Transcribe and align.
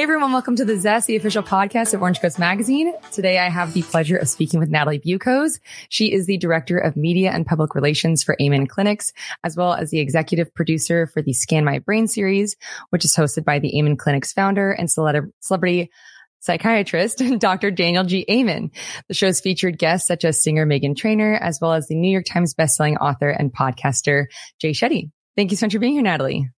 Hey 0.00 0.04
everyone, 0.04 0.32
welcome 0.32 0.56
to 0.56 0.64
the 0.64 0.80
Zest, 0.80 1.08
the 1.08 1.16
official 1.16 1.42
podcast 1.42 1.92
of 1.92 2.00
Orange 2.00 2.22
Coast 2.22 2.38
Magazine. 2.38 2.94
Today 3.12 3.38
I 3.38 3.50
have 3.50 3.74
the 3.74 3.82
pleasure 3.82 4.16
of 4.16 4.30
speaking 4.30 4.58
with 4.58 4.70
Natalie 4.70 4.98
Buchoz. 4.98 5.60
She 5.90 6.10
is 6.10 6.24
the 6.24 6.38
Director 6.38 6.78
of 6.78 6.96
Media 6.96 7.30
and 7.32 7.44
Public 7.44 7.74
Relations 7.74 8.22
for 8.22 8.34
Amen 8.40 8.66
Clinics, 8.66 9.12
as 9.44 9.58
well 9.58 9.74
as 9.74 9.90
the 9.90 9.98
executive 9.98 10.54
producer 10.54 11.06
for 11.06 11.20
the 11.20 11.34
Scan 11.34 11.66
My 11.66 11.80
Brain 11.80 12.08
series, 12.08 12.56
which 12.88 13.04
is 13.04 13.14
hosted 13.14 13.44
by 13.44 13.58
the 13.58 13.78
Amen 13.78 13.98
Clinics 13.98 14.32
founder 14.32 14.70
and 14.70 14.90
celebrity 14.90 15.90
psychiatrist, 16.38 17.22
Dr. 17.38 17.70
Daniel 17.70 18.04
G. 18.04 18.24
Amen. 18.30 18.70
The 19.08 19.14
show's 19.14 19.42
featured 19.42 19.76
guests 19.76 20.08
such 20.08 20.24
as 20.24 20.42
singer 20.42 20.64
Meghan 20.64 20.96
Trainor, 20.96 21.34
as 21.34 21.58
well 21.60 21.74
as 21.74 21.88
the 21.88 21.94
New 21.94 22.10
York 22.10 22.24
Times 22.24 22.54
bestselling 22.54 22.96
author 22.98 23.28
and 23.28 23.52
podcaster 23.52 24.28
Jay 24.62 24.70
Shetty. 24.70 25.10
Thank 25.36 25.50
you 25.50 25.58
so 25.58 25.66
much 25.66 25.74
for 25.74 25.78
being 25.78 25.92
here, 25.92 26.02
Natalie. 26.02 26.48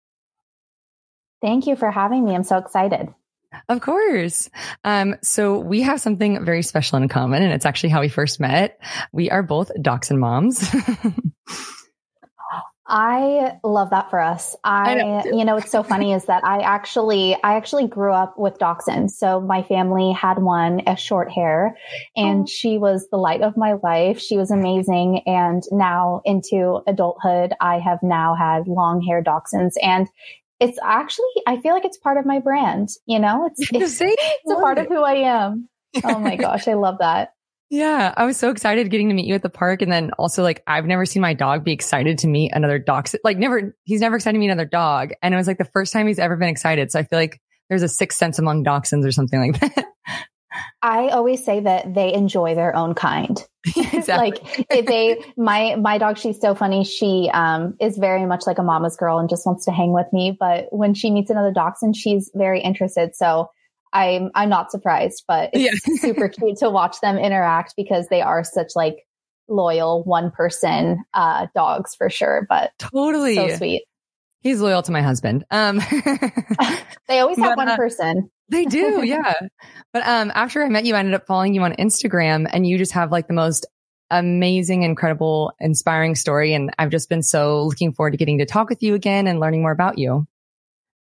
Thank 1.40 1.66
you 1.66 1.74
for 1.74 1.90
having 1.90 2.24
me. 2.24 2.36
I'm 2.36 2.44
so 2.44 2.58
excited. 2.58 3.12
Of 3.68 3.80
course. 3.80 4.50
Um, 4.84 5.16
so 5.22 5.58
we 5.58 5.82
have 5.82 6.00
something 6.00 6.44
very 6.44 6.62
special 6.62 6.98
in 6.98 7.08
common, 7.08 7.42
and 7.42 7.52
it's 7.52 7.66
actually 7.66 7.90
how 7.90 8.00
we 8.00 8.08
first 8.08 8.40
met. 8.40 8.80
We 9.12 9.30
are 9.30 9.42
both 9.42 9.70
dachshund 9.80 10.20
moms. 10.20 10.68
I 12.94 13.58
love 13.64 13.88
that 13.90 14.10
for 14.10 14.20
us. 14.20 14.54
I, 14.64 14.98
I 14.98 15.24
you 15.24 15.46
know, 15.46 15.54
what's 15.54 15.70
so 15.70 15.82
funny 15.82 16.12
is 16.12 16.26
that 16.26 16.44
I 16.44 16.58
actually, 16.58 17.34
I 17.42 17.54
actually 17.54 17.86
grew 17.86 18.12
up 18.12 18.34
with 18.36 18.58
dachshunds. 18.58 19.12
So 19.12 19.40
my 19.40 19.62
family 19.62 20.12
had 20.12 20.38
one, 20.38 20.82
a 20.86 20.94
short 20.94 21.30
hair, 21.30 21.74
and 22.16 22.42
oh. 22.42 22.46
she 22.46 22.76
was 22.76 23.08
the 23.10 23.16
light 23.16 23.40
of 23.40 23.56
my 23.56 23.74
life. 23.82 24.20
She 24.20 24.36
was 24.36 24.50
amazing. 24.50 25.22
And 25.24 25.62
now 25.70 26.20
into 26.26 26.82
adulthood, 26.86 27.54
I 27.62 27.78
have 27.78 28.02
now 28.02 28.34
had 28.34 28.68
long 28.68 29.00
hair 29.00 29.22
dachshunds 29.22 29.72
and 29.80 30.06
it's 30.62 30.78
actually 30.82 31.26
I 31.46 31.60
feel 31.60 31.74
like 31.74 31.84
it's 31.84 31.98
part 31.98 32.16
of 32.16 32.24
my 32.24 32.38
brand. 32.38 32.88
You 33.06 33.18
know, 33.18 33.46
it's 33.46 33.60
it's, 33.72 34.00
it's 34.00 34.50
a 34.50 34.54
part 34.54 34.78
of 34.78 34.86
who 34.86 35.02
I 35.02 35.14
am. 35.14 35.68
Oh 36.04 36.18
my 36.18 36.36
gosh, 36.46 36.68
I 36.68 36.74
love 36.74 36.98
that. 37.00 37.32
Yeah, 37.68 38.12
I 38.14 38.26
was 38.26 38.36
so 38.36 38.50
excited 38.50 38.90
getting 38.90 39.08
to 39.08 39.14
meet 39.14 39.24
you 39.24 39.34
at 39.34 39.42
the 39.42 39.48
park, 39.48 39.80
and 39.80 39.90
then 39.90 40.10
also 40.18 40.42
like 40.42 40.62
I've 40.66 40.84
never 40.84 41.06
seen 41.06 41.22
my 41.22 41.34
dog 41.34 41.64
be 41.64 41.72
excited 41.72 42.18
to 42.18 42.28
meet 42.28 42.52
another 42.54 42.78
dog. 42.78 43.08
Like 43.24 43.38
never, 43.38 43.74
he's 43.84 44.00
never 44.00 44.16
excited 44.16 44.34
to 44.34 44.40
meet 44.40 44.50
another 44.50 44.68
dog, 44.68 45.12
and 45.22 45.32
it 45.32 45.36
was 45.36 45.46
like 45.46 45.58
the 45.58 45.64
first 45.64 45.92
time 45.92 46.06
he's 46.06 46.18
ever 46.18 46.36
been 46.36 46.50
excited. 46.50 46.92
So 46.92 46.98
I 46.98 47.04
feel 47.04 47.18
like 47.18 47.40
there's 47.70 47.82
a 47.82 47.88
sixth 47.88 48.18
sense 48.18 48.38
among 48.38 48.64
dachshunds 48.64 49.06
or 49.06 49.12
something 49.12 49.40
like 49.40 49.60
that. 49.60 49.86
I 50.82 51.08
always 51.08 51.44
say 51.44 51.60
that 51.60 51.94
they 51.94 52.12
enjoy 52.12 52.56
their 52.56 52.74
own 52.74 52.94
kind. 52.94 53.42
like 54.08 54.66
they, 54.68 55.16
my, 55.36 55.76
my 55.76 55.98
dog, 55.98 56.18
she's 56.18 56.40
so 56.40 56.56
funny. 56.56 56.82
She, 56.82 57.30
um, 57.32 57.76
is 57.80 57.96
very 57.96 58.26
much 58.26 58.42
like 58.46 58.58
a 58.58 58.64
mama's 58.64 58.96
girl 58.96 59.18
and 59.18 59.28
just 59.28 59.46
wants 59.46 59.64
to 59.66 59.70
hang 59.70 59.92
with 59.92 60.06
me. 60.12 60.36
But 60.38 60.66
when 60.70 60.94
she 60.94 61.12
meets 61.12 61.30
another 61.30 61.52
dachshund, 61.52 61.94
she's 61.94 62.30
very 62.34 62.60
interested. 62.60 63.14
So 63.14 63.48
I'm, 63.92 64.30
I'm 64.34 64.48
not 64.48 64.72
surprised, 64.72 65.22
but 65.28 65.50
it's 65.52 65.86
yeah. 65.86 65.94
super 66.00 66.28
cute 66.28 66.58
to 66.58 66.70
watch 66.70 66.96
them 67.00 67.16
interact 67.16 67.74
because 67.76 68.08
they 68.08 68.20
are 68.20 68.42
such 68.42 68.72
like 68.74 69.06
loyal 69.48 70.02
one 70.02 70.32
person, 70.32 71.04
uh, 71.14 71.46
dogs 71.54 71.94
for 71.94 72.10
sure. 72.10 72.44
But 72.48 72.72
totally 72.78 73.36
so 73.36 73.56
sweet. 73.56 73.84
He's 74.42 74.60
loyal 74.60 74.82
to 74.82 74.92
my 74.92 75.02
husband. 75.02 75.44
Um, 75.50 75.78
they 77.08 77.20
always 77.20 77.38
have 77.38 77.52
but, 77.52 77.56
one 77.56 77.68
uh, 77.68 77.76
person. 77.76 78.30
They 78.48 78.64
do, 78.64 79.02
yeah. 79.04 79.34
but 79.92 80.06
um, 80.06 80.32
after 80.34 80.62
I 80.64 80.68
met 80.68 80.84
you, 80.84 80.94
I 80.94 80.98
ended 80.98 81.14
up 81.14 81.26
following 81.26 81.54
you 81.54 81.62
on 81.62 81.74
Instagram, 81.74 82.48
and 82.52 82.66
you 82.66 82.76
just 82.76 82.92
have 82.92 83.12
like 83.12 83.28
the 83.28 83.34
most 83.34 83.66
amazing, 84.10 84.82
incredible, 84.82 85.52
inspiring 85.58 86.14
story. 86.14 86.54
And 86.54 86.70
I've 86.78 86.90
just 86.90 87.08
been 87.08 87.22
so 87.22 87.64
looking 87.64 87.92
forward 87.92 88.10
to 88.10 88.16
getting 88.16 88.38
to 88.38 88.46
talk 88.46 88.68
with 88.68 88.82
you 88.82 88.94
again 88.94 89.26
and 89.26 89.40
learning 89.40 89.62
more 89.62 89.72
about 89.72 89.98
you. 89.98 90.26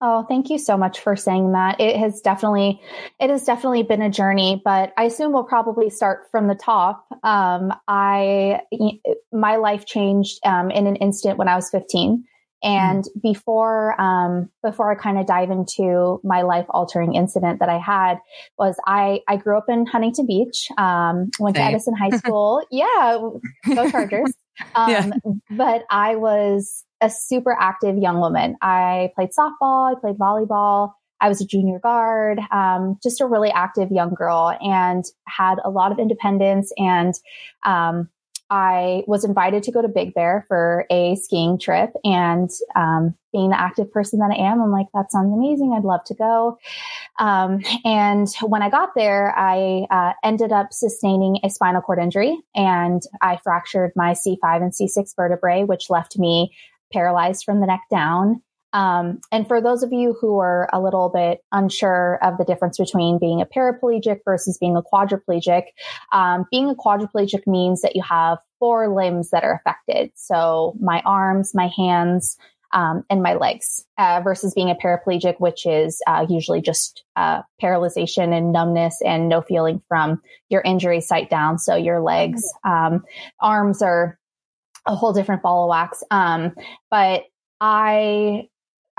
Oh, 0.01 0.23
thank 0.29 0.49
you 0.49 0.57
so 0.57 0.77
much 0.77 1.01
for 1.01 1.17
saying 1.17 1.51
that. 1.51 1.81
It 1.81 1.97
has 1.97 2.21
definitely, 2.21 2.81
it 3.19 3.29
has 3.29 3.43
definitely 3.43 3.83
been 3.83 4.01
a 4.01 4.09
journey, 4.09 4.61
but 4.63 4.94
I 4.95 5.03
assume 5.03 5.33
we'll 5.33 5.44
probably 5.44 5.89
start 5.89 6.28
from 6.31 6.47
the 6.47 6.55
top. 6.55 7.05
Um, 7.23 7.73
I, 7.85 8.61
my 9.33 9.57
life 9.57 9.85
changed 9.85 10.39
um, 10.45 10.72
in 10.72 10.88
an 10.88 10.95
instant 10.97 11.38
when 11.38 11.49
I 11.49 11.55
was 11.55 11.69
15. 11.69 12.23
And 12.62 13.03
mm. 13.03 13.22
before, 13.22 14.00
um, 14.00 14.50
before 14.64 14.92
I 14.92 14.96
kind 14.96 15.18
of 15.18 15.25
dive 15.25 15.50
into 15.52 16.20
my 16.24 16.42
life 16.42 16.66
altering 16.70 17.16
incident 17.16 17.59
that 17.59 17.70
I 17.70 17.78
had 17.78 18.20
was 18.58 18.75
I, 18.86 19.22
I 19.28 19.38
grew 19.38 19.58
up 19.58 19.66
in 19.70 19.86
Huntington 19.86 20.28
Beach, 20.28 20.68
um, 20.78 21.30
went 21.40 21.56
Same. 21.56 21.66
to 21.66 21.72
Edison 21.72 21.96
High 21.96 22.09
School. 22.18 22.62
yeah. 22.72 23.20
Go 23.74 23.90
Chargers. 23.92 24.34
Um, 24.75 24.92
yeah. 24.92 25.09
but 25.52 25.86
I 25.90 26.16
was 26.16 26.84
a 27.02 27.09
super 27.09 27.56
active 27.58 27.97
young 27.97 28.20
woman. 28.20 28.58
I 28.62 29.12
played 29.16 29.30
softball. 29.38 29.96
I 29.96 30.00
played 30.00 30.18
volleyball. 30.18 30.94
I 31.22 31.28
was 31.28 31.41
a 31.41 31.46
junior 31.46 31.80
guard, 31.80 32.40
um, 32.52 32.97
just 33.03 33.20
a 33.20 33.26
really 33.26 33.52
active 33.52 33.91
young 33.91 34.14
girl 34.14 34.58
and 34.62 35.03
had 35.28 35.58
a 35.64 35.70
lot 35.70 35.91
of 35.91 36.00
independence 36.00 36.72
and, 36.78 37.14
um, 37.66 38.09
I 38.49 39.03
was 39.07 39.23
invited 39.23 39.63
to 39.63 39.71
go 39.71 39.81
to 39.81 39.87
Big 39.87 40.13
Bear 40.13 40.45
for 40.47 40.85
a 40.89 41.15
skiing 41.15 41.59
trip. 41.59 41.91
And 42.03 42.49
um, 42.75 43.15
being 43.31 43.49
the 43.49 43.59
active 43.59 43.91
person 43.91 44.19
that 44.19 44.31
I 44.31 44.49
am, 44.49 44.61
I'm 44.61 44.71
like, 44.71 44.87
that 44.93 45.11
sounds 45.11 45.33
amazing. 45.33 45.73
I'd 45.73 45.83
love 45.83 46.03
to 46.05 46.15
go. 46.15 46.57
Um, 47.19 47.61
and 47.85 48.27
when 48.41 48.61
I 48.61 48.69
got 48.69 48.89
there, 48.95 49.37
I 49.37 49.85
uh, 49.91 50.13
ended 50.23 50.51
up 50.51 50.73
sustaining 50.73 51.39
a 51.43 51.49
spinal 51.49 51.81
cord 51.81 51.99
injury 51.99 52.39
and 52.55 53.01
I 53.21 53.37
fractured 53.37 53.91
my 53.95 54.13
C5 54.13 54.37
and 54.43 54.73
C6 54.73 55.16
vertebrae, 55.16 55.63
which 55.63 55.89
left 55.89 56.17
me 56.17 56.55
paralyzed 56.91 57.43
from 57.45 57.59
the 57.59 57.67
neck 57.67 57.81
down. 57.91 58.41
Um, 58.74 59.19
and 59.31 59.47
for 59.47 59.62
those 59.62 59.84
of 59.84 59.91
you 59.91 60.16
who 60.19 60.40
are 60.40 60.69
a 60.72 60.80
little 60.80 61.09
bit 61.09 61.44
unsure 61.52 62.19
of 62.22 62.38
the 62.38 62.46
difference 62.46 62.78
between 62.78 63.18
being 63.18 63.41
a 63.41 63.46
paraplegic 63.46 64.19
versus 64.25 64.57
being 64.57 64.75
a 64.75 64.84
quadriplegic, 64.84 65.63
um, 66.12 66.46
being 66.52 66.69
a 66.69 66.75
quadriplegic 66.75 67.47
means 67.47 67.81
that 67.81 67.96
you 67.96 68.03
have 68.03 68.38
four 68.59 68.94
limbs 68.94 69.31
that 69.31 69.44
are 69.44 69.53
affected. 69.53 70.12
So 70.16 70.75
my 70.79 71.02
arms, 71.06 71.56
my 71.56 71.69
hands, 71.75 72.38
um, 72.72 73.03
and 73.09 73.24
my 73.24 73.34
legs, 73.34 73.85
uh, 73.97 74.22
versus 74.24 74.53
being 74.53 74.69
a 74.69 74.75
paraplegic, 74.75 75.40
which 75.40 75.66
is 75.66 76.02
uh, 76.06 76.28
usually 76.29 76.62
just 76.62 77.03
uh, 77.16 77.41
paralyzation 77.62 78.31
and 78.31 78.52
numbness 78.52 79.02
and 79.03 79.28
no 79.28 79.41
feeling 79.41 79.81
from 79.88 80.22
your 80.50 80.62
injury 80.62 81.02
site 81.02 81.31
down. 81.31 81.58
So 81.58 81.75
your 81.75 82.00
legs, 82.02 82.44
um, 82.63 83.03
arms 83.40 83.81
are 83.81 84.19
a 84.85 84.96
whole 84.96 85.13
different 85.13 85.41
ball 85.41 85.63
of 85.63 85.69
wax. 85.69 86.03
Um, 86.12 86.53
but 86.91 87.24
I 87.59 88.47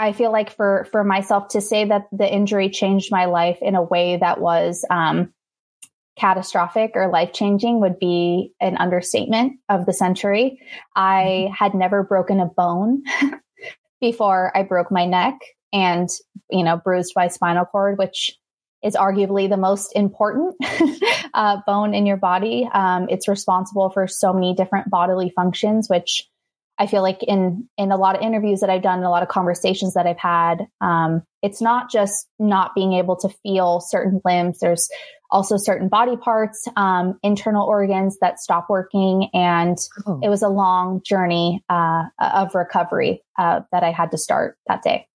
I 0.00 0.12
feel 0.12 0.32
like 0.32 0.56
for 0.56 0.88
for 0.90 1.04
myself 1.04 1.48
to 1.48 1.60
say 1.60 1.84
that 1.84 2.06
the 2.10 2.26
injury 2.26 2.70
changed 2.70 3.12
my 3.12 3.26
life 3.26 3.58
in 3.60 3.74
a 3.74 3.82
way 3.82 4.16
that 4.16 4.40
was 4.40 4.82
um, 4.88 5.34
catastrophic 6.18 6.92
or 6.94 7.10
life 7.10 7.34
changing 7.34 7.80
would 7.80 7.98
be 7.98 8.54
an 8.60 8.78
understatement 8.78 9.60
of 9.68 9.84
the 9.84 9.92
century. 9.92 10.58
I 10.96 11.48
mm-hmm. 11.48 11.52
had 11.52 11.74
never 11.74 12.02
broken 12.02 12.40
a 12.40 12.46
bone 12.46 13.02
before 14.00 14.56
I 14.56 14.62
broke 14.62 14.90
my 14.90 15.04
neck 15.04 15.38
and 15.70 16.08
you 16.50 16.64
know 16.64 16.78
bruised 16.78 17.12
my 17.14 17.28
spinal 17.28 17.66
cord, 17.66 17.98
which 17.98 18.38
is 18.82 18.96
arguably 18.96 19.50
the 19.50 19.58
most 19.58 19.92
important 19.94 20.54
uh, 21.34 21.58
bone 21.66 21.92
in 21.92 22.06
your 22.06 22.16
body. 22.16 22.66
Um, 22.72 23.08
it's 23.10 23.28
responsible 23.28 23.90
for 23.90 24.06
so 24.06 24.32
many 24.32 24.54
different 24.54 24.88
bodily 24.88 25.30
functions, 25.36 25.90
which 25.90 26.26
I 26.80 26.86
feel 26.86 27.02
like 27.02 27.22
in 27.22 27.68
in 27.76 27.92
a 27.92 27.96
lot 27.96 28.16
of 28.16 28.22
interviews 28.22 28.60
that 28.60 28.70
I've 28.70 28.82
done, 28.82 29.02
a 29.02 29.10
lot 29.10 29.22
of 29.22 29.28
conversations 29.28 29.92
that 29.94 30.06
I've 30.06 30.18
had, 30.18 30.66
um, 30.80 31.22
it's 31.42 31.60
not 31.60 31.90
just 31.90 32.26
not 32.38 32.74
being 32.74 32.94
able 32.94 33.16
to 33.16 33.28
feel 33.42 33.80
certain 33.80 34.20
limbs. 34.24 34.60
There's 34.60 34.88
also 35.30 35.58
certain 35.58 35.88
body 35.88 36.16
parts, 36.16 36.66
um, 36.76 37.18
internal 37.22 37.66
organs 37.66 38.16
that 38.22 38.40
stop 38.40 38.68
working, 38.70 39.28
and 39.34 39.76
oh. 40.06 40.20
it 40.22 40.30
was 40.30 40.40
a 40.42 40.48
long 40.48 41.02
journey 41.04 41.62
uh, 41.68 42.04
of 42.18 42.54
recovery 42.54 43.22
uh, 43.38 43.60
that 43.72 43.84
I 43.84 43.92
had 43.92 44.10
to 44.12 44.18
start 44.18 44.56
that 44.66 44.82
day. 44.82 45.06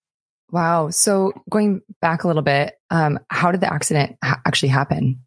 Wow! 0.51 0.91
So 0.91 1.33
going 1.49 1.81
back 1.99 2.23
a 2.23 2.27
little 2.27 2.43
bit, 2.43 2.75
um, 2.91 3.17
how 3.31 3.51
did 3.51 3.61
the 3.61 3.73
accident 3.73 4.17
ha- 4.23 4.39
actually 4.45 4.69
happen? 4.69 5.19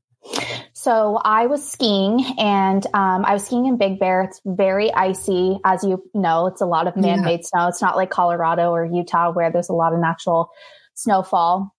So 0.78 1.16
I 1.16 1.46
was 1.46 1.68
skiing 1.68 2.24
and 2.38 2.86
um, 2.94 3.24
I 3.24 3.32
was 3.32 3.44
skiing 3.44 3.66
in 3.66 3.78
Big 3.78 3.98
Bear. 3.98 4.22
It's 4.22 4.40
very 4.46 4.94
icy, 4.94 5.58
as 5.64 5.82
you 5.82 6.08
know. 6.14 6.46
It's 6.46 6.60
a 6.60 6.66
lot 6.66 6.86
of 6.86 6.94
man-made 6.94 7.40
yeah. 7.40 7.46
snow. 7.46 7.66
It's 7.66 7.82
not 7.82 7.96
like 7.96 8.10
Colorado 8.10 8.70
or 8.70 8.84
Utah 8.84 9.32
where 9.32 9.50
there's 9.50 9.70
a 9.70 9.72
lot 9.72 9.92
of 9.92 9.98
natural 9.98 10.50
snowfall. 10.94 11.74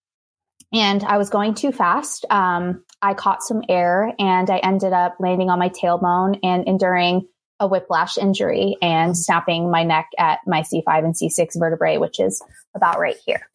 And 0.73 1.01
I 1.05 1.17
was 1.17 1.29
going 1.29 1.53
too 1.53 1.71
fast. 1.71 2.25
Um, 2.29 2.83
I 3.01 3.13
caught 3.13 3.41
some 3.41 3.63
air 3.69 4.13
and 4.19 4.49
I 4.49 4.57
ended 4.57 4.91
up 4.91 5.15
landing 5.17 5.49
on 5.49 5.59
my 5.59 5.69
tailbone 5.69 6.37
and 6.43 6.67
enduring 6.67 7.25
a 7.61 7.69
whiplash 7.69 8.17
injury 8.17 8.75
and 8.81 9.17
snapping 9.17 9.71
my 9.71 9.85
neck 9.85 10.09
at 10.17 10.39
my 10.45 10.63
C5 10.63 11.05
and 11.05 11.15
C6 11.15 11.57
vertebrae, 11.57 11.99
which 11.99 12.19
is 12.19 12.43
about 12.75 12.99
right 12.99 13.15
here. 13.25 13.47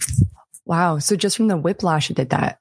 Wow. 0.65 1.01
So 1.01 1.17
just 1.17 1.37
from 1.37 1.49
the 1.49 1.59
whiplash, 1.59 2.09
it 2.09 2.17
did 2.17 2.31
that. 2.31 2.61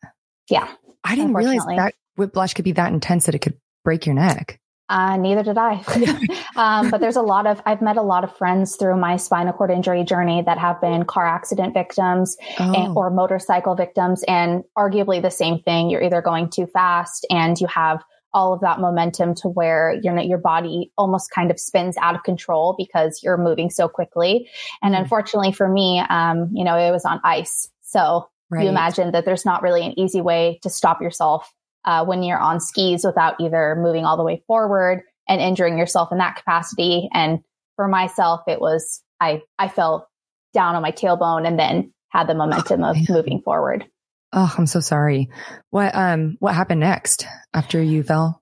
Yeah. 0.49 0.67
I 1.05 1.15
didn't 1.15 1.33
realize 1.33 1.65
that 1.65 1.93
whiplash 2.15 2.53
could 2.53 2.65
be 2.65 2.71
that 2.73 2.91
intense 2.91 3.25
that 3.25 3.35
it 3.35 3.39
could 3.39 3.57
break 3.83 4.05
your 4.05 4.15
neck. 4.15 4.59
Uh, 4.89 5.17
neither 5.17 5.43
did 5.43 5.57
I. 5.57 5.83
um, 6.55 6.91
but 6.91 6.99
there's 6.99 7.15
a 7.15 7.21
lot 7.21 7.47
of, 7.47 7.61
I've 7.65 7.81
met 7.81 7.97
a 7.97 8.01
lot 8.01 8.23
of 8.23 8.35
friends 8.35 8.75
through 8.75 8.97
my 8.97 9.17
spinal 9.17 9.53
cord 9.53 9.71
injury 9.71 10.03
journey 10.03 10.41
that 10.45 10.57
have 10.57 10.79
been 10.81 11.05
car 11.05 11.25
accident 11.25 11.73
victims 11.73 12.37
oh. 12.59 12.73
and, 12.73 12.97
or 12.97 13.09
motorcycle 13.09 13.75
victims. 13.75 14.23
And 14.27 14.63
arguably 14.77 15.21
the 15.21 15.31
same 15.31 15.59
thing. 15.59 15.89
You're 15.89 16.03
either 16.03 16.21
going 16.21 16.49
too 16.49 16.67
fast 16.67 17.25
and 17.29 17.59
you 17.59 17.67
have 17.67 18.03
all 18.33 18.53
of 18.53 18.61
that 18.61 18.79
momentum 18.79 19.35
to 19.35 19.47
where 19.47 19.99
your 20.01 20.17
your 20.19 20.39
body 20.39 20.91
almost 20.97 21.29
kind 21.29 21.51
of 21.51 21.59
spins 21.59 21.95
out 21.97 22.15
of 22.15 22.23
control 22.23 22.73
because 22.77 23.21
you're 23.21 23.37
moving 23.37 23.69
so 23.69 23.87
quickly. 23.87 24.49
And 24.81 24.95
mm. 24.95 24.99
unfortunately 24.99 25.51
for 25.51 25.69
me, 25.69 25.99
um, 26.09 26.49
you 26.51 26.63
know, 26.63 26.75
it 26.75 26.91
was 26.91 27.05
on 27.05 27.21
ice. 27.23 27.69
So 27.81 28.27
right. 28.49 28.63
you 28.63 28.69
imagine 28.69 29.11
that 29.11 29.25
there's 29.25 29.45
not 29.45 29.61
really 29.61 29.85
an 29.85 29.97
easy 29.99 30.19
way 30.19 30.59
to 30.63 30.69
stop 30.69 31.01
yourself 31.01 31.53
uh, 31.85 32.05
when 32.05 32.23
you're 32.23 32.39
on 32.39 32.59
skis 32.59 33.03
without 33.03 33.39
either 33.39 33.75
moving 33.79 34.05
all 34.05 34.17
the 34.17 34.23
way 34.23 34.43
forward 34.47 35.03
and 35.27 35.41
injuring 35.41 35.77
yourself 35.77 36.11
in 36.11 36.17
that 36.17 36.35
capacity. 36.35 37.09
And 37.13 37.39
for 37.75 37.87
myself, 37.87 38.41
it 38.47 38.59
was 38.59 39.01
I 39.19 39.41
I 39.57 39.67
fell 39.67 40.09
down 40.53 40.75
on 40.75 40.81
my 40.81 40.91
tailbone 40.91 41.47
and 41.47 41.57
then 41.57 41.93
had 42.09 42.27
the 42.27 42.35
momentum 42.35 42.83
of 42.83 42.97
moving 43.09 43.41
forward. 43.41 43.85
Oh, 44.31 44.53
I'm 44.57 44.67
so 44.67 44.79
sorry. 44.79 45.29
What 45.69 45.93
um 45.95 46.37
what 46.39 46.55
happened 46.55 46.81
next 46.81 47.25
after 47.53 47.81
you 47.81 48.03
fell? 48.03 48.41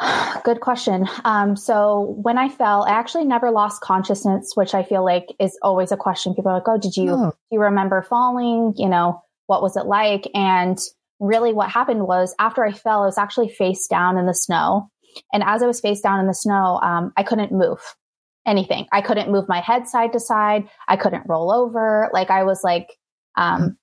Good 0.44 0.60
question. 0.60 1.06
Um, 1.24 1.56
so 1.56 2.16
when 2.22 2.38
I 2.38 2.48
fell, 2.48 2.84
I 2.84 2.90
actually 2.90 3.24
never 3.24 3.50
lost 3.50 3.82
consciousness, 3.82 4.52
which 4.54 4.74
I 4.74 4.82
feel 4.82 5.04
like 5.04 5.34
is 5.38 5.58
always 5.62 5.92
a 5.92 5.96
question. 5.96 6.34
People 6.34 6.50
are 6.50 6.54
like, 6.54 6.68
"Oh, 6.68 6.78
did 6.78 6.96
you 6.96 7.10
oh. 7.10 7.30
do 7.30 7.36
you 7.50 7.60
remember 7.60 8.02
falling? 8.02 8.74
You 8.76 8.88
know, 8.88 9.22
what 9.46 9.62
was 9.62 9.76
it 9.76 9.86
like?" 9.86 10.28
And 10.34 10.78
really, 11.20 11.52
what 11.52 11.70
happened 11.70 12.06
was 12.06 12.34
after 12.38 12.64
I 12.64 12.72
fell, 12.72 13.02
I 13.02 13.06
was 13.06 13.18
actually 13.18 13.50
face 13.50 13.86
down 13.86 14.18
in 14.18 14.26
the 14.26 14.34
snow, 14.34 14.90
and 15.32 15.42
as 15.44 15.62
I 15.62 15.66
was 15.66 15.80
face 15.80 16.00
down 16.00 16.20
in 16.20 16.26
the 16.26 16.34
snow, 16.34 16.80
um, 16.82 17.12
I 17.16 17.22
couldn't 17.22 17.52
move 17.52 17.78
anything. 18.46 18.86
I 18.92 19.02
couldn't 19.02 19.30
move 19.30 19.48
my 19.48 19.60
head 19.60 19.86
side 19.86 20.12
to 20.12 20.20
side. 20.20 20.68
I 20.88 20.96
couldn't 20.96 21.28
roll 21.28 21.52
over. 21.52 22.10
Like 22.12 22.30
I 22.30 22.44
was 22.44 22.62
like, 22.64 22.88
um, 23.36 23.76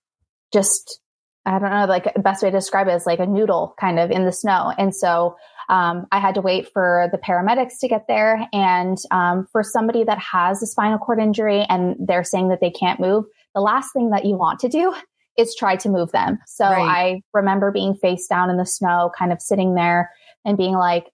just 0.52 1.00
I 1.46 1.60
don't 1.60 1.72
know, 1.72 1.86
like 1.86 2.14
the 2.14 2.22
best 2.22 2.44
way 2.44 2.50
to 2.52 2.58
describe 2.58 2.88
it 2.90 2.96
is 2.96 3.06
like 3.06 3.20
a 3.20 3.26
noodle 3.26 3.74
kind 3.80 4.00
of 4.00 4.12
in 4.12 4.26
the 4.26 4.34
snow. 4.34 4.74
And 4.78 4.94
so 4.94 5.38
um, 5.70 6.06
I 6.12 6.20
had 6.20 6.36
to 6.36 6.42
wait 6.42 6.70
for 6.74 7.08
the 7.14 7.18
paramedics 7.18 7.80
to 7.80 7.88
get 7.88 8.06
there. 8.10 8.48
And 8.52 8.98
um, 9.12 9.48
for 9.54 9.64
somebody 9.64 10.04
that 10.04 10.20
has 10.20 10.62
a 10.62 10.66
spinal 10.66 10.98
cord 10.98 11.20
injury 11.20 11.66
and 11.70 11.96
they're 12.00 12.26
saying 12.26 12.50
that 12.50 12.60
they 12.60 12.70
can't 12.70 13.00
move, 13.00 13.26
the 13.56 13.62
last 13.62 13.94
thing 13.94 14.10
that 14.10 14.26
you 14.26 14.36
want 14.36 14.60
to 14.60 14.70
do 14.70 14.94
is 15.38 15.56
try 15.56 15.76
to 15.78 15.90
move 15.90 16.12
them. 16.12 16.40
So 16.48 16.66
right. 16.66 16.82
I 16.82 17.22
remember 17.34 17.72
being 17.72 17.94
face 17.96 18.28
down 18.28 18.50
in 18.50 18.58
the 18.58 18.66
snow, 18.66 19.12
kind 19.18 19.32
of 19.32 19.42
sitting 19.42 19.76
there 19.76 20.12
and 20.44 20.58
being 20.58 20.74
like, 20.74 21.06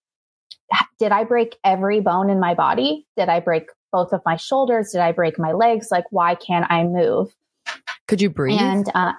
did 0.97 1.11
I 1.11 1.23
break 1.23 1.57
every 1.63 1.99
bone 1.99 2.29
in 2.29 2.39
my 2.39 2.53
body? 2.53 3.05
Did 3.17 3.29
I 3.29 3.39
break 3.39 3.65
both 3.91 4.13
of 4.13 4.21
my 4.25 4.37
shoulders? 4.37 4.91
Did 4.91 5.01
I 5.01 5.11
break 5.11 5.37
my 5.37 5.51
legs? 5.51 5.89
Like, 5.91 6.05
why 6.09 6.35
can't 6.35 6.65
I 6.69 6.83
move? 6.83 7.35
Could 8.07 8.21
you 8.21 8.29
breathe? 8.29 8.59
And 8.59 8.89
uh, 8.95 9.13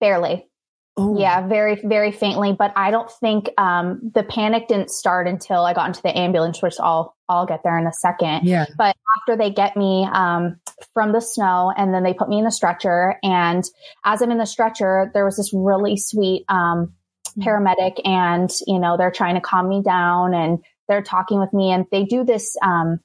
Barely. 0.00 0.46
Oh. 0.96 1.18
Yeah, 1.18 1.46
very, 1.46 1.74
very 1.82 2.12
faintly. 2.12 2.52
But 2.52 2.72
I 2.76 2.92
don't 2.92 3.10
think 3.10 3.50
um, 3.58 4.12
the 4.14 4.22
panic 4.22 4.68
didn't 4.68 4.90
start 4.90 5.26
until 5.26 5.64
I 5.64 5.74
got 5.74 5.88
into 5.88 6.02
the 6.02 6.16
ambulance, 6.16 6.62
which 6.62 6.74
I'll 6.78 7.16
I'll 7.28 7.46
get 7.46 7.62
there 7.64 7.76
in 7.78 7.86
a 7.86 7.92
second. 7.92 8.44
Yeah. 8.44 8.66
But 8.78 8.96
after 9.18 9.36
they 9.36 9.50
get 9.50 9.76
me 9.76 10.08
um, 10.12 10.60
from 10.92 11.12
the 11.12 11.20
snow, 11.20 11.72
and 11.76 11.92
then 11.92 12.04
they 12.04 12.14
put 12.14 12.28
me 12.28 12.38
in 12.38 12.44
the 12.44 12.52
stretcher, 12.52 13.18
and 13.24 13.64
as 14.04 14.22
I'm 14.22 14.30
in 14.30 14.38
the 14.38 14.46
stretcher, 14.46 15.10
there 15.14 15.24
was 15.24 15.36
this 15.36 15.52
really 15.52 15.96
sweet 15.96 16.44
um, 16.48 16.92
mm. 17.36 17.44
paramedic, 17.44 18.00
and 18.04 18.50
you 18.68 18.78
know 18.78 18.96
they're 18.96 19.10
trying 19.10 19.34
to 19.34 19.40
calm 19.40 19.68
me 19.68 19.82
down, 19.82 20.32
and 20.32 20.62
they're 20.86 21.02
talking 21.02 21.40
with 21.40 21.52
me, 21.52 21.72
and 21.72 21.86
they 21.90 22.04
do 22.04 22.22
this 22.22 22.56
um, 22.62 23.00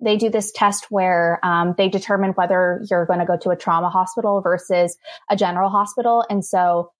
they 0.00 0.16
do 0.16 0.30
this 0.30 0.52
test 0.52 0.86
where 0.88 1.40
um, 1.42 1.74
they 1.76 1.88
determine 1.88 2.30
whether 2.32 2.80
you're 2.88 3.06
going 3.06 3.18
to 3.20 3.24
go 3.26 3.36
to 3.38 3.50
a 3.50 3.56
trauma 3.56 3.88
hospital 3.88 4.40
versus 4.40 4.96
a 5.30 5.36
general 5.36 5.70
hospital. 5.70 6.24
And 6.28 6.44
so 6.44 6.92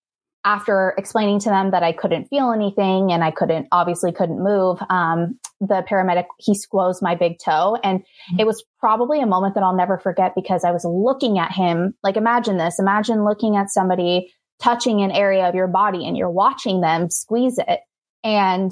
after 0.45 0.95
explaining 0.99 1.41
to 1.41 1.49
them 1.49 1.71
that 1.71 1.83
I 1.83 1.93
couldn't 1.93 2.27
feel 2.27 2.53
anything 2.53 3.13
and 3.13 3.25
I 3.25 3.31
couldn't 3.31 3.69
obviously 3.73 4.13
couldn't 4.13 4.43
move, 4.43 4.79
um, 4.91 5.39
the 5.61 5.85
paramedic 5.89 6.27
he 6.39 6.55
squoze 6.55 7.01
my 7.01 7.15
big 7.15 7.39
toe, 7.39 7.79
and 7.83 8.01
mm-hmm. 8.01 8.41
it 8.41 8.47
was 8.47 8.65
probably 8.79 9.21
a 9.21 9.27
moment 9.27 9.55
that 9.55 9.63
I'll 9.63 9.77
never 9.77 9.99
forget 9.99 10.35
because 10.35 10.65
I 10.65 10.73
was 10.73 10.85
looking 10.85 11.39
at 11.39 11.53
him. 11.53 11.95
Like 12.03 12.17
imagine 12.17 12.59
this: 12.59 12.79
imagine 12.79 13.25
looking 13.25 13.57
at 13.57 13.71
somebody 13.71 14.33
touching 14.61 15.01
an 15.01 15.11
area 15.11 15.49
of 15.49 15.55
your 15.55 15.67
body 15.67 16.07
and 16.07 16.17
you're 16.17 16.31
watching 16.31 16.81
them 16.81 17.09
squeeze 17.11 17.59
it, 17.59 17.81
and 18.23 18.71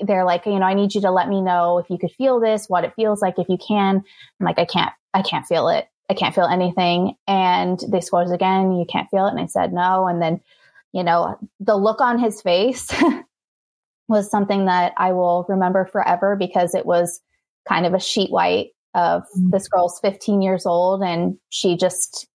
they're 0.00 0.24
like, 0.24 0.46
you 0.46 0.58
know, 0.58 0.66
I 0.66 0.74
need 0.74 0.94
you 0.94 1.00
to 1.02 1.10
let 1.10 1.28
me 1.28 1.40
know 1.40 1.78
if 1.78 1.88
you 1.88 1.98
could 1.98 2.12
feel 2.12 2.40
this, 2.40 2.66
what 2.68 2.84
it 2.84 2.94
feels 2.94 3.22
like, 3.22 3.38
if 3.38 3.48
you 3.48 3.56
can. 3.56 4.02
I'm 4.40 4.46
like, 4.46 4.58
I 4.58 4.64
can't, 4.64 4.90
I 5.14 5.22
can't 5.22 5.46
feel 5.46 5.68
it. 5.68 5.86
I 6.10 6.14
can't 6.14 6.34
feel 6.34 6.46
anything. 6.46 7.14
And 7.26 7.78
they 7.88 8.00
squoze 8.00 8.32
again, 8.32 8.72
you 8.72 8.84
can't 8.84 9.08
feel 9.10 9.26
it. 9.26 9.30
And 9.30 9.40
I 9.40 9.46
said 9.46 9.72
no. 9.72 10.06
And 10.08 10.20
then, 10.20 10.40
you 10.92 11.02
know, 11.02 11.36
the 11.60 11.76
look 11.76 12.00
on 12.00 12.18
his 12.18 12.40
face 12.42 12.88
was 14.08 14.30
something 14.30 14.66
that 14.66 14.92
I 14.96 15.12
will 15.12 15.46
remember 15.48 15.86
forever 15.86 16.36
because 16.36 16.74
it 16.74 16.86
was 16.86 17.20
kind 17.68 17.86
of 17.86 17.94
a 17.94 18.00
sheet 18.00 18.30
white 18.30 18.70
of 18.94 19.22
mm-hmm. 19.22 19.50
this 19.50 19.68
girl's 19.68 19.98
15 20.00 20.42
years 20.42 20.66
old 20.66 21.02
and 21.02 21.38
she 21.50 21.76
just 21.76 22.28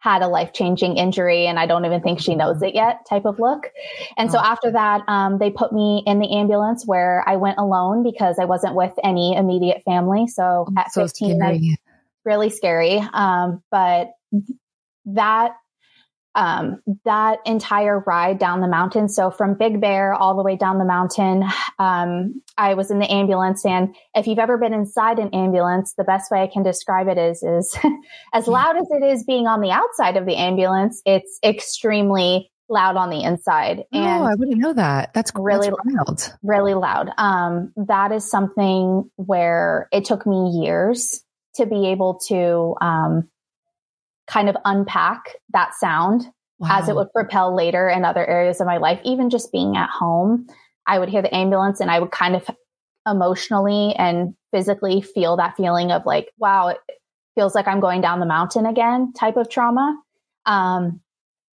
had 0.00 0.22
a 0.22 0.28
life 0.28 0.52
changing 0.52 0.96
injury 0.96 1.46
and 1.46 1.58
I 1.58 1.66
don't 1.66 1.84
even 1.84 2.00
think 2.00 2.20
she 2.20 2.36
knows 2.36 2.62
it 2.62 2.74
yet 2.74 3.00
type 3.08 3.24
of 3.24 3.40
look. 3.40 3.70
And 4.16 4.30
so 4.30 4.38
after 4.38 4.70
that, 4.70 5.02
um, 5.08 5.38
they 5.38 5.50
put 5.50 5.72
me 5.72 6.04
in 6.06 6.20
the 6.20 6.36
ambulance 6.36 6.86
where 6.86 7.24
I 7.26 7.34
went 7.36 7.58
alone 7.58 8.04
because 8.04 8.38
I 8.38 8.44
wasn't 8.44 8.76
with 8.76 8.92
any 9.02 9.34
immediate 9.34 9.82
family. 9.84 10.28
So 10.28 10.68
at 10.76 10.92
so 10.92 11.02
15, 11.02 11.38
that's 11.38 11.58
really 12.24 12.50
scary. 12.50 13.02
Um, 13.12 13.60
but 13.72 14.12
that 15.06 15.52
um, 16.38 16.80
that 17.04 17.40
entire 17.44 17.98
ride 17.98 18.38
down 18.38 18.60
the 18.60 18.68
mountain. 18.68 19.08
So 19.08 19.28
from 19.28 19.54
Big 19.58 19.80
Bear 19.80 20.14
all 20.14 20.36
the 20.36 20.44
way 20.44 20.54
down 20.54 20.78
the 20.78 20.84
mountain, 20.84 21.42
um, 21.80 22.40
I 22.56 22.74
was 22.74 22.92
in 22.92 23.00
the 23.00 23.12
ambulance. 23.12 23.66
And 23.66 23.96
if 24.14 24.28
you've 24.28 24.38
ever 24.38 24.56
been 24.56 24.72
inside 24.72 25.18
an 25.18 25.30
ambulance, 25.34 25.94
the 25.98 26.04
best 26.04 26.30
way 26.30 26.40
I 26.40 26.46
can 26.46 26.62
describe 26.62 27.08
it 27.08 27.18
is, 27.18 27.42
is 27.42 27.76
as 28.32 28.46
loud 28.46 28.76
as 28.76 28.86
it 28.88 29.04
is 29.04 29.24
being 29.24 29.48
on 29.48 29.60
the 29.60 29.72
outside 29.72 30.16
of 30.16 30.26
the 30.26 30.36
ambulance, 30.36 31.02
it's 31.04 31.40
extremely 31.42 32.52
loud 32.68 32.96
on 32.96 33.10
the 33.10 33.24
inside. 33.24 33.78
Oh, 33.92 33.98
and 33.98 34.24
I 34.28 34.36
wouldn't 34.36 34.58
know 34.58 34.74
that. 34.74 35.12
That's 35.14 35.32
really 35.34 35.72
that's 36.06 36.30
really 36.44 36.74
loud. 36.74 37.10
Um, 37.18 37.72
that 37.88 38.12
is 38.12 38.30
something 38.30 39.10
where 39.16 39.88
it 39.90 40.04
took 40.04 40.24
me 40.24 40.60
years 40.62 41.20
to 41.56 41.66
be 41.66 41.88
able 41.88 42.20
to, 42.28 42.76
um, 42.80 43.28
kind 44.28 44.48
of 44.48 44.56
unpack 44.64 45.34
that 45.52 45.74
sound 45.74 46.26
wow. 46.58 46.78
as 46.78 46.88
it 46.88 46.96
would 46.96 47.12
propel 47.12 47.54
later 47.54 47.88
in 47.88 48.04
other 48.04 48.26
areas 48.26 48.60
of 48.60 48.66
my 48.66 48.78
life. 48.78 49.00
Even 49.04 49.30
just 49.30 49.52
being 49.52 49.76
at 49.76 49.90
home, 49.90 50.46
I 50.86 50.98
would 50.98 51.08
hear 51.08 51.22
the 51.22 51.34
ambulance 51.34 51.80
and 51.80 51.90
I 51.90 52.00
would 52.00 52.10
kind 52.10 52.34
of 52.36 52.48
emotionally 53.06 53.94
and 53.96 54.34
physically 54.52 55.00
feel 55.00 55.36
that 55.36 55.56
feeling 55.56 55.90
of 55.90 56.04
like, 56.06 56.30
wow, 56.38 56.68
it 56.68 56.78
feels 57.34 57.54
like 57.54 57.68
I'm 57.68 57.80
going 57.80 58.00
down 58.00 58.20
the 58.20 58.26
mountain 58.26 58.66
again 58.66 59.12
type 59.12 59.36
of 59.36 59.48
trauma. 59.48 59.98
Um, 60.46 61.00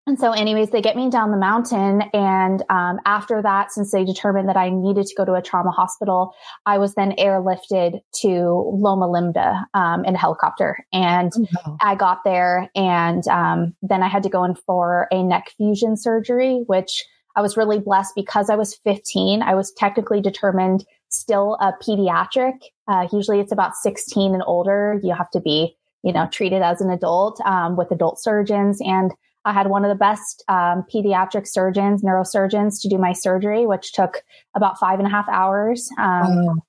and 0.09 0.19
so, 0.19 0.31
anyways, 0.31 0.71
they 0.71 0.81
get 0.81 0.95
me 0.95 1.07
down 1.11 1.29
the 1.29 1.37
mountain. 1.37 2.01
And 2.13 2.63
um, 2.71 2.99
after 3.05 3.43
that, 3.43 3.71
since 3.71 3.91
they 3.91 4.03
determined 4.03 4.49
that 4.49 4.57
I 4.57 4.69
needed 4.69 5.05
to 5.05 5.13
go 5.15 5.23
to 5.23 5.35
a 5.35 5.41
trauma 5.41 5.69
hospital, 5.69 6.33
I 6.65 6.79
was 6.79 6.95
then 6.95 7.13
airlifted 7.19 8.01
to 8.21 8.73
Loma 8.73 9.07
Linda 9.07 9.67
um, 9.75 10.03
in 10.05 10.15
a 10.15 10.17
helicopter. 10.17 10.83
And 10.91 11.31
oh, 11.63 11.77
I 11.79 11.93
got 11.93 12.23
there, 12.25 12.71
and 12.75 13.25
um, 13.27 13.75
then 13.83 14.01
I 14.01 14.07
had 14.07 14.23
to 14.23 14.29
go 14.29 14.43
in 14.43 14.55
for 14.55 15.07
a 15.11 15.21
neck 15.21 15.51
fusion 15.55 15.95
surgery, 15.95 16.63
which 16.65 17.05
I 17.35 17.41
was 17.41 17.55
really 17.55 17.79
blessed 17.79 18.13
because 18.15 18.49
I 18.49 18.55
was 18.55 18.75
15. 18.83 19.43
I 19.43 19.53
was 19.53 19.71
technically 19.73 20.21
determined 20.21 20.85
still 21.09 21.55
a 21.61 21.71
pediatric. 21.83 22.57
Uh, 22.87 23.07
usually 23.13 23.39
it's 23.39 23.51
about 23.51 23.75
16 23.75 24.33
and 24.33 24.41
older. 24.47 24.99
You 25.03 25.13
have 25.13 25.29
to 25.31 25.39
be, 25.39 25.77
you 26.01 26.13
know, 26.13 26.27
treated 26.31 26.63
as 26.63 26.81
an 26.81 26.89
adult 26.89 27.39
um, 27.41 27.77
with 27.77 27.91
adult 27.91 28.19
surgeons. 28.19 28.81
And 28.81 29.13
I 29.49 29.53
had 29.53 29.67
one 29.67 29.83
of 29.83 29.89
the 29.89 29.95
best 29.95 30.43
um, 30.47 30.85
pediatric 30.93 31.47
surgeons, 31.47 32.03
neurosurgeons 32.03 32.81
to 32.81 32.89
do 32.89 32.97
my 32.97 33.13
surgery, 33.13 33.65
which 33.65 33.91
took 33.93 34.23
about 34.55 34.79
five 34.79 34.99
and 34.99 35.07
a 35.07 35.11
half 35.11 35.27
hours. 35.27 35.89
Um, 35.99 36.61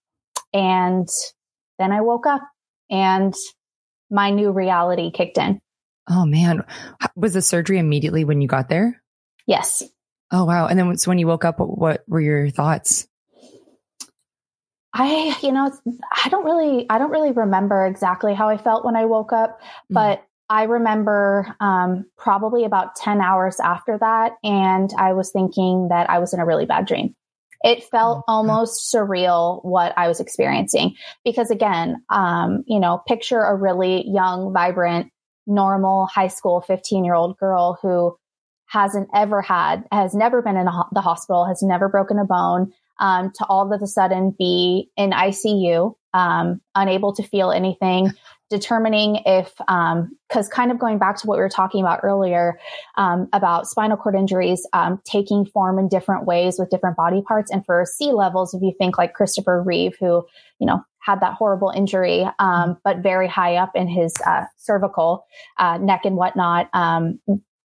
And 0.53 1.09
then 1.79 1.93
I 1.93 2.01
woke 2.01 2.27
up 2.27 2.43
and 2.91 3.35
my 4.11 4.31
new 4.31 4.51
reality 4.51 5.11
kicked 5.11 5.39
in. 5.39 5.61
Oh 6.09 6.27
man. 6.27 6.65
Was 7.15 7.35
the 7.35 7.43
surgery 7.43 7.79
immediately 7.79 8.25
when 8.25 8.41
you 8.41 8.49
got 8.49 8.69
there? 8.69 9.01
Yes. 9.47 9.83
Oh 10.33 10.45
wow. 10.45 10.67
And 10.67 10.79
then 10.79 10.97
so 10.97 11.11
when 11.11 11.19
you 11.19 11.27
woke 11.27 11.45
up, 11.45 11.61
what, 11.61 11.79
what 11.79 12.05
were 12.09 12.21
your 12.21 12.51
thoughts? 12.51 13.07
I, 14.93 15.37
you 15.41 15.53
know, 15.53 15.71
I 16.25 16.29
don't 16.31 16.45
really, 16.45 16.87
I 16.91 16.99
don't 16.99 17.13
really 17.13 17.31
remember 17.31 17.87
exactly 17.87 18.35
how 18.35 18.49
I 18.49 18.57
felt 18.57 18.85
when 18.85 18.97
I 18.97 19.05
woke 19.05 19.33
up, 19.33 19.61
mm. 19.61 19.65
but 19.91 20.25
I 20.51 20.65
remember 20.65 21.55
um, 21.61 22.07
probably 22.19 22.65
about 22.65 22.97
10 22.97 23.21
hours 23.21 23.61
after 23.61 23.97
that, 23.99 24.33
and 24.43 24.91
I 24.99 25.13
was 25.13 25.31
thinking 25.31 25.89
that 25.91 26.11
I 26.11 26.19
was 26.19 26.35
in 26.35 26.41
a 26.41 26.45
really 26.45 26.67
bad 26.67 26.87
dream. 26.87 27.15
It 27.63 27.85
felt 27.85 28.25
oh, 28.27 28.33
almost 28.33 28.93
surreal 28.93 29.65
what 29.65 29.97
I 29.97 30.09
was 30.09 30.19
experiencing 30.19 30.97
because 31.25 31.51
again, 31.51 32.03
um, 32.09 32.65
you 32.67 32.81
know, 32.81 33.01
picture 33.07 33.41
a 33.41 33.55
really 33.55 34.05
young, 34.09 34.53
vibrant, 34.53 35.13
normal 35.47 36.07
high 36.07 36.29
school 36.29 36.63
15 36.63 37.05
year 37.05 37.15
old 37.15 37.37
girl 37.39 37.79
who 37.81 38.17
hasn't 38.67 39.09
ever 39.15 39.43
had, 39.43 39.85
has 39.93 40.15
never 40.15 40.43
been 40.43 40.57
in 40.57 40.67
a, 40.67 40.85
the 40.93 41.01
hospital, 41.01 41.47
has 41.47 41.63
never 41.63 41.89
broken 41.89 42.19
a 42.19 42.25
bone, 42.25 42.73
um, 42.99 43.31
to 43.37 43.45
all 43.47 43.73
of 43.73 43.83
a 43.83 43.87
sudden 43.87 44.35
be 44.37 44.91
in 44.97 45.11
ICU, 45.11 45.95
um, 46.13 46.61
unable 46.75 47.15
to 47.15 47.23
feel 47.23 47.51
anything, 47.51 48.11
determining 48.51 49.23
if, 49.25 49.55
because 49.57 50.47
um, 50.47 50.51
kind 50.53 50.71
of 50.71 50.79
going 50.79 50.99
back 50.99 51.17
to 51.17 51.27
what 51.27 51.39
we 51.39 51.43
were 51.43 51.49
talking 51.49 51.81
about 51.81 52.01
earlier 52.03 52.59
um, 52.97 53.29
about 53.33 53.67
spinal 53.67 53.97
cord 53.97 54.17
injuries 54.17 54.67
um, 54.73 55.01
taking 55.05 55.47
form 55.47 55.79
in 55.79 55.89
different 55.89 56.27
ways 56.27 56.59
with 56.59 56.69
different 56.69 56.97
body 56.97 57.23
parts. 57.23 57.51
And 57.51 57.65
for 57.65 57.87
C 57.87 58.13
levels, 58.13 58.53
if 58.53 58.61
you 58.61 58.75
think 58.77 58.99
like 58.99 59.15
Christopher 59.15 59.63
Reeve, 59.63 59.97
who, 59.99 60.27
you 60.59 60.67
know, 60.67 60.83
had 60.99 61.21
that 61.21 61.35
horrible 61.35 61.71
injury, 61.75 62.29
um, 62.39 62.77
but 62.85 62.99
very 62.99 63.29
high 63.29 63.57
up 63.57 63.71
in 63.75 63.89
his 63.89 64.13
uh, 64.27 64.45
cervical, 64.59 65.25
uh, 65.57 65.79
neck 65.79 66.03
and 66.05 66.17
whatnot, 66.17 66.69
um, 66.75 67.19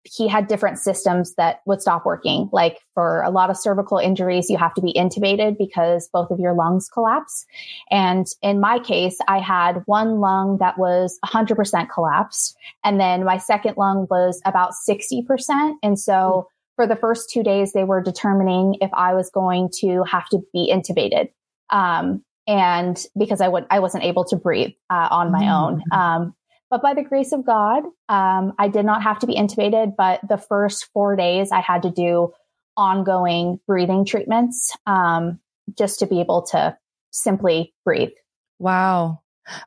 he 0.03 0.27
had 0.27 0.47
different 0.47 0.79
systems 0.79 1.35
that 1.35 1.61
would 1.65 1.81
stop 1.81 2.05
working. 2.05 2.49
Like 2.51 2.79
for 2.93 3.21
a 3.21 3.29
lot 3.29 3.49
of 3.49 3.57
cervical 3.57 3.97
injuries, 3.97 4.49
you 4.49 4.57
have 4.57 4.73
to 4.73 4.81
be 4.81 4.93
intubated 4.93 5.57
because 5.57 6.09
both 6.11 6.29
of 6.29 6.39
your 6.39 6.53
lungs 6.53 6.89
collapse. 6.89 7.45
And 7.89 8.27
in 8.41 8.59
my 8.59 8.79
case, 8.79 9.17
I 9.27 9.39
had 9.39 9.83
one 9.85 10.19
lung 10.19 10.57
that 10.59 10.77
was 10.77 11.19
100% 11.25 11.89
collapsed. 11.89 12.57
And 12.83 12.99
then 12.99 13.23
my 13.23 13.37
second 13.37 13.77
lung 13.77 14.07
was 14.09 14.41
about 14.45 14.73
60%. 14.87 15.75
And 15.81 15.97
so 15.97 16.49
for 16.75 16.85
the 16.85 16.95
first 16.95 17.29
two 17.29 17.43
days, 17.43 17.71
they 17.73 17.83
were 17.83 18.01
determining 18.01 18.75
if 18.81 18.89
I 18.93 19.13
was 19.13 19.29
going 19.29 19.69
to 19.79 20.03
have 20.03 20.27
to 20.29 20.39
be 20.51 20.71
intubated. 20.73 21.29
Um, 21.69 22.23
and 22.45 23.03
because 23.17 23.39
I 23.39 23.47
would, 23.47 23.65
I 23.69 23.79
wasn't 23.79 24.03
able 24.03 24.25
to 24.25 24.35
breathe 24.35 24.73
uh, 24.89 25.07
on 25.11 25.31
my 25.31 25.43
mm. 25.43 25.61
own. 25.61 25.83
Um, 25.91 26.35
but 26.73 26.81
by 26.81 26.95
the 26.95 27.03
grace 27.03 27.33
of 27.33 27.45
God, 27.45 27.83
um, 28.09 28.53
I 28.57 28.67
did 28.67 28.83
not 28.83 29.03
have 29.03 29.19
to 29.19 29.27
be 29.27 29.35
intubated. 29.35 29.95
But 29.95 30.21
the 30.27 30.39
first 30.39 30.89
four 30.91 31.15
days, 31.15 31.51
I 31.51 31.61
had 31.61 31.83
to 31.83 31.91
do 31.91 32.33
ongoing 32.75 33.59
breathing 33.67 34.05
treatments 34.05 34.75
um, 34.87 35.39
just 35.77 35.99
to 35.99 36.07
be 36.07 36.19
able 36.19 36.41
to 36.47 36.75
simply 37.11 37.75
breathe. 37.85 38.09
Wow. 38.57 39.21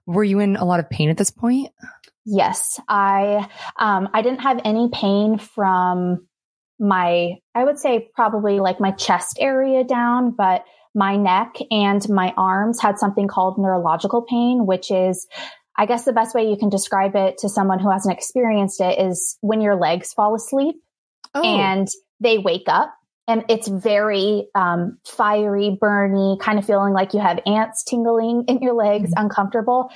Were 0.04 0.24
you 0.24 0.40
in 0.40 0.56
a 0.56 0.64
lot 0.64 0.80
of 0.80 0.90
pain 0.90 1.08
at 1.08 1.16
this 1.16 1.30
point? 1.30 1.70
Yes, 2.24 2.80
I 2.88 3.48
um, 3.76 4.08
I 4.12 4.22
didn't 4.22 4.40
have 4.40 4.60
any 4.64 4.88
pain 4.92 5.38
from 5.38 6.26
my 6.80 7.36
I 7.54 7.62
would 7.62 7.78
say 7.78 8.08
probably 8.16 8.58
like 8.58 8.80
my 8.80 8.90
chest 8.90 9.38
area 9.38 9.84
down, 9.84 10.32
but 10.32 10.64
my 10.92 11.14
neck 11.14 11.54
and 11.70 12.04
my 12.08 12.34
arms 12.36 12.80
had 12.80 12.98
something 12.98 13.28
called 13.28 13.58
neurological 13.58 14.22
pain, 14.22 14.66
which 14.66 14.90
is 14.90 15.28
I 15.76 15.86
guess 15.86 16.04
the 16.04 16.12
best 16.12 16.34
way 16.34 16.48
you 16.48 16.56
can 16.56 16.68
describe 16.68 17.14
it 17.14 17.38
to 17.38 17.48
someone 17.48 17.78
who 17.78 17.90
hasn't 17.90 18.16
experienced 18.16 18.80
it 18.80 18.98
is 18.98 19.36
when 19.40 19.60
your 19.60 19.76
legs 19.76 20.12
fall 20.12 20.34
asleep 20.34 20.76
oh. 21.34 21.42
and 21.42 21.88
they 22.20 22.38
wake 22.38 22.68
up 22.68 22.94
and 23.28 23.44
it's 23.48 23.68
very 23.68 24.48
um, 24.54 24.98
fiery, 25.04 25.76
burny, 25.80 26.38
kind 26.38 26.58
of 26.58 26.66
feeling 26.66 26.92
like 26.92 27.12
you 27.12 27.20
have 27.20 27.40
ants 27.44 27.82
tingling 27.84 28.44
in 28.48 28.62
your 28.62 28.74
legs, 28.74 29.10
mm-hmm. 29.10 29.24
uncomfortable 29.24 29.90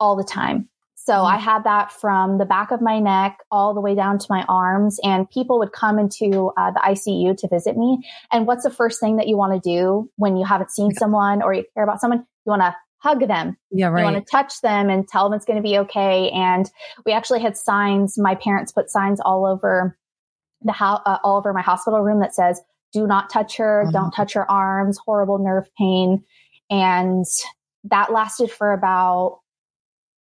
all 0.00 0.16
the 0.16 0.24
time. 0.24 0.68
So 0.96 1.12
mm-hmm. 1.12 1.34
I 1.34 1.38
had 1.38 1.64
that 1.64 1.92
from 1.92 2.38
the 2.38 2.44
back 2.44 2.72
of 2.72 2.80
my 2.80 2.98
neck 2.98 3.38
all 3.50 3.74
the 3.74 3.80
way 3.80 3.94
down 3.94 4.18
to 4.18 4.26
my 4.28 4.44
arms, 4.48 4.98
and 5.04 5.30
people 5.30 5.58
would 5.60 5.72
come 5.72 5.98
into 5.98 6.50
uh, 6.56 6.72
the 6.72 6.80
ICU 6.80 7.36
to 7.38 7.48
visit 7.48 7.76
me. 7.76 7.98
And 8.32 8.46
what's 8.46 8.64
the 8.64 8.70
first 8.70 9.00
thing 9.00 9.16
that 9.16 9.28
you 9.28 9.36
want 9.36 9.52
to 9.52 9.60
do 9.60 10.10
when 10.16 10.36
you 10.36 10.44
haven't 10.44 10.70
seen 10.70 10.92
someone 10.94 11.42
or 11.42 11.54
you 11.54 11.64
care 11.74 11.84
about 11.84 12.00
someone? 12.00 12.26
You 12.46 12.50
want 12.50 12.62
to 12.62 12.74
hug 13.04 13.28
them. 13.28 13.56
Yeah, 13.70 13.88
right. 13.88 14.00
You 14.00 14.12
want 14.12 14.26
to 14.26 14.30
touch 14.30 14.62
them 14.62 14.88
and 14.88 15.06
tell 15.06 15.28
them 15.28 15.36
it's 15.36 15.44
going 15.44 15.58
to 15.58 15.62
be 15.62 15.78
okay. 15.80 16.30
And 16.30 16.68
we 17.04 17.12
actually 17.12 17.40
had 17.40 17.54
signs. 17.54 18.16
My 18.16 18.34
parents 18.34 18.72
put 18.72 18.90
signs 18.90 19.20
all 19.20 19.44
over 19.44 19.96
the 20.62 20.72
house, 20.72 21.02
uh, 21.04 21.18
all 21.22 21.36
over 21.36 21.52
my 21.52 21.60
hospital 21.60 22.00
room 22.00 22.20
that 22.20 22.34
says, 22.34 22.62
"Do 22.94 23.06
not 23.06 23.28
touch 23.28 23.58
her. 23.58 23.84
Oh. 23.86 23.92
Don't 23.92 24.10
touch 24.10 24.32
her 24.32 24.50
arms. 24.50 24.98
Horrible 25.04 25.38
nerve 25.38 25.68
pain." 25.78 26.24
And 26.70 27.26
that 27.84 28.10
lasted 28.10 28.50
for 28.50 28.72
about, 28.72 29.40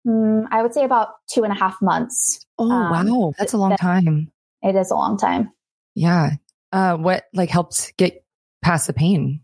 mm, 0.05 0.45
I 0.51 0.61
would 0.61 0.73
say, 0.73 0.83
about 0.83 1.13
two 1.31 1.43
and 1.43 1.53
a 1.53 1.55
half 1.55 1.81
months. 1.81 2.45
Oh 2.59 2.69
um, 2.69 3.07
wow, 3.07 3.33
that's 3.39 3.53
a 3.53 3.57
long 3.57 3.77
time. 3.77 4.29
It 4.61 4.75
is 4.75 4.91
a 4.91 4.95
long 4.95 5.17
time. 5.17 5.51
Yeah. 5.95 6.31
Uh, 6.73 6.97
what 6.97 7.25
like 7.33 7.49
helped 7.49 7.95
get 7.95 8.25
past 8.61 8.87
the 8.87 8.93
pain? 8.93 9.39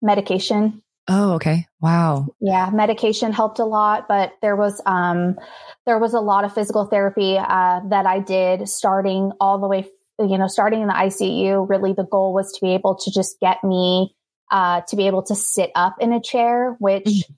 Medication. 0.00 0.82
Oh, 1.12 1.32
okay. 1.34 1.66
Wow. 1.80 2.28
Yeah, 2.40 2.70
medication 2.72 3.32
helped 3.32 3.58
a 3.58 3.64
lot, 3.64 4.06
but 4.06 4.34
there 4.42 4.54
was 4.54 4.80
um 4.86 5.36
there 5.84 5.98
was 5.98 6.14
a 6.14 6.20
lot 6.20 6.44
of 6.44 6.54
physical 6.54 6.86
therapy 6.86 7.36
uh, 7.36 7.80
that 7.88 8.06
I 8.06 8.20
did 8.20 8.68
starting 8.68 9.32
all 9.40 9.58
the 9.58 9.66
way 9.66 9.88
you 10.20 10.38
know 10.38 10.46
starting 10.46 10.82
in 10.82 10.86
the 10.86 10.94
ICU. 10.94 11.68
Really 11.68 11.94
the 11.94 12.04
goal 12.04 12.32
was 12.32 12.52
to 12.52 12.60
be 12.60 12.74
able 12.74 12.94
to 12.94 13.10
just 13.10 13.40
get 13.40 13.64
me 13.64 14.14
uh, 14.52 14.82
to 14.82 14.96
be 14.96 15.08
able 15.08 15.24
to 15.24 15.34
sit 15.34 15.72
up 15.74 15.96
in 16.00 16.12
a 16.12 16.20
chair, 16.20 16.76
which 16.78 17.04
mm-hmm. 17.04 17.32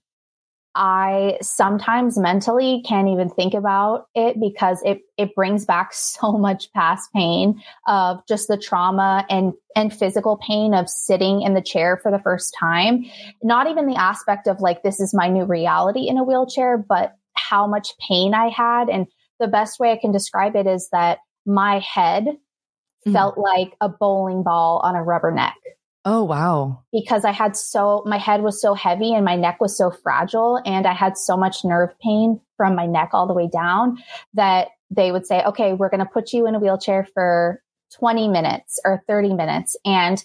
I 0.75 1.39
sometimes 1.43 2.17
mentally 2.17 2.83
can't 2.87 3.09
even 3.09 3.29
think 3.29 3.53
about 3.53 4.07
it 4.15 4.41
because 4.41 4.81
it, 4.85 5.03
it 5.19 5.35
brings 5.35 5.65
back 5.65 5.93
so 5.93 6.33
much 6.33 6.73
past 6.73 7.13
pain 7.13 7.63
of 7.87 8.27
just 8.27 8.49
the 8.49 8.57
trauma 8.57 9.27
and, 9.29 9.53
and 9.77 9.93
physical 9.93 10.39
pain 10.39 10.75
of 10.75 10.89
sitting 10.89 11.43
in 11.43 11.55
the 11.55 11.63
chair 11.63 11.99
for 12.03 12.11
the 12.11 12.19
first 12.19 12.55
time. 12.59 13.05
Not 13.43 13.69
even 13.69 13.87
the 13.87 14.01
aspect 14.01 14.47
of 14.47 14.61
like, 14.61 14.83
this 14.83 15.01
is 15.01 15.15
my 15.15 15.29
new 15.29 15.45
reality 15.45 16.09
in 16.09 16.19
a 16.19 16.25
wheelchair, 16.25 16.79
but 16.79 17.17
how 17.35 17.67
much 17.67 17.89
pain 18.09 18.35
I 18.35 18.49
had. 18.49 18.89
And 18.89 19.07
the 19.39 19.49
best 19.49 19.79
way 19.79 19.93
I 19.93 19.99
can 19.99 20.13
describe 20.13 20.57
it 20.57 20.67
is 20.67 20.89
that 20.93 21.19
my 21.45 21.81
head 21.81 22.25
mm-hmm. 22.25 23.13
felt 23.13 23.37
like 23.37 23.75
a 23.81 23.89
bowling 23.89 24.43
ball 24.43 24.81
on 24.85 24.95
a 24.95 25.03
rubber 25.03 25.31
neck. 25.31 25.57
Oh, 26.05 26.25
wow. 26.25 26.83
Because 26.93 27.25
I 27.25 27.31
had 27.31 27.57
so, 27.57 28.03
my 28.07 28.19
head 28.19 28.43
was 28.43 28.61
so 28.61 28.75
heavy 28.75 29.15
and 29.15 29.25
my 29.25 29.37
neck 29.37 29.61
was 29.61 29.77
so 29.77 29.91
fragile 29.91 30.61
and 30.67 30.87
I 30.87 30.95
had 30.95 31.17
so 31.17 31.37
much 31.37 31.65
nerve 31.65 31.91
pain 32.01 32.41
from 32.57 32.75
my 32.75 32.87
neck 32.87 33.11
all 33.13 33.27
the 33.27 33.35
way 33.35 33.49
down 33.49 33.99
that 34.35 34.69
they 34.91 35.13
would 35.13 35.27
say, 35.27 35.43
okay, 35.45 35.73
we're 35.73 35.89
going 35.89 36.01
to 36.01 36.07
put 36.07 36.33
you 36.33 36.47
in 36.47 36.55
a 36.55 36.59
wheelchair 36.59 37.07
for 37.15 37.63
20 37.99 38.29
minutes 38.29 38.81
or 38.85 39.03
30 39.07 39.35
minutes. 39.35 39.77
And 39.85 40.23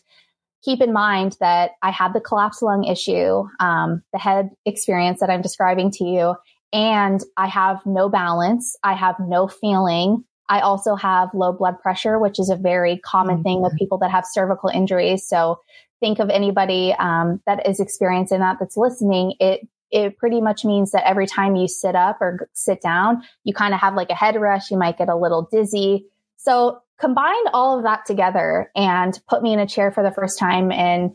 keep 0.63 0.81
in 0.81 0.93
mind 0.93 1.38
that 1.39 1.72
I 1.81 1.91
had 1.91 2.13
the 2.13 2.22
collapsed 2.22 2.63
lung 2.63 2.84
issue, 2.84 3.48
um, 3.60 4.01
the 4.13 4.19
head 4.19 4.50
experience 4.65 5.19
that 5.19 5.29
I'm 5.29 5.41
describing 5.41 5.91
to 5.91 6.03
you, 6.03 6.36
and 6.74 7.22
I 7.38 7.48
have 7.48 7.86
no 7.86 8.10
balance. 8.10 8.75
I 8.84 8.93
have 8.93 9.15
no 9.19 9.48
feeling. 9.48 10.25
I 10.50 10.62
also 10.62 10.96
have 10.96 11.34
low 11.34 11.51
blood 11.51 11.80
pressure, 11.80 12.20
which 12.20 12.39
is 12.39 12.50
a 12.50 12.56
very 12.56 13.00
common 13.00 13.36
mm-hmm. 13.36 13.44
thing 13.44 13.62
with 13.62 13.77
people 13.77 13.98
that 14.00 14.12
have 14.12 14.25
cervical 14.25 14.70
injuries. 14.70 15.27
So 15.27 15.60
think 16.00 16.20
of 16.20 16.30
anybody 16.30 16.94
um, 17.00 17.42
that 17.46 17.68
is 17.68 17.80
experiencing 17.80 18.39
that 18.39 18.58
that's 18.60 18.77
listening. 18.77 19.34
It 19.39 19.68
it 19.89 20.18
pretty 20.18 20.42
much 20.42 20.66
means 20.66 20.92
that 20.92 21.08
every 21.08 21.27
time 21.27 21.56
you 21.56 21.68
sit 21.68 21.96
up 21.96 22.18
or 22.20 22.50
sit 22.54 22.82
down, 22.82 23.24
you 23.46 23.54
kind 23.54 23.74
of 23.74 23.80
have 23.80 23.96
like 23.96 24.10
a 24.10 24.16
head 24.16 24.39
rush. 24.39 24.70
You 24.70 24.77
might 24.77 24.98
get 24.98 25.08
a 25.08 25.16
little 25.16 25.48
dizzy. 25.50 26.08
So 26.36 26.82
combine 27.00 27.48
all 27.54 27.77
of 27.77 27.84
that 27.84 28.06
together 28.06 28.70
and 28.75 29.18
put 29.30 29.42
me 29.42 29.54
in 29.54 29.60
a 29.60 29.68
chair 29.68 29.92
for 29.92 30.04
the 30.04 30.12
first 30.12 30.38
time 30.38 30.72
and 30.72 31.13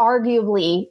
arguably 0.00 0.86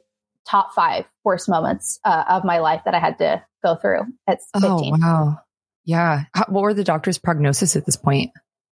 top 0.46 0.72
five 0.72 1.04
worst 1.24 1.48
moments 1.48 1.98
uh, 2.04 2.24
of 2.28 2.44
my 2.44 2.58
life 2.58 2.82
that 2.84 2.94
I 2.94 3.00
had 3.00 3.18
to 3.18 3.42
go 3.62 3.74
through 3.74 4.02
at 4.26 4.38
15. 4.54 4.62
Oh, 4.64 4.98
wow. 4.98 5.38
Yeah. 5.86 6.24
How, 6.34 6.44
what 6.48 6.62
were 6.62 6.74
the 6.74 6.84
doctor's 6.84 7.18
prognosis 7.18 7.76
at 7.76 7.86
this 7.86 7.96
point? 7.96 8.32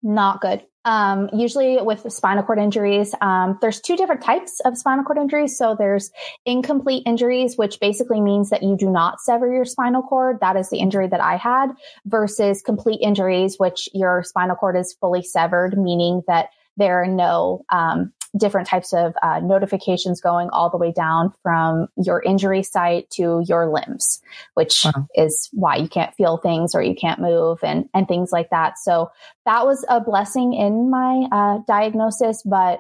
Not 0.04 0.42
good. 0.42 0.64
Um, 0.86 1.30
usually 1.34 1.82
with 1.82 2.10
spinal 2.14 2.44
cord 2.44 2.60
injuries, 2.60 3.14
um, 3.20 3.58
there's 3.62 3.82
two 3.82 3.98
different 3.98 4.22
types 4.22 4.62
of 4.62 4.78
spinal 4.78 5.04
cord 5.04 5.18
injuries. 5.18 5.58
So 5.58 5.76
there's 5.78 6.12
incomplete 6.46 7.04
injuries, 7.06 7.58
which 7.58 7.80
basically 7.82 8.22
means 8.22 8.52
that 8.52 8.64
you 8.64 8.78
do 8.78 8.90
not 8.90 9.20
sever 9.20 9.52
your 9.52 9.66
spinal 9.66 10.02
cord. 10.02 10.38
That 10.40 10.56
is 10.56 10.70
the 10.70 10.80
injury 10.80 11.08
that 11.10 11.20
I 11.20 11.36
had 11.36 11.72
versus 12.06 12.62
complete 12.62 13.00
injuries, 13.02 13.56
which 13.58 13.90
your 13.94 14.24
spinal 14.24 14.56
cord 14.56 14.78
is 14.78 14.94
fully 14.94 15.24
severed, 15.24 15.78
meaning 15.78 16.22
that 16.28 16.52
there 16.78 17.02
are 17.02 17.08
no 17.08 17.66
um, 17.70 18.14
different 18.38 18.68
types 18.68 18.94
of 18.94 19.14
uh, 19.22 19.40
notifications 19.40 20.22
going 20.22 20.50
all 20.50 20.70
the 20.70 20.78
way 20.78 20.92
down 20.92 21.34
from 21.44 21.88
your 21.96 22.22
injury 22.22 22.64
site 22.64 23.10
to 23.12 23.44
your 23.48 23.70
limbs, 23.70 24.20
which 24.56 24.84
wow. 24.86 25.08
is 25.16 25.50
why 25.54 25.76
you 25.76 25.88
can't 25.88 26.16
feel 26.16 26.38
things 26.38 26.76
or 26.76 26.82
you 26.82 26.96
can't 26.96 27.22
move 27.22 27.60
and, 27.64 27.90
and 27.94 28.08
things 28.08 28.32
like 28.32 28.50
that. 28.50 28.78
So 28.78 29.12
that 29.46 29.66
was 29.66 29.86
a 29.88 30.02
blessing 30.02 30.54
in 30.54 30.90
my 30.90 31.28
uh, 31.32 31.60
diagnosis, 31.68 32.44
but 32.44 32.80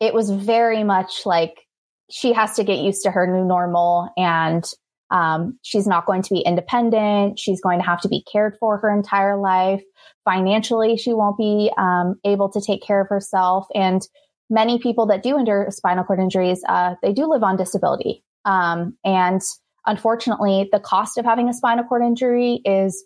it 0.00 0.12
was 0.12 0.30
very 0.30 0.84
much 0.84 1.24
like 1.24 1.66
she 2.10 2.32
has 2.32 2.56
to 2.56 2.64
get 2.64 2.78
used 2.78 3.02
to 3.02 3.10
her 3.10 3.26
new 3.26 3.44
normal 3.44 4.10
and 4.16 4.64
um, 5.10 5.58
she's 5.62 5.86
not 5.86 6.06
going 6.06 6.22
to 6.22 6.34
be 6.34 6.40
independent. 6.40 7.38
She's 7.38 7.60
going 7.60 7.78
to 7.78 7.84
have 7.84 8.00
to 8.00 8.08
be 8.08 8.24
cared 8.30 8.56
for 8.58 8.78
her 8.78 8.92
entire 8.92 9.36
life. 9.36 9.82
Financially, 10.24 10.96
she 10.96 11.12
won't 11.12 11.38
be 11.38 11.70
um, 11.78 12.16
able 12.24 12.48
to 12.50 12.60
take 12.60 12.82
care 12.82 13.00
of 13.00 13.08
herself. 13.08 13.66
And 13.74 14.02
many 14.50 14.78
people 14.78 15.06
that 15.06 15.22
do 15.22 15.38
endure 15.38 15.66
spinal 15.70 16.04
cord 16.04 16.20
injuries, 16.20 16.62
uh, 16.68 16.94
they 17.02 17.12
do 17.12 17.26
live 17.26 17.42
on 17.42 17.56
disability. 17.56 18.22
Um, 18.44 18.96
and 19.04 19.40
unfortunately, 19.86 20.68
the 20.72 20.80
cost 20.80 21.18
of 21.18 21.24
having 21.24 21.48
a 21.48 21.54
spinal 21.54 21.84
cord 21.84 22.02
injury 22.02 22.60
is 22.64 23.04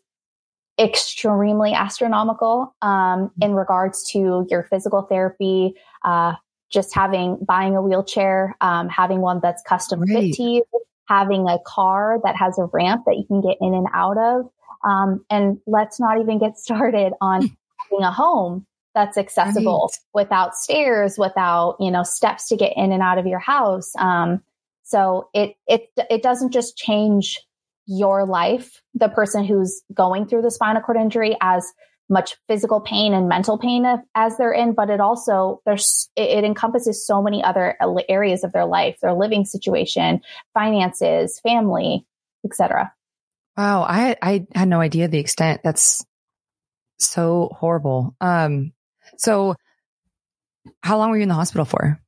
extremely 0.78 1.72
astronomical 1.72 2.74
um, 2.82 3.30
in 3.40 3.54
regards 3.54 4.08
to 4.10 4.46
your 4.48 4.64
physical 4.64 5.02
therapy, 5.02 5.74
uh, 6.04 6.34
just 6.70 6.94
having 6.94 7.38
buying 7.46 7.76
a 7.76 7.82
wheelchair, 7.82 8.56
um, 8.60 8.88
having 8.88 9.20
one 9.20 9.40
that's 9.42 9.62
custom 9.62 10.00
right. 10.00 10.08
fit 10.08 10.34
to 10.34 10.42
you, 10.42 10.64
having 11.08 11.48
a 11.48 11.58
car 11.66 12.20
that 12.22 12.36
has 12.36 12.58
a 12.58 12.64
ramp 12.66 13.04
that 13.06 13.16
you 13.16 13.24
can 13.26 13.40
get 13.40 13.56
in 13.60 13.74
and 13.74 13.86
out 13.92 14.18
of. 14.18 14.46
Um, 14.84 15.24
and 15.30 15.58
let's 15.66 15.98
not 15.98 16.20
even 16.20 16.38
get 16.38 16.56
started 16.58 17.12
on 17.20 17.42
having 17.90 18.04
a 18.04 18.12
home 18.12 18.66
that's 18.98 19.16
accessible 19.16 19.92
right. 19.92 20.22
without 20.24 20.56
stairs, 20.56 21.16
without, 21.16 21.76
you 21.78 21.92
know, 21.92 22.02
steps 22.02 22.48
to 22.48 22.56
get 22.56 22.72
in 22.74 22.90
and 22.90 23.00
out 23.00 23.16
of 23.16 23.26
your 23.26 23.38
house. 23.38 23.92
Um, 23.96 24.42
so 24.82 25.28
it, 25.32 25.54
it, 25.68 25.88
it 26.10 26.20
doesn't 26.20 26.52
just 26.52 26.76
change 26.76 27.38
your 27.86 28.26
life, 28.26 28.82
the 28.94 29.08
person 29.08 29.44
who's 29.44 29.82
going 29.94 30.26
through 30.26 30.42
the 30.42 30.50
spinal 30.50 30.82
cord 30.82 30.98
injury 30.98 31.36
as 31.40 31.72
much 32.08 32.34
physical 32.48 32.80
pain 32.80 33.14
and 33.14 33.28
mental 33.28 33.56
pain 33.56 33.86
as 34.16 34.36
they're 34.36 34.52
in, 34.52 34.74
but 34.74 34.90
it 34.90 34.98
also 34.98 35.60
there's 35.64 36.10
it, 36.16 36.38
it 36.38 36.44
encompasses 36.44 37.06
so 37.06 37.22
many 37.22 37.44
other 37.44 37.76
areas 38.08 38.42
of 38.42 38.52
their 38.52 38.64
life, 38.64 38.98
their 39.00 39.12
living 39.12 39.44
situation, 39.44 40.22
finances, 40.54 41.38
family, 41.40 42.04
etc. 42.44 42.92
Wow, 43.56 43.82
I 43.82 44.16
I 44.20 44.46
had 44.54 44.68
no 44.68 44.80
idea 44.80 45.06
the 45.06 45.18
extent. 45.18 45.60
That's 45.62 46.04
so 46.98 47.50
horrible. 47.58 48.16
Um, 48.20 48.72
so 49.16 49.54
how 50.82 50.98
long 50.98 51.10
were 51.10 51.16
you 51.16 51.22
in 51.22 51.28
the 51.28 51.34
hospital 51.34 51.64
for? 51.64 52.00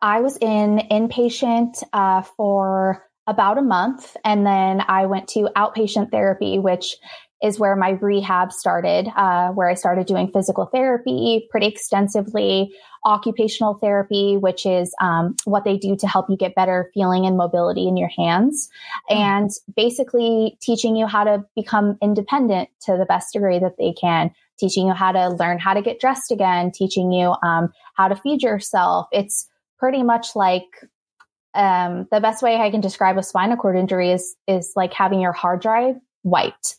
I 0.00 0.20
was 0.20 0.36
in 0.38 0.78
inpatient 0.90 1.82
uh, 1.92 2.22
for 2.22 3.04
about 3.26 3.58
a 3.58 3.62
month, 3.62 4.16
and 4.24 4.46
then 4.46 4.82
I 4.86 5.06
went 5.06 5.28
to 5.28 5.48
outpatient 5.56 6.10
therapy, 6.10 6.58
which 6.58 6.96
is 7.42 7.58
where 7.58 7.76
my 7.76 7.90
rehab 7.90 8.52
started, 8.52 9.08
uh, 9.14 9.50
where 9.50 9.68
I 9.68 9.74
started 9.74 10.06
doing 10.06 10.28
physical 10.28 10.66
therapy 10.66 11.46
pretty 11.50 11.66
extensively, 11.66 12.72
occupational 13.04 13.74
therapy, 13.74 14.36
which 14.36 14.64
is 14.64 14.94
um, 15.00 15.36
what 15.44 15.64
they 15.64 15.76
do 15.76 15.96
to 15.96 16.08
help 16.08 16.26
you 16.30 16.36
get 16.36 16.54
better 16.54 16.90
feeling 16.94 17.26
and 17.26 17.36
mobility 17.36 17.86
in 17.86 17.96
your 17.96 18.08
hands, 18.08 18.70
mm. 19.10 19.16
and 19.16 19.50
basically 19.76 20.56
teaching 20.62 20.96
you 20.96 21.06
how 21.06 21.24
to 21.24 21.44
become 21.54 21.98
independent 22.02 22.70
to 22.80 22.96
the 22.96 23.06
best 23.06 23.32
degree 23.32 23.58
that 23.58 23.76
they 23.78 23.92
can. 23.92 24.30
Teaching 24.58 24.86
you 24.86 24.94
how 24.94 25.12
to 25.12 25.28
learn 25.28 25.58
how 25.58 25.74
to 25.74 25.82
get 25.82 26.00
dressed 26.00 26.32
again, 26.32 26.72
teaching 26.72 27.12
you 27.12 27.34
um, 27.42 27.70
how 27.92 28.08
to 28.08 28.16
feed 28.16 28.42
yourself. 28.42 29.06
It's 29.12 29.46
pretty 29.78 30.02
much 30.02 30.34
like 30.34 30.64
um, 31.52 32.08
the 32.10 32.20
best 32.20 32.42
way 32.42 32.56
I 32.56 32.70
can 32.70 32.80
describe 32.80 33.18
a 33.18 33.22
spinal 33.22 33.58
cord 33.58 33.76
injury 33.76 34.12
is 34.12 34.34
is 34.48 34.72
like 34.74 34.94
having 34.94 35.20
your 35.20 35.32
hard 35.32 35.60
drive 35.60 35.96
wiped 36.22 36.76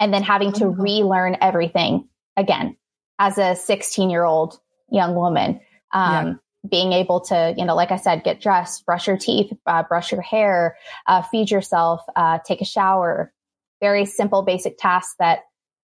and 0.00 0.12
then 0.12 0.22
having 0.22 0.52
to 0.52 0.68
relearn 0.68 1.36
everything 1.40 2.08
again 2.36 2.76
as 3.18 3.38
a 3.38 3.54
16 3.54 4.10
year 4.10 4.24
old 4.24 4.58
young 4.90 5.14
woman. 5.14 5.60
Um, 5.92 6.26
yeah. 6.26 6.34
Being 6.68 6.92
able 6.92 7.20
to, 7.22 7.54
you 7.56 7.64
know, 7.64 7.76
like 7.76 7.92
I 7.92 7.96
said, 7.96 8.24
get 8.24 8.40
dressed, 8.40 8.84
brush 8.84 9.06
your 9.06 9.16
teeth, 9.16 9.52
uh, 9.66 9.84
brush 9.84 10.10
your 10.10 10.20
hair, 10.20 10.76
uh, 11.06 11.22
feed 11.22 11.50
yourself, 11.50 12.02
uh, 12.16 12.38
take 12.44 12.60
a 12.60 12.64
shower. 12.64 13.32
Very 13.80 14.04
simple, 14.04 14.42
basic 14.42 14.76
tasks 14.76 15.14
that 15.20 15.44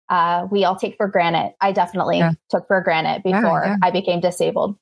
uh, 0.09 0.47
we 0.51 0.65
all 0.65 0.77
take 0.77 0.97
for 0.97 1.09
granted. 1.09 1.55
I 1.61 1.73
definitely 1.73 2.19
yeah. 2.19 2.33
took 2.51 2.67
for 2.67 2.81
granted 2.81 3.23
before 3.23 3.63
yeah, 3.65 3.77
I 3.83 3.91
became 3.91 4.21
disabled. 4.21 4.77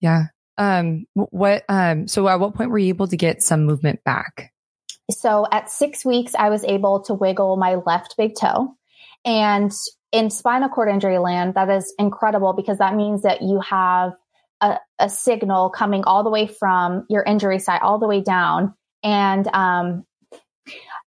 Yeah. 0.00 0.26
Um, 0.58 1.06
what, 1.14 1.64
um, 1.68 2.06
so 2.06 2.28
at 2.28 2.38
what 2.38 2.54
point 2.54 2.70
were 2.70 2.78
you 2.78 2.90
able 2.90 3.08
to 3.08 3.16
get 3.16 3.42
some 3.42 3.64
movement 3.64 4.04
back? 4.04 4.49
So 5.10 5.46
at 5.50 5.70
six 5.70 6.04
weeks, 6.04 6.34
I 6.38 6.50
was 6.50 6.64
able 6.64 7.02
to 7.02 7.14
wiggle 7.14 7.56
my 7.56 7.76
left 7.86 8.16
big 8.16 8.34
toe. 8.38 8.74
And 9.24 9.72
in 10.12 10.30
spinal 10.30 10.68
cord 10.68 10.88
injury 10.88 11.18
land, 11.18 11.54
that 11.54 11.68
is 11.68 11.92
incredible 11.98 12.52
because 12.52 12.78
that 12.78 12.94
means 12.94 13.22
that 13.22 13.42
you 13.42 13.60
have 13.60 14.12
a, 14.60 14.78
a 14.98 15.08
signal 15.08 15.70
coming 15.70 16.04
all 16.04 16.24
the 16.24 16.30
way 16.30 16.46
from 16.46 17.06
your 17.08 17.22
injury 17.22 17.58
site 17.58 17.82
all 17.82 17.98
the 17.98 18.08
way 18.08 18.20
down. 18.20 18.74
And 19.02 19.46
um, 19.48 20.04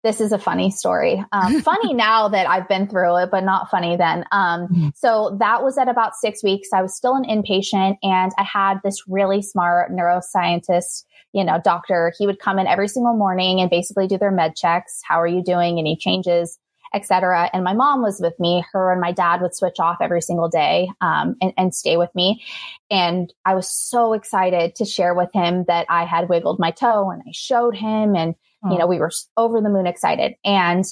this 0.04 0.20
is 0.20 0.32
a 0.32 0.38
funny 0.38 0.70
story. 0.72 1.24
Um, 1.32 1.62
funny 1.64 1.94
now 1.94 2.30
that 2.30 2.48
I've 2.48 2.68
been 2.68 2.88
through 2.88 3.18
it, 3.18 3.32
but 3.32 3.44
not 3.44 3.70
funny 3.70 3.96
then. 3.96 4.26
Um, 4.32 4.68
mm-hmm. 4.68 4.88
so 4.96 5.38
that 5.40 5.64
was 5.64 5.78
at 5.78 5.88
about 5.88 6.16
six 6.16 6.44
weeks. 6.44 6.70
I 6.74 6.82
was 6.82 6.96
still 6.96 7.16
an 7.16 7.26
inpatient 7.26 7.98
and 8.04 8.32
I 8.38 8.44
had 8.44 8.80
this 8.84 9.04
really 9.08 9.42
smart 9.42 9.92
neuroscientist 9.92 11.06
you 11.34 11.44
know, 11.44 11.60
doctor, 11.64 12.14
he 12.18 12.26
would 12.26 12.40
come 12.40 12.60
in 12.60 12.68
every 12.68 12.88
single 12.88 13.16
morning 13.16 13.60
and 13.60 13.70
basically 13.70 14.08
do 14.08 14.18
their 14.18 14.32
med 14.32 14.56
checks. 14.56 15.02
How 15.08 15.20
are 15.20 15.28
you 15.28 15.44
doing? 15.44 15.80
Any 15.80 15.96
changes? 15.96 16.60
etc. 16.94 17.50
And 17.54 17.64
my 17.64 17.74
mom 17.74 18.02
was 18.02 18.20
with 18.22 18.40
me. 18.40 18.64
Her 18.72 18.92
and 18.92 19.02
my 19.02 19.12
dad 19.12 19.42
would 19.42 19.56
switch 19.56 19.80
off 19.80 19.98
every 20.00 20.22
single 20.22 20.48
day 20.48 20.90
um, 21.02 21.36
and, 21.42 21.54
and, 21.58 21.74
stay 21.76 21.98
with 21.98 22.14
me. 22.14 22.44
And 22.92 23.34
I 23.46 23.56
was 23.56 23.68
so 23.68 24.14
excited 24.14 24.76
to 24.76 24.86
share 24.86 25.16
with 25.16 25.30
him 25.34 25.66
that 25.68 25.88
I 25.90 26.06
had 26.06 26.30
wiggled 26.30 26.60
my 26.60 26.72
toe, 26.72 27.10
and 27.10 27.22
I 27.28 27.32
showed 27.32 27.76
him, 27.76 28.16
and 28.16 28.36
oh. 28.64 28.72
you 28.72 28.78
know 28.78 28.88
we 28.88 29.00
were 29.00 29.12
over 29.36 29.60
the 29.60 29.70
moon 29.70 29.88
excited. 29.88 30.36
And 30.46 30.86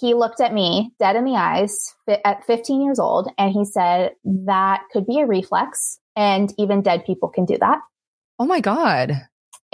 he 0.00 0.14
looked 0.14 0.40
at 0.40 0.54
me 0.54 0.92
dead 0.98 1.16
in 1.16 1.24
the 1.24 1.36
eyes 1.36 1.94
at 2.24 2.44
15 2.46 2.82
years 2.82 2.98
old, 2.98 3.30
and 3.36 3.52
he 3.52 3.64
said 3.64 4.12
that 4.24 4.82
could 4.92 5.06
be 5.06 5.20
a 5.20 5.26
reflex, 5.26 5.98
and 6.14 6.52
even 6.58 6.82
dead 6.82 7.04
people 7.04 7.28
can 7.28 7.44
do 7.44 7.58
that. 7.58 7.80
Oh 8.38 8.46
my 8.46 8.60
god! 8.60 9.12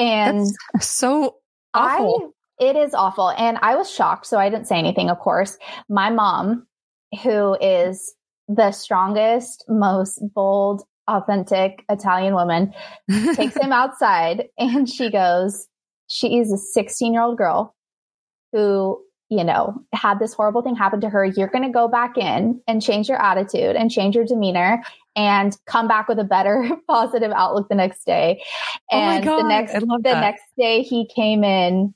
And 0.00 0.46
That's 0.72 0.88
so 0.88 1.36
awful. 1.74 2.32
I, 2.58 2.64
it 2.64 2.76
is 2.76 2.94
awful. 2.94 3.30
And 3.30 3.58
I 3.62 3.76
was 3.76 3.90
shocked. 3.90 4.26
So 4.26 4.38
I 4.38 4.48
didn't 4.48 4.66
say 4.66 4.78
anything, 4.78 5.10
of 5.10 5.18
course. 5.18 5.58
My 5.88 6.10
mom, 6.10 6.66
who 7.22 7.56
is 7.60 8.14
the 8.48 8.72
strongest, 8.72 9.64
most 9.68 10.22
bold, 10.34 10.82
authentic 11.08 11.84
Italian 11.88 12.34
woman, 12.34 12.72
takes 13.34 13.56
him 13.56 13.72
outside 13.72 14.48
and 14.58 14.88
she 14.88 15.10
goes, 15.10 15.66
she 16.08 16.38
is 16.38 16.52
a 16.52 16.58
16 16.58 17.12
year 17.12 17.22
old 17.22 17.38
girl 17.38 17.74
who 18.52 19.00
you 19.30 19.44
know, 19.44 19.80
had 19.92 20.18
this 20.18 20.34
horrible 20.34 20.60
thing 20.60 20.74
happen 20.74 21.00
to 21.00 21.08
her, 21.08 21.24
you're 21.24 21.48
going 21.48 21.62
to 21.62 21.70
go 21.70 21.86
back 21.86 22.18
in 22.18 22.60
and 22.66 22.82
change 22.82 23.08
your 23.08 23.22
attitude 23.22 23.76
and 23.76 23.88
change 23.88 24.16
your 24.16 24.24
demeanor 24.24 24.82
and 25.20 25.54
come 25.66 25.86
back 25.86 26.08
with 26.08 26.18
a 26.18 26.24
better 26.24 26.70
positive 26.88 27.30
outlook 27.32 27.68
the 27.68 27.74
next 27.74 28.04
day. 28.04 28.42
Oh 28.90 28.96
and 28.96 29.28
oh 29.28 29.36
the 29.36 29.48
next 29.48 29.74
the 29.74 29.98
that. 30.04 30.20
next 30.20 30.44
day 30.56 30.82
he 30.82 31.06
came 31.14 31.44
in 31.44 31.94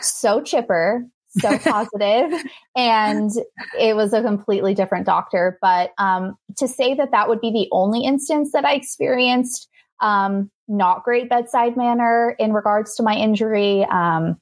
so 0.00 0.40
chipper, 0.40 1.04
so 1.28 1.58
positive, 1.64 2.40
and 2.76 3.30
it 3.78 3.96
was 3.96 4.12
a 4.12 4.22
completely 4.22 4.74
different 4.74 5.06
doctor. 5.06 5.58
But 5.60 5.90
um, 5.98 6.36
to 6.58 6.68
say 6.68 6.94
that 6.94 7.10
that 7.10 7.28
would 7.28 7.40
be 7.40 7.50
the 7.50 7.68
only 7.72 8.04
instance 8.04 8.52
that 8.52 8.64
I 8.64 8.74
experienced 8.74 9.68
um, 10.00 10.50
not 10.68 11.04
great 11.04 11.28
bedside 11.28 11.76
manner 11.76 12.36
in 12.38 12.52
regards 12.52 12.94
to 12.96 13.02
my 13.02 13.14
injury. 13.14 13.84
Um, 13.84 14.38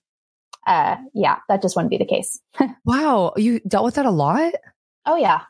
uh, 0.67 0.97
yeah, 1.15 1.39
that 1.49 1.63
just 1.63 1.75
wouldn't 1.75 1.91
be 1.91 1.99
the 1.99 2.05
case. 2.05 2.39
wow. 2.85 3.33
You 3.37 3.61
dealt 3.61 3.85
with 3.85 3.95
that 3.95 4.07
a 4.07 4.11
lot? 4.11 4.53
Oh, 5.07 5.17
yeah. 5.17 5.43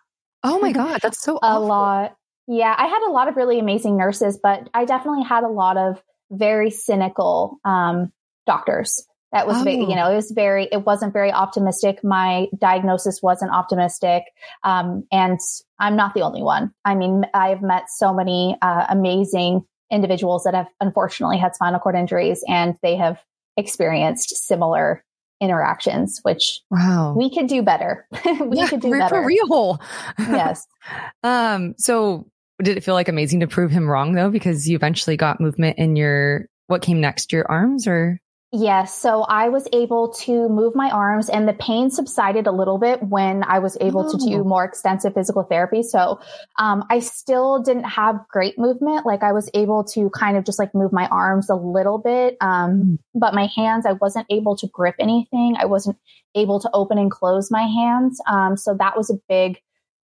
Oh 0.43 0.61
my 0.61 0.73
God. 0.73 1.01
That's 1.03 1.21
so 1.21 1.37
a 1.37 1.41
awful. 1.43 1.67
lot. 1.67 2.17
Yeah. 2.51 2.75
I 2.77 2.87
had 2.87 3.09
a 3.09 3.13
lot 3.13 3.29
of 3.29 3.37
really 3.37 3.61
amazing 3.61 3.97
nurses, 3.97 4.39
but 4.43 4.69
I 4.75 4.85
definitely 4.85 5.23
had 5.23 5.45
a 5.45 5.49
lot 5.49 5.77
of 5.77 6.03
very 6.33 6.71
cynical 6.71 7.59
um, 7.65 8.13
doctors. 8.45 9.07
That 9.33 9.47
was, 9.47 9.59
oh. 9.61 9.63
very, 9.63 9.79
you 9.79 9.95
know, 9.95 10.11
it 10.11 10.17
was 10.17 10.33
very, 10.33 10.69
it 10.73 10.85
wasn't 10.85 11.13
very 11.13 11.31
optimistic. 11.31 12.03
My 12.03 12.49
diagnosis 12.59 13.23
wasn't 13.23 13.53
optimistic. 13.53 14.25
Um, 14.65 15.05
and 15.13 15.39
I'm 15.79 15.95
not 15.95 16.15
the 16.15 16.23
only 16.23 16.43
one. 16.43 16.75
I 16.85 16.97
mean, 16.97 17.25
I've 17.33 17.63
met 17.63 17.85
so 17.89 18.13
many 18.13 18.57
uh, 18.61 18.87
amazing 18.89 19.65
individuals 19.93 20.43
that 20.43 20.55
have 20.55 20.67
unfortunately 20.81 21.39
had 21.39 21.55
spinal 21.55 21.79
cord 21.79 21.95
injuries 21.95 22.43
and 22.49 22.75
they 22.83 22.97
have 22.97 23.21
experienced 23.57 24.31
similar 24.45 25.05
interactions, 25.41 26.21
which 26.23 26.61
wow, 26.71 27.15
we 27.17 27.33
could 27.33 27.47
do 27.47 27.63
better. 27.63 28.07
we 28.41 28.59
yeah, 28.59 28.67
could 28.69 28.81
do 28.81 28.91
better 28.91 29.09
for 29.09 29.25
real. 29.25 29.81
yes. 30.19 30.67
Um. 31.23 31.75
So, 31.77 32.27
did 32.63 32.77
it 32.77 32.85
feel 32.85 32.95
like 32.95 33.09
amazing 33.09 33.41
to 33.41 33.47
prove 33.47 33.71
him 33.71 33.89
wrong 33.89 34.15
though? 34.15 34.31
Because 34.31 34.69
you 34.69 34.77
eventually 34.77 35.17
got 35.17 35.41
movement 35.41 35.79
in 35.79 35.97
your 35.97 36.47
what 36.67 36.83
came 36.83 37.01
next, 37.01 37.33
your 37.33 37.51
arms, 37.51 37.87
or 37.87 38.21
Yes. 38.53 38.99
So 38.99 39.23
I 39.23 39.49
was 39.49 39.69
able 39.73 40.13
to 40.25 40.49
move 40.49 40.75
my 40.75 40.91
arms 40.91 41.29
and 41.29 41.47
the 41.47 41.53
pain 41.53 41.89
subsided 41.89 42.49
a 42.49 42.53
little 42.53 42.79
bit 42.79 43.01
when 43.01 43.45
I 43.45 43.61
was 43.61 43.79
able 43.81 44.07
oh. 44.07 44.11
to 44.11 44.19
do 44.19 44.41
oh. 44.41 44.45
more 44.45 44.65
extensive 44.65 45.15
physical 45.15 45.45
therapy. 45.45 45.85
So, 45.85 46.19
um, 46.59 46.85
I 46.91 46.99
still 46.99 47.63
didn't 47.63 47.85
have 47.85 48.17
great 48.29 48.59
movement. 48.59 49.07
Like 49.07 49.23
I 49.23 49.31
was 49.31 49.49
able 49.55 49.85
to 49.95 50.11
kind 50.11 50.37
of 50.37 50.45
just 50.45 50.59
like 50.59 50.75
move 50.75 50.93
my 50.93 51.07
arms 51.07 51.49
a 51.49 51.55
little 51.55 51.99
bit. 51.99 52.37
Um, 52.41 52.83
mm. 52.83 52.99
but 53.15 53.35
my 53.35 53.49
hands, 53.55 53.87
I 53.87 53.93
wasn't 53.93 54.27
able 54.31 54.57
to 54.57 54.67
grip 54.67 54.97
anything. 54.99 55.55
I 55.57 55.67
wasn't 55.67 55.99
able 56.35 56.59
to 56.59 56.71
open 56.75 56.99
and 56.99 57.11
close 57.11 57.53
my 57.53 57.63
hands. 57.63 58.21
Um, 58.27 58.57
so 58.57 58.75
that 58.81 58.97
was 58.97 59.11
a 59.11 59.21
big, 59.29 59.61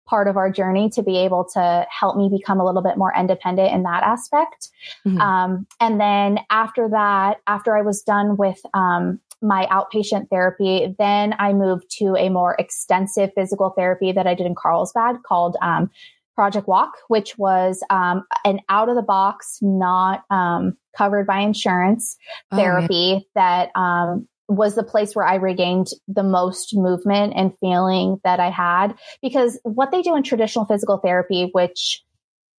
part 0.07 0.29
of 0.29 0.37
our 0.37 0.51
journey 0.51 0.91
to 0.91 1.03
be 1.03 1.19
able 1.19 1.45
to 1.55 1.87
help 1.89 2.17
me 2.17 2.29
become 2.29 2.61
a 2.61 2.65
little 2.65 2.83
bit 2.83 2.97
more 2.97 3.13
independent 3.19 3.73
in 3.73 3.83
that 3.85 4.03
aspect. 4.03 4.69
Mm-hmm. 5.07 5.21
Um, 5.21 5.67
and 5.81 6.01
then 6.01 6.41
after 6.51 6.89
that, 6.91 7.39
after 7.47 7.77
I 7.77 7.83
was 7.83 8.03
done 8.03 8.37
with 8.37 8.61
um, 8.75 9.21
my 9.41 9.67
outpatient 9.67 10.29
therapy, 10.31 10.95
then 10.99 11.35
I 11.39 11.53
moved 11.53 11.91
to 11.99 12.17
a 12.17 12.29
more 12.29 12.55
extensive 12.59 13.31
physical 13.35 13.71
therapy 13.71 14.13
that 14.13 14.27
I 14.27 14.35
did 14.35 14.47
in 14.47 14.55
Carlsbad 14.55 15.17
called 15.27 15.57
um, 15.63 15.91
Project 16.35 16.67
Walk, 16.67 16.95
which 17.09 17.39
was 17.39 17.83
um, 17.91 18.25
an 18.45 18.61
out 18.69 18.89
of 18.89 18.97
the 18.97 19.03
box, 19.03 19.59
not 19.63 20.25
um, 20.31 20.77
covered 20.97 21.27
by 21.27 21.41
insurance 21.41 22.17
oh, 22.51 22.57
therapy 22.57 23.29
that 23.35 23.71
um, 23.77 24.27
was 24.49 24.75
the 24.75 24.83
place 24.83 25.15
where 25.15 25.25
I 25.25 25.37
regained 25.37 25.89
the 26.07 26.23
most 26.23 26.77
movement 26.77 27.33
and 27.37 27.57
feeling 27.61 28.21
that 28.25 28.41
I 28.41 28.51
had. 28.51 28.95
Because 29.23 29.59
what 29.63 29.91
they 29.91 30.03
do 30.03 30.17
in 30.17 30.23
traditional 30.23 30.67
physical 30.67 30.99
therapy, 30.99 31.49
which 31.53 32.03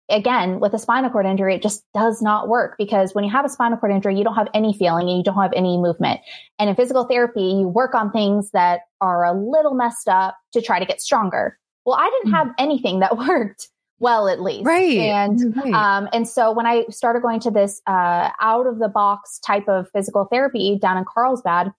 again, 0.09 0.61
with 0.61 0.75
a 0.75 0.79
spinal 0.79 1.11
cord 1.11 1.27
injury, 1.27 1.55
it 1.55 1.63
just 1.63 1.85
does 1.95 2.21
not 2.21 2.49
work 2.49 2.77
because 2.79 3.15
when 3.15 3.25
you 3.25 3.31
have 3.31 3.45
a 3.45 3.49
spinal 3.49 3.79
cord 3.79 3.93
injury, 3.93 4.17
you 4.17 4.25
don't 4.25 4.35
have 4.35 4.49
any 4.55 4.77
feeling 4.77 5.09
and 5.09 5.19
you 5.19 5.25
don't 5.25 5.41
have 5.41 5.53
any 5.55 5.79
movement. 5.79 6.21
And 6.59 6.69
in 6.69 6.77
physical 6.77 7.05
therapy, 7.05 7.43
you 7.43 7.69
work 7.69 7.95
on 7.95 8.11
things 8.11 8.51
that 8.53 8.81
are 9.01 9.25
a 9.25 9.33
little 9.33 9.75
messed 9.75 10.09
up 10.09 10.37
to 10.53 10.61
try 10.61 10.79
to 10.79 10.87
get 10.87 11.01
stronger. 11.01 11.59
Well, 11.85 11.97
I 11.97 12.11
didn't 12.11 12.31
hmm. 12.31 12.37
have 12.37 12.55
anything 12.59 13.01
that 13.01 13.17
worked 13.29 13.69
well 13.99 14.29
at 14.29 14.41
least 14.41 14.67
right 14.67 14.99
and 14.99 15.57
right. 15.57 15.73
um 15.73 16.09
and 16.13 16.29
so 16.29 16.53
when 16.53 16.67
i 16.67 16.85
started 16.91 17.23
going 17.23 17.41
to 17.41 17.51
this 17.51 17.81
uh 17.87 18.31
out 18.41 18.67
of 18.67 18.79
the 18.79 18.89
box 18.89 19.39
type 19.39 19.69
of 19.69 19.89
physical 19.93 20.27
therapy 20.31 20.79
down 20.81 20.97
in 20.97 21.05
carlsbad 21.05 21.73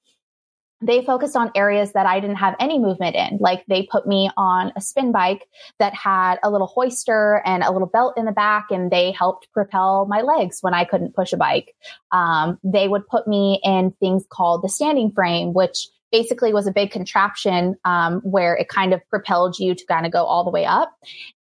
they 0.81 1.03
focused 1.03 1.35
on 1.35 1.51
areas 1.55 1.93
that 1.93 2.05
I 2.05 2.19
didn't 2.19 2.35
have 2.37 2.55
any 2.59 2.79
movement 2.79 3.15
in. 3.15 3.37
Like 3.39 3.65
they 3.67 3.87
put 3.89 4.05
me 4.05 4.29
on 4.35 4.73
a 4.75 4.81
spin 4.81 5.11
bike 5.11 5.47
that 5.79 5.93
had 5.93 6.37
a 6.43 6.51
little 6.51 6.71
hoister 6.75 7.41
and 7.45 7.63
a 7.63 7.71
little 7.71 7.87
belt 7.87 8.15
in 8.17 8.25
the 8.25 8.31
back, 8.31 8.67
and 8.71 8.91
they 8.91 9.11
helped 9.11 9.51
propel 9.53 10.05
my 10.05 10.21
legs 10.21 10.59
when 10.61 10.73
I 10.73 10.85
couldn't 10.85 11.15
push 11.15 11.33
a 11.33 11.37
bike. 11.37 11.73
Um, 12.11 12.59
they 12.63 12.87
would 12.87 13.07
put 13.07 13.27
me 13.27 13.59
in 13.63 13.91
things 13.99 14.25
called 14.29 14.63
the 14.63 14.69
standing 14.69 15.11
frame, 15.11 15.53
which 15.53 15.87
basically 16.15 16.53
was 16.53 16.65
a 16.65 16.71
big 16.71 16.91
contraption 16.91 17.75
um, 17.83 18.21
where 18.21 18.55
it 18.55 18.69
kind 18.69 18.93
of 18.93 19.01
propelled 19.09 19.59
you 19.59 19.75
to 19.75 19.85
kind 19.85 20.05
of 20.05 20.13
go 20.13 20.23
all 20.23 20.45
the 20.45 20.49
way 20.49 20.65
up. 20.65 20.93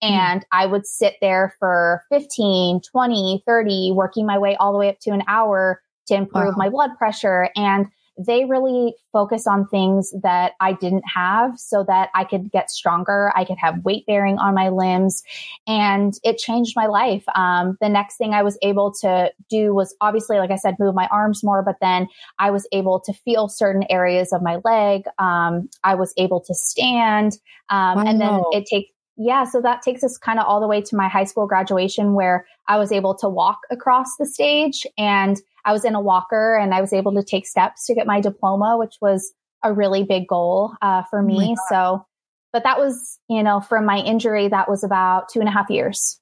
Mm-hmm. 0.03 0.15
And 0.15 0.41
mm. 0.41 0.47
I 0.51 0.67
would 0.67 0.85
sit 0.85 1.15
there 1.21 1.55
for 1.61 2.03
15, 2.11 2.81
20, 2.81 3.43
30, 3.47 3.93
working 3.93 4.27
my 4.27 4.37
way 4.37 4.57
all 4.57 4.73
the 4.73 4.79
way 4.79 4.89
up 4.89 4.99
to 5.03 5.11
an 5.11 5.23
hour 5.29 5.81
to 6.07 6.15
improve 6.15 6.55
wow. 6.57 6.65
my 6.65 6.69
blood 6.71 6.91
pressure. 6.99 7.51
And 7.55 7.87
they 8.19 8.45
really 8.45 8.95
focus 9.13 9.47
on 9.47 9.67
things 9.67 10.13
that 10.23 10.53
I 10.61 10.73
didn't 10.73 11.05
have 11.13 11.59
so 11.59 11.85
that 11.85 12.11
I 12.15 12.25
could 12.25 12.51
get 12.51 12.71
stronger. 12.71 13.33
I 13.35 13.45
could 13.45 13.59
have 13.59 13.85
weight 13.85 14.07
bearing 14.07 14.39
on 14.39 14.55
my 14.55 14.69
limbs 14.69 15.23
and 15.67 16.15
it 16.23 16.39
changed 16.39 16.75
my 16.77 16.87
life. 16.87 17.25
Um, 17.35 17.77
the 17.81 17.89
next 17.89 18.17
thing 18.17 18.33
I 18.33 18.43
was 18.43 18.57
able 18.63 18.93
to 19.01 19.33
do 19.51 19.75
was 19.75 19.95
obviously, 20.01 20.39
like 20.39 20.51
I 20.51 20.57
said, 20.57 20.77
move 20.79 20.95
my 20.95 21.09
arms 21.11 21.43
more, 21.43 21.63
but 21.63 21.77
then 21.81 22.07
I 22.39 22.51
was 22.51 22.69
able 22.73 23.01
to 23.01 23.13
feel 23.13 23.49
certain 23.49 23.85
areas 23.91 24.33
of 24.33 24.43
my 24.43 24.61
leg. 24.65 25.05
Um, 25.19 25.69
I 25.83 25.95
was 25.95 26.15
able 26.17 26.41
to 26.43 26.55
stand. 26.55 27.39
Um, 27.69 28.07
and 28.07 28.21
then 28.21 28.43
it 28.53 28.67
takes, 28.67 28.91
yeah, 29.17 29.45
so 29.45 29.61
that 29.61 29.83
takes 29.83 30.03
us 30.03 30.19
kind 30.19 30.39
of 30.39 30.47
all 30.47 30.61
the 30.61 30.67
way 30.67 30.81
to 30.83 30.97
my 30.97 31.09
high 31.09 31.25
school 31.25 31.47
graduation 31.47 32.15
where 32.15 32.47
I 32.69 32.79
was 32.79 32.93
able 32.93 33.15
to 33.17 33.29
walk 33.29 33.61
across 33.71 34.17
the 34.19 34.27
stage 34.27 34.87
and 34.99 35.41
I 35.65 35.73
was 35.73 35.85
in 35.85 35.95
a 35.95 36.01
walker 36.01 36.57
and 36.57 36.75
I 36.75 36.81
was 36.81 36.93
able 36.93 37.13
to 37.15 37.23
take 37.23 37.47
steps 37.47 37.87
to 37.87 37.95
get 37.95 38.07
my 38.07 38.21
diploma, 38.21 38.77
which 38.79 38.97
was 39.01 39.33
a 39.63 39.73
really 39.73 40.05
big 40.05 40.29
goal 40.29 40.75
uh, 40.83 41.03
for 41.05 41.21
oh 41.21 41.23
me. 41.23 41.57
Oh 41.59 41.65
so, 41.69 42.07
but 42.53 42.65
that 42.65 42.79
was, 42.79 43.19
you 43.29 43.43
know, 43.43 43.61
from 43.61 43.87
my 43.87 43.99
injury, 43.99 44.49
that 44.49 44.69
was 44.69 44.85
about 44.85 45.29
two 45.29 45.41
and 45.41 45.49
a 45.49 45.53
half 45.53 45.71
years. 45.71 46.21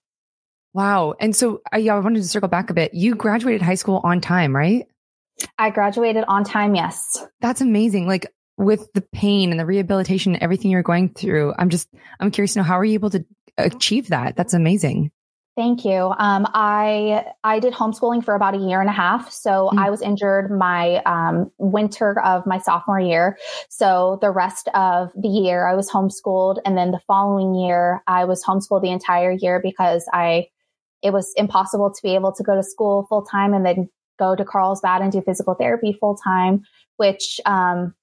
Wow. 0.75 1.15
And 1.21 1.37
so, 1.37 1.61
uh, 1.75 1.77
yeah, 1.77 1.95
I 1.95 1.99
wanted 1.99 2.23
to 2.23 2.29
circle 2.29 2.49
back 2.49 2.71
a 2.71 2.75
bit. 2.75 2.95
You 2.95 3.15
graduated 3.15 3.61
high 3.61 3.75
school 3.75 4.01
on 4.05 4.21
time, 4.21 4.57
right? 4.57 4.87
I 5.59 5.71
graduated 5.71 6.25
on 6.29 6.45
time. 6.45 6.75
Yes. 6.75 7.27
That's 7.41 7.61
amazing. 7.61 8.07
Like 8.07 8.27
with 8.57 8.91
the 8.95 9.03
pain 9.13 9.51
and 9.51 9.61
the 9.61 9.67
rehabilitation, 9.67 10.35
and 10.35 10.43
everything 10.43 10.71
you're 10.71 10.83
going 10.83 11.11
through, 11.11 11.53
I'm 11.59 11.69
just, 11.69 11.89
I'm 12.21 12.31
curious 12.31 12.53
to 12.55 12.61
know 12.61 12.65
how 12.65 12.79
are 12.79 12.85
you 12.85 12.95
able 12.95 13.11
to 13.11 13.25
achieve 13.59 14.09
that? 14.09 14.37
That's 14.37 14.55
amazing. 14.55 15.11
Thank 15.55 15.85
you. 15.85 16.15
Um, 16.19 16.47
I 16.55 17.27
I 17.45 17.59
did 17.59 17.75
homeschooling 17.75 18.25
for 18.25 18.35
about 18.35 18.55
a 18.55 18.59
year 18.59 18.81
and 18.81 18.89
a 18.89 18.93
half. 18.93 19.31
So 19.31 19.71
mm. 19.73 19.79
I 19.79 19.91
was 19.91 20.01
injured 20.01 20.51
my 20.51 21.03
um, 21.05 21.51
winter 21.59 22.19
of 22.21 22.47
my 22.47 22.59
sophomore 22.59 23.01
year. 23.01 23.37
So 23.69 24.19
the 24.23 24.31
rest 24.31 24.69
of 24.75 25.11
the 25.15 25.29
year 25.29 25.67
I 25.67 25.75
was 25.75 25.91
homeschooled, 25.91 26.59
and 26.65 26.79
then 26.79 26.91
the 26.91 27.01
following 27.07 27.55
year 27.55 28.03
I 28.07 28.25
was 28.25 28.43
homeschooled 28.43 28.81
the 28.81 28.91
entire 28.91 29.33
year 29.33 29.61
because 29.63 30.09
I 30.13 30.47
it 31.03 31.13
was 31.13 31.31
impossible 31.37 31.93
to 31.93 32.03
be 32.03 32.15
able 32.15 32.33
to 32.33 32.43
go 32.43 32.55
to 32.55 32.63
school 32.63 33.05
full 33.11 33.23
time 33.23 33.53
and 33.53 33.67
then 33.67 33.91
go 34.19 34.35
to 34.35 34.45
Carlsbad 34.45 35.03
and 35.03 35.13
do 35.13 35.21
physical 35.21 35.55
therapy 35.55 35.93
full 35.93 36.17
time, 36.17 36.63
which 36.97 37.41
um, 37.45 37.95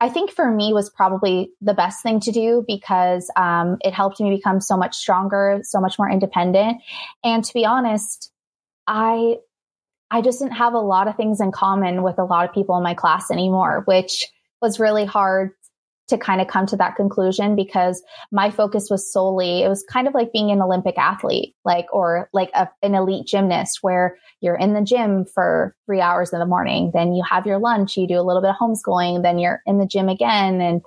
I 0.00 0.08
think 0.08 0.30
for 0.30 0.50
me 0.50 0.72
was 0.72 0.88
probably 0.88 1.50
the 1.60 1.74
best 1.74 2.02
thing 2.02 2.20
to 2.20 2.32
do 2.32 2.64
because 2.66 3.30
um, 3.36 3.76
it 3.82 3.92
helped 3.92 4.18
me 4.18 4.34
become 4.34 4.60
so 4.60 4.76
much 4.76 4.96
stronger, 4.96 5.60
so 5.62 5.78
much 5.78 5.98
more 5.98 6.10
independent. 6.10 6.78
And 7.22 7.44
to 7.44 7.52
be 7.52 7.66
honest, 7.66 8.32
I 8.86 9.36
I 10.10 10.22
just 10.22 10.40
didn't 10.40 10.56
have 10.56 10.74
a 10.74 10.80
lot 10.80 11.06
of 11.06 11.16
things 11.16 11.40
in 11.40 11.52
common 11.52 12.02
with 12.02 12.18
a 12.18 12.24
lot 12.24 12.48
of 12.48 12.52
people 12.52 12.76
in 12.76 12.82
my 12.82 12.94
class 12.94 13.30
anymore, 13.30 13.82
which 13.84 14.26
was 14.60 14.80
really 14.80 15.04
hard 15.04 15.52
to 16.10 16.18
kind 16.18 16.40
of 16.40 16.46
come 16.46 16.66
to 16.66 16.76
that 16.76 16.94
conclusion 16.94 17.56
because 17.56 18.02
my 18.30 18.50
focus 18.50 18.88
was 18.90 19.10
solely, 19.12 19.62
it 19.62 19.68
was 19.68 19.84
kind 19.90 20.06
of 20.06 20.14
like 20.14 20.32
being 20.32 20.50
an 20.50 20.62
Olympic 20.62 20.96
athlete, 20.98 21.54
like, 21.64 21.86
or 21.92 22.28
like 22.32 22.50
a, 22.54 22.68
an 22.82 22.94
elite 22.94 23.26
gymnast 23.26 23.78
where 23.80 24.16
you're 24.40 24.56
in 24.56 24.74
the 24.74 24.82
gym 24.82 25.24
for 25.24 25.74
three 25.86 26.00
hours 26.00 26.32
in 26.32 26.38
the 26.38 26.46
morning, 26.46 26.90
then 26.94 27.14
you 27.14 27.24
have 27.28 27.46
your 27.46 27.58
lunch, 27.58 27.96
you 27.96 28.06
do 28.06 28.20
a 28.20 28.22
little 28.22 28.42
bit 28.42 28.50
of 28.50 28.56
homeschooling, 28.56 29.22
then 29.22 29.38
you're 29.38 29.62
in 29.66 29.78
the 29.78 29.86
gym 29.86 30.08
again 30.08 30.60
and, 30.60 30.82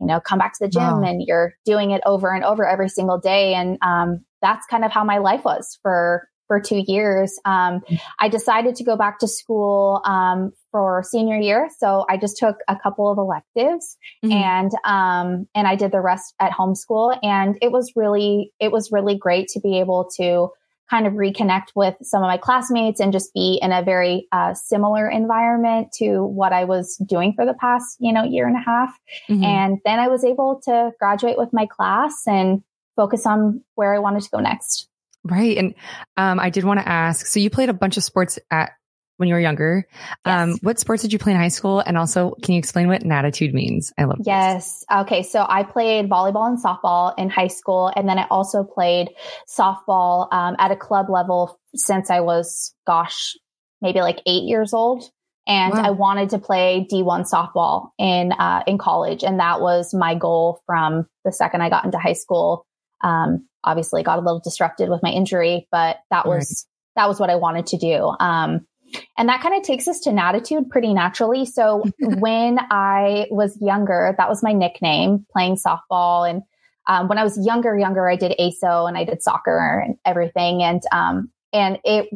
you 0.00 0.06
know, 0.06 0.20
come 0.20 0.38
back 0.38 0.54
to 0.54 0.64
the 0.64 0.70
gym 0.70 0.82
wow. 0.82 1.02
and 1.02 1.22
you're 1.26 1.54
doing 1.64 1.90
it 1.90 2.00
over 2.06 2.34
and 2.34 2.44
over 2.44 2.66
every 2.66 2.88
single 2.88 3.18
day. 3.18 3.54
And, 3.54 3.78
um, 3.82 4.24
that's 4.42 4.66
kind 4.66 4.84
of 4.84 4.90
how 4.90 5.04
my 5.04 5.18
life 5.18 5.44
was 5.44 5.78
for 5.82 6.26
for 6.50 6.58
two 6.60 6.82
years. 6.84 7.38
Um, 7.44 7.82
I 8.18 8.28
decided 8.28 8.74
to 8.76 8.84
go 8.84 8.96
back 8.96 9.20
to 9.20 9.28
school 9.28 10.02
um, 10.04 10.50
for 10.70 11.02
senior 11.02 11.36
year, 11.36 11.68
so 11.78 12.04
I 12.08 12.16
just 12.16 12.36
took 12.36 12.56
a 12.68 12.76
couple 12.76 13.10
of 13.10 13.18
electives 13.18 13.96
mm-hmm. 14.24 14.32
and 14.32 14.72
um, 14.84 15.48
and 15.54 15.66
I 15.66 15.76
did 15.76 15.92
the 15.92 16.00
rest 16.00 16.34
at 16.40 16.52
homeschool, 16.52 17.18
and 17.22 17.58
it 17.60 17.72
was 17.72 17.92
really 17.96 18.52
it 18.60 18.72
was 18.72 18.90
really 18.92 19.16
great 19.16 19.48
to 19.48 19.60
be 19.60 19.80
able 19.80 20.10
to 20.16 20.50
kind 20.90 21.06
of 21.06 21.12
reconnect 21.14 21.68
with 21.76 21.94
some 22.02 22.22
of 22.22 22.26
my 22.26 22.36
classmates 22.36 23.00
and 23.00 23.12
just 23.12 23.32
be 23.32 23.60
in 23.62 23.70
a 23.70 23.80
very 23.80 24.26
uh, 24.32 24.52
similar 24.54 25.08
environment 25.08 25.92
to 25.92 26.24
what 26.24 26.52
I 26.52 26.64
was 26.64 26.96
doing 27.06 27.32
for 27.34 27.46
the 27.46 27.54
past, 27.54 27.96
you 28.00 28.12
know, 28.12 28.24
year 28.24 28.48
and 28.48 28.56
a 28.56 28.60
half. 28.60 28.90
Mm-hmm. 29.28 29.44
And 29.44 29.78
then 29.84 30.00
I 30.00 30.08
was 30.08 30.24
able 30.24 30.60
to 30.64 30.90
graduate 30.98 31.38
with 31.38 31.50
my 31.52 31.66
class 31.66 32.24
and 32.26 32.62
focus 32.96 33.24
on 33.24 33.62
where 33.76 33.94
I 33.94 34.00
wanted 34.00 34.24
to 34.24 34.30
go 34.30 34.40
next. 34.40 34.88
Right. 35.22 35.56
And 35.56 35.74
um, 36.16 36.40
I 36.40 36.50
did 36.50 36.64
want 36.64 36.80
to 36.80 36.88
ask 36.88 37.26
so 37.26 37.38
you 37.38 37.50
played 37.50 37.68
a 37.68 37.74
bunch 37.74 37.96
of 37.96 38.02
sports 38.02 38.38
at 38.50 38.72
when 39.20 39.28
you 39.28 39.34
were 39.34 39.40
younger. 39.40 39.86
Um, 40.24 40.48
yes. 40.48 40.54
Um, 40.54 40.58
what 40.62 40.80
sports 40.80 41.02
did 41.02 41.12
you 41.12 41.18
play 41.18 41.32
in 41.32 41.38
high 41.38 41.48
school? 41.48 41.80
And 41.80 41.98
also, 41.98 42.34
can 42.42 42.54
you 42.54 42.58
explain 42.58 42.88
what 42.88 43.02
natitude 43.02 43.52
means? 43.52 43.92
I 43.98 44.04
love 44.04 44.16
Yes. 44.24 44.80
This. 44.80 44.84
Okay. 45.00 45.22
So 45.22 45.44
I 45.46 45.62
played 45.62 46.08
volleyball 46.08 46.48
and 46.48 46.58
softball 46.58 47.12
in 47.18 47.28
high 47.28 47.48
school. 47.48 47.92
And 47.94 48.08
then 48.08 48.18
I 48.18 48.26
also 48.30 48.64
played 48.64 49.10
softball 49.46 50.32
um, 50.32 50.56
at 50.58 50.70
a 50.70 50.76
club 50.76 51.10
level 51.10 51.60
since 51.74 52.08
I 52.08 52.20
was, 52.20 52.74
gosh, 52.86 53.36
maybe 53.82 54.00
like 54.00 54.22
eight 54.26 54.44
years 54.44 54.72
old. 54.72 55.04
And 55.46 55.74
wow. 55.74 55.82
I 55.82 55.90
wanted 55.90 56.30
to 56.30 56.38
play 56.38 56.86
D1 56.90 57.30
softball 57.30 57.90
in, 57.98 58.32
uh, 58.32 58.62
in 58.66 58.78
college. 58.78 59.22
And 59.22 59.38
that 59.38 59.60
was 59.60 59.92
my 59.92 60.14
goal 60.14 60.62
from 60.64 61.06
the 61.26 61.32
second 61.32 61.60
I 61.60 61.68
got 61.68 61.84
into 61.84 61.98
high 61.98 62.14
school. 62.14 62.66
Um, 63.04 63.46
obviously 63.64 64.02
got 64.02 64.18
a 64.18 64.22
little 64.22 64.40
disrupted 64.40 64.88
with 64.88 65.02
my 65.02 65.10
injury, 65.10 65.68
but 65.70 65.98
that 66.10 66.26
was, 66.26 66.66
right. 66.96 67.02
that 67.02 67.08
was 67.08 67.20
what 67.20 67.28
I 67.28 67.36
wanted 67.36 67.66
to 67.66 67.76
do. 67.76 68.14
Um, 68.18 68.66
and 69.16 69.28
that 69.28 69.42
kind 69.42 69.54
of 69.54 69.62
takes 69.62 69.88
us 69.88 70.00
to 70.00 70.10
Natitude 70.10 70.68
pretty 70.70 70.94
naturally. 70.94 71.44
So 71.44 71.84
when 72.00 72.58
I 72.70 73.26
was 73.30 73.60
younger, 73.60 74.14
that 74.16 74.28
was 74.28 74.42
my 74.42 74.52
nickname 74.52 75.26
playing 75.32 75.56
softball. 75.56 76.28
And 76.28 76.42
um, 76.86 77.08
when 77.08 77.18
I 77.18 77.24
was 77.24 77.38
younger, 77.44 77.78
younger, 77.78 78.08
I 78.08 78.16
did 78.16 78.34
ASO 78.38 78.88
and 78.88 78.96
I 78.96 79.04
did 79.04 79.22
soccer 79.22 79.82
and 79.84 79.96
everything. 80.04 80.62
And, 80.62 80.82
um, 80.92 81.30
and 81.52 81.78
it, 81.84 82.08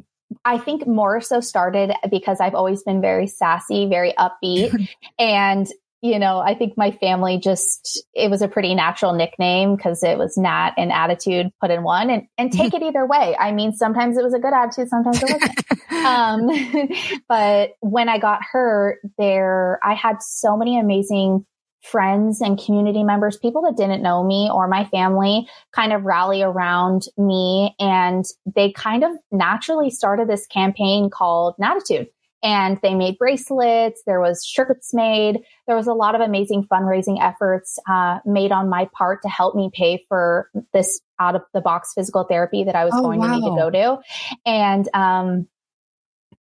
I 0.45 0.59
think 0.59 0.87
more 0.87 1.21
so 1.21 1.41
started 1.41 1.93
because 2.11 2.41
I've 2.41 2.55
always 2.55 2.83
been 2.83 3.01
very 3.01 3.27
sassy, 3.27 3.87
very 3.87 4.13
upbeat. 4.19 4.89
and 5.19 5.69
you 6.05 6.19
know, 6.19 6.39
I 6.39 6.55
think 6.55 6.75
my 6.77 6.91
family 6.91 7.39
just, 7.39 8.05
it 8.13 8.31
was 8.31 8.43
a 8.43 8.49
pretty 8.49 8.75
natural 8.75 9.15
nickname 9.15 9.75
because 9.75 10.03
it 10.03 10.19
was 10.19 10.37
Nat 10.37 10.73
and 10.77 10.93
attitude 10.93 11.51
put 11.63 11.71
in 11.71 11.83
one 11.83 12.11
and, 12.11 12.25
and 12.37 12.53
take 12.53 12.75
it 12.75 12.83
either 12.83 13.07
way. 13.07 13.35
I 13.41 13.53
mean, 13.53 13.73
sometimes 13.73 14.19
it 14.19 14.23
was 14.23 14.35
a 14.35 14.39
good 14.39 14.53
attitude, 14.53 14.91
sometimes 14.91 15.23
it 15.23 15.33
wasn't. 15.33 15.71
um, 16.05 17.21
but 17.29 17.71
when 17.81 18.11
I 18.11 18.19
got 18.19 18.41
hurt 18.43 18.99
there, 19.17 19.81
I 19.83 19.95
had 19.95 20.17
so 20.21 20.59
many 20.59 20.79
amazing 20.79 21.47
friends 21.81 22.43
and 22.43 22.63
community 22.63 23.03
members, 23.03 23.39
people 23.39 23.63
that 23.63 23.77
didn't 23.79 24.03
know 24.03 24.23
me 24.23 24.51
or 24.53 24.69
my 24.69 24.85
family 24.85 25.49
kind 25.73 25.95
of 25.95 26.05
rally 26.05 26.43
around 26.43 27.05
me. 27.17 27.75
And 27.79 28.27
they 28.55 28.73
kind 28.73 29.05
of 29.05 29.13
naturally 29.33 29.89
started 29.89 30.29
this 30.29 30.47
campaign 30.49 31.09
called 31.09 31.55
Natitude. 31.59 32.09
And 32.45 32.79
they 32.83 32.95
made 32.95 33.19
bracelets. 33.19 34.03
There 34.07 34.21
was 34.21 34.45
shirts 34.45 34.93
made. 34.93 35.41
There 35.67 35.77
was 35.77 35.87
a 35.87 35.95
lot 35.95 36.15
of 36.15 36.21
amazing 36.21 36.69
fundraising 36.71 37.19
efforts 37.21 37.79
uh, 37.89 38.19
made 38.27 38.53
on 38.53 38.69
my 38.69 38.89
part 38.93 39.23
to 39.23 39.29
help 39.29 39.57
me 39.57 39.71
pay 39.73 40.05
for 40.09 40.51
this 40.73 41.01
out 41.19 41.35
of 41.35 41.43
the 41.55 41.63
box 41.63 41.93
physical 41.95 42.25
therapy 42.25 42.65
that 42.65 42.77
I 42.77 42.85
was 42.85 42.93
oh, 42.95 43.03
going 43.03 43.21
wow. 43.21 43.27
to 43.29 43.41
need 43.41 43.49
to 43.49 43.57
go 43.57 43.71
to. 43.71 43.99
And 44.45 44.89
um, 44.93 45.49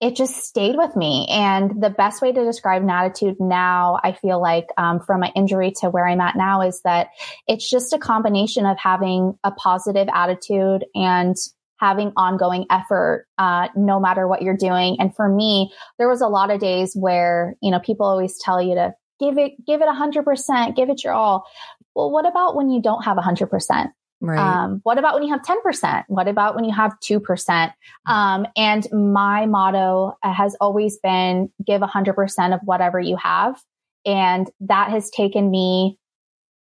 it 0.01 0.15
just 0.15 0.37
stayed 0.37 0.77
with 0.77 0.95
me. 0.95 1.27
And 1.29 1.83
the 1.83 1.91
best 1.91 2.23
way 2.23 2.31
to 2.33 2.45
describe 2.45 2.83
Natitude 2.83 3.37
now, 3.41 3.99
I 4.03 4.13
feel 4.13 4.41
like 4.41 4.67
um, 4.77 5.01
from 5.01 5.21
my 5.21 5.33
injury 5.35 5.73
to 5.81 5.91
where 5.91 6.07
I'm 6.07 6.21
at 6.21 6.37
now 6.37 6.63
is 6.63 6.81
that 6.83 7.09
it's 7.49 7.69
just 7.69 7.93
a 7.93 7.99
combination 7.99 8.65
of 8.65 8.79
having 8.79 9.37
a 9.43 9.51
positive 9.51 10.09
attitude 10.13 10.85
and 10.95 11.37
having 11.79 12.13
ongoing 12.17 12.67
effort, 12.71 13.27
uh, 13.39 13.69
no 13.77 14.01
matter 14.01 14.27
what 14.27 14.43
you're 14.43 14.57
doing. 14.57 14.97
And 15.01 15.15
for 15.15 15.29
me, 15.29 15.73
there 15.99 16.09
was 16.09 16.21
a 16.21 16.29
lot 16.29 16.51
of 16.51 16.61
days 16.61 16.95
where, 16.95 17.55
you 17.63 17.71
know, 17.71 17.81
people 17.81 18.07
always 18.07 18.39
tell 18.39 18.61
you 18.61 18.75
to 18.75 18.95
give 19.21 19.39
it, 19.39 19.53
give 19.67 19.81
it 19.81 19.89
a 19.89 19.93
hundred 19.93 20.25
percent, 20.25 20.77
give 20.77 20.91
it 20.91 21.05
your 21.05 21.13
all. 21.13 21.47
Well, 21.95 22.11
what 22.11 22.27
about 22.27 22.57
when 22.57 22.71
you 22.71 22.83
don't 22.83 23.05
have 23.05 23.19
a 23.19 23.23
hundred 23.23 23.49
percent? 23.49 23.91
Right. 24.21 24.39
Um, 24.39 24.81
what 24.83 24.99
about 24.99 25.15
when 25.15 25.23
you 25.23 25.33
have 25.33 25.43
10%? 25.43 26.05
What 26.09 26.27
about 26.27 26.57
when 26.57 26.65
you 26.65 26.75
have 26.75 26.93
2%? 27.05 27.73
Um, 28.07 28.47
and 28.57 28.87
my 28.93 29.47
motto 29.47 30.17
has 30.25 30.57
always 30.61 30.99
been 30.99 31.51
give 31.65 31.83
100% 31.83 32.55
of 32.55 32.61
whatever 32.65 32.99
you 32.99 33.17
have. 33.17 33.63
And 34.05 34.51
that 34.61 34.91
has 34.91 35.11
taken 35.11 35.51
me 35.51 35.99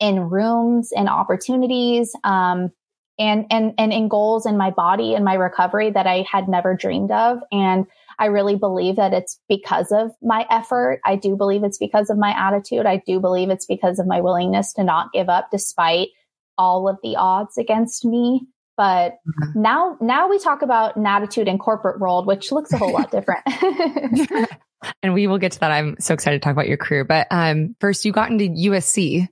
in 0.01 0.29
rooms 0.29 0.93
and 0.95 1.09
opportunities, 1.09 2.15
um, 2.25 2.71
and, 3.19 3.47
and, 3.51 3.75
and 3.79 3.93
in 3.93 4.09
goals 4.09 4.47
in 4.47 4.57
my 4.57 4.71
body 4.71 5.15
and 5.15 5.25
my 5.25 5.35
recovery 5.35 5.91
that 5.91 6.07
I 6.07 6.25
had 6.31 6.49
never 6.49 6.75
dreamed 6.75 7.11
of. 7.11 7.39
And 7.51 7.87
I 8.19 8.27
really 8.27 8.57
believe 8.57 8.97
that 8.97 9.13
it's 9.13 9.39
because 9.49 9.93
of 9.93 10.13
my 10.23 10.47
effort. 10.51 11.01
I 11.05 11.17
do 11.17 11.37
believe 11.37 11.65
it's 11.65 11.79
because 11.79 12.11
of 12.11 12.19
my 12.19 12.31
attitude. 12.31 12.87
I 12.87 13.03
do 13.07 13.21
believe 13.21 13.51
it's 13.51 13.67
because 13.67 13.99
of 13.99 14.07
my 14.07 14.21
willingness 14.21 14.73
to 14.75 14.85
not 14.85 15.13
give 15.13 15.29
up 15.29 15.49
despite 15.51 16.09
all 16.59 16.89
of 16.89 16.99
the 17.03 17.17
odds 17.17 17.59
against 17.59 18.05
me. 18.05 18.47
But 18.77 19.13
mm-hmm. 19.13 19.63
now, 19.63 19.97
now 20.01 20.29
we 20.29 20.39
talk 20.39 20.63
about 20.63 20.97
Natitude 20.97 21.47
in 21.47 21.59
corporate 21.59 21.99
world, 21.99 22.27
which 22.27 22.53
looks 22.53 22.73
a 22.73 22.79
whole 22.79 22.93
lot 22.93 23.11
different. 23.13 23.43
and 25.03 25.15
we 25.15 25.27
will 25.27 25.39
get 25.39 25.53
to 25.53 25.61
that. 25.61 25.73
I'm 25.73 25.97
so 25.99 26.15
excited 26.15 26.41
to 26.41 26.45
talk 26.45 26.53
about 26.53 26.69
your 26.69 26.77
career. 26.77 27.05
But 27.05 27.27
um, 27.31 27.75
first, 27.81 28.05
you 28.05 28.13
got 28.13 28.31
into 28.31 28.45
USC. 28.45 29.29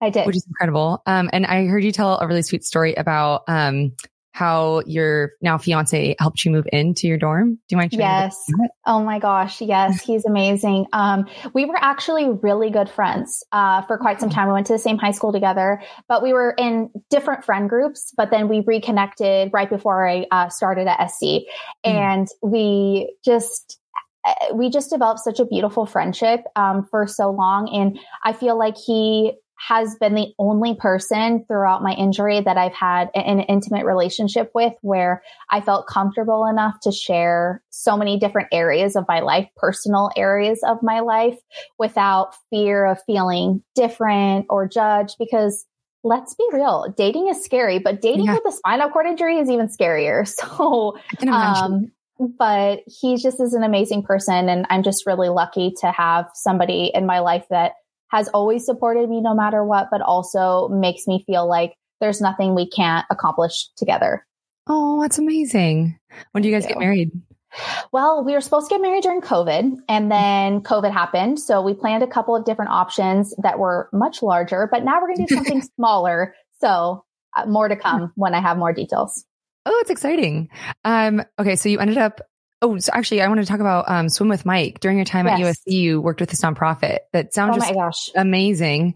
I 0.00 0.10
did, 0.10 0.26
which 0.26 0.36
is 0.36 0.46
incredible. 0.46 1.02
Um, 1.06 1.30
and 1.32 1.46
I 1.46 1.66
heard 1.66 1.84
you 1.84 1.92
tell 1.92 2.18
a 2.18 2.26
really 2.26 2.42
sweet 2.42 2.64
story 2.64 2.94
about 2.94 3.44
um, 3.48 3.92
how 4.34 4.82
your 4.84 5.30
now 5.42 5.56
fiance 5.56 6.16
helped 6.18 6.44
you 6.44 6.50
move 6.50 6.66
into 6.72 7.06
your 7.06 7.16
dorm. 7.16 7.54
Do 7.54 7.60
you 7.70 7.76
mind 7.76 7.92
sharing? 7.92 8.04
Yes. 8.04 8.44
Oh 8.84 9.00
my 9.00 9.20
gosh. 9.20 9.60
Yes. 9.60 10.02
He's 10.02 10.24
amazing. 10.24 10.86
Um, 10.92 11.26
we 11.54 11.66
were 11.66 11.78
actually 11.80 12.28
really 12.42 12.68
good 12.68 12.90
friends, 12.90 13.44
uh, 13.52 13.82
for 13.82 13.96
quite 13.96 14.20
some 14.20 14.30
time. 14.30 14.48
We 14.48 14.54
went 14.54 14.66
to 14.66 14.72
the 14.72 14.78
same 14.80 14.98
high 14.98 15.12
school 15.12 15.32
together, 15.32 15.80
but 16.08 16.20
we 16.20 16.32
were 16.32 16.52
in 16.58 16.90
different 17.10 17.44
friend 17.44 17.70
groups, 17.70 18.12
but 18.16 18.32
then 18.32 18.48
we 18.48 18.64
reconnected 18.66 19.50
right 19.52 19.70
before 19.70 20.08
I, 20.08 20.26
uh, 20.32 20.48
started 20.48 20.88
at 20.88 21.12
SC 21.12 21.22
mm. 21.22 21.44
and 21.84 22.26
we 22.42 23.14
just, 23.24 23.78
uh, 24.24 24.52
we 24.52 24.68
just 24.68 24.90
developed 24.90 25.20
such 25.20 25.38
a 25.38 25.44
beautiful 25.44 25.86
friendship 25.86 26.40
um, 26.56 26.88
for 26.90 27.06
so 27.06 27.30
long 27.30 27.68
and 27.68 27.98
i 28.24 28.32
feel 28.32 28.58
like 28.58 28.74
he 28.76 29.34
has 29.56 29.96
been 30.00 30.14
the 30.14 30.32
only 30.38 30.74
person 30.74 31.44
throughout 31.46 31.82
my 31.82 31.92
injury 31.92 32.40
that 32.40 32.56
I've 32.56 32.74
had 32.74 33.10
an 33.14 33.40
intimate 33.40 33.84
relationship 33.86 34.50
with 34.54 34.74
where 34.82 35.22
I 35.50 35.60
felt 35.60 35.86
comfortable 35.86 36.46
enough 36.46 36.80
to 36.82 36.92
share 36.92 37.62
so 37.70 37.96
many 37.96 38.18
different 38.18 38.48
areas 38.52 38.96
of 38.96 39.04
my 39.08 39.20
life, 39.20 39.48
personal 39.56 40.10
areas 40.16 40.60
of 40.66 40.82
my 40.82 41.00
life 41.00 41.38
without 41.78 42.34
fear 42.50 42.84
of 42.84 42.98
feeling 43.06 43.62
different 43.74 44.46
or 44.50 44.68
judged 44.68 45.16
because 45.18 45.64
let's 46.02 46.34
be 46.34 46.46
real, 46.52 46.92
dating 46.96 47.28
is 47.28 47.42
scary, 47.42 47.78
but 47.78 48.02
dating 48.02 48.26
yeah. 48.26 48.34
with 48.34 48.44
a 48.46 48.52
spinal 48.52 48.90
cord 48.90 49.06
injury 49.06 49.38
is 49.38 49.48
even 49.48 49.68
scarier. 49.68 50.24
So, 50.34 50.98
um, 51.28 51.92
but 52.18 52.80
he 52.86 53.16
just 53.16 53.40
is 53.40 53.54
an 53.54 53.64
amazing 53.64 54.02
person 54.02 54.48
and 54.48 54.66
I'm 54.68 54.82
just 54.82 55.06
really 55.06 55.28
lucky 55.28 55.72
to 55.80 55.90
have 55.90 56.26
somebody 56.34 56.90
in 56.94 57.06
my 57.06 57.20
life 57.20 57.44
that 57.50 57.72
has 58.14 58.28
always 58.28 58.64
supported 58.64 59.10
me 59.10 59.20
no 59.20 59.34
matter 59.34 59.64
what, 59.64 59.88
but 59.90 60.00
also 60.00 60.68
makes 60.68 61.08
me 61.08 61.24
feel 61.26 61.48
like 61.48 61.74
there's 62.00 62.20
nothing 62.20 62.54
we 62.54 62.68
can't 62.68 63.04
accomplish 63.10 63.68
together. 63.76 64.24
Oh, 64.68 65.02
that's 65.02 65.18
amazing. 65.18 65.98
When 66.30 66.42
do 66.42 66.48
you 66.48 66.54
guys 66.54 66.64
get 66.64 66.78
married? 66.78 67.10
Well, 67.92 68.24
we 68.24 68.32
were 68.32 68.40
supposed 68.40 68.68
to 68.68 68.74
get 68.74 68.80
married 68.80 69.02
during 69.02 69.20
COVID 69.20 69.78
and 69.88 70.12
then 70.12 70.60
COVID 70.60 70.92
happened. 70.92 71.40
So 71.40 71.60
we 71.60 71.74
planned 71.74 72.04
a 72.04 72.06
couple 72.06 72.36
of 72.36 72.44
different 72.44 72.70
options 72.70 73.34
that 73.42 73.58
were 73.58 73.88
much 73.92 74.22
larger, 74.22 74.68
but 74.70 74.84
now 74.84 75.00
we're 75.00 75.14
going 75.14 75.26
to 75.26 75.34
do 75.34 75.34
something 75.42 75.62
smaller. 75.76 76.36
So 76.60 77.04
uh, 77.36 77.46
more 77.46 77.66
to 77.68 77.76
come 77.76 78.12
when 78.14 78.32
I 78.32 78.40
have 78.40 78.58
more 78.58 78.72
details. 78.72 79.24
Oh, 79.66 79.76
it's 79.80 79.90
exciting. 79.90 80.50
Um, 80.84 81.24
okay. 81.38 81.56
So 81.56 81.68
you 81.68 81.80
ended 81.80 81.98
up 81.98 82.20
Oh, 82.64 82.78
so 82.78 82.90
actually, 82.94 83.20
I 83.20 83.28
want 83.28 83.40
to 83.40 83.46
talk 83.46 83.60
about 83.60 83.84
um, 83.90 84.08
Swim 84.08 84.30
with 84.30 84.46
Mike. 84.46 84.80
During 84.80 84.96
your 84.96 85.04
time 85.04 85.26
yes. 85.26 85.38
at 85.38 85.46
USC, 85.46 85.72
you 85.72 86.00
worked 86.00 86.20
with 86.20 86.30
this 86.30 86.40
nonprofit. 86.40 87.00
That 87.12 87.34
sounds 87.34 87.56
oh 87.56 87.58
my 87.58 87.72
gosh. 87.74 88.10
amazing. 88.16 88.94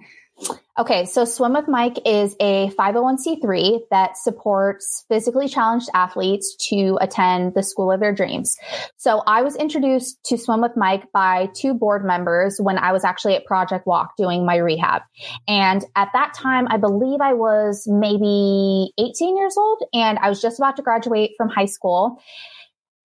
Okay, 0.78 1.04
so 1.04 1.26
Swim 1.26 1.52
with 1.52 1.68
Mike 1.68 1.98
is 2.06 2.34
a 2.40 2.70
501c3 2.70 3.80
that 3.90 4.16
supports 4.16 5.04
physically 5.08 5.48
challenged 5.48 5.90
athletes 5.92 6.56
to 6.70 6.96
attend 7.00 7.52
the 7.54 7.62
school 7.62 7.92
of 7.92 8.00
their 8.00 8.14
dreams. 8.14 8.56
So 8.96 9.22
I 9.26 9.42
was 9.42 9.54
introduced 9.56 10.18
to 10.26 10.38
Swim 10.38 10.62
with 10.62 10.76
Mike 10.76 11.12
by 11.12 11.50
two 11.54 11.74
board 11.74 12.06
members 12.06 12.58
when 12.62 12.78
I 12.78 12.92
was 12.92 13.04
actually 13.04 13.34
at 13.34 13.44
Project 13.44 13.86
Walk 13.86 14.16
doing 14.16 14.46
my 14.46 14.56
rehab. 14.56 15.02
And 15.46 15.84
at 15.94 16.08
that 16.14 16.32
time, 16.32 16.68
I 16.70 16.78
believe 16.78 17.20
I 17.20 17.34
was 17.34 17.86
maybe 17.86 18.92
18 18.98 19.36
years 19.36 19.56
old 19.58 19.82
and 19.92 20.18
I 20.20 20.30
was 20.30 20.40
just 20.40 20.58
about 20.58 20.76
to 20.76 20.82
graduate 20.82 21.32
from 21.36 21.50
high 21.50 21.66
school. 21.66 22.18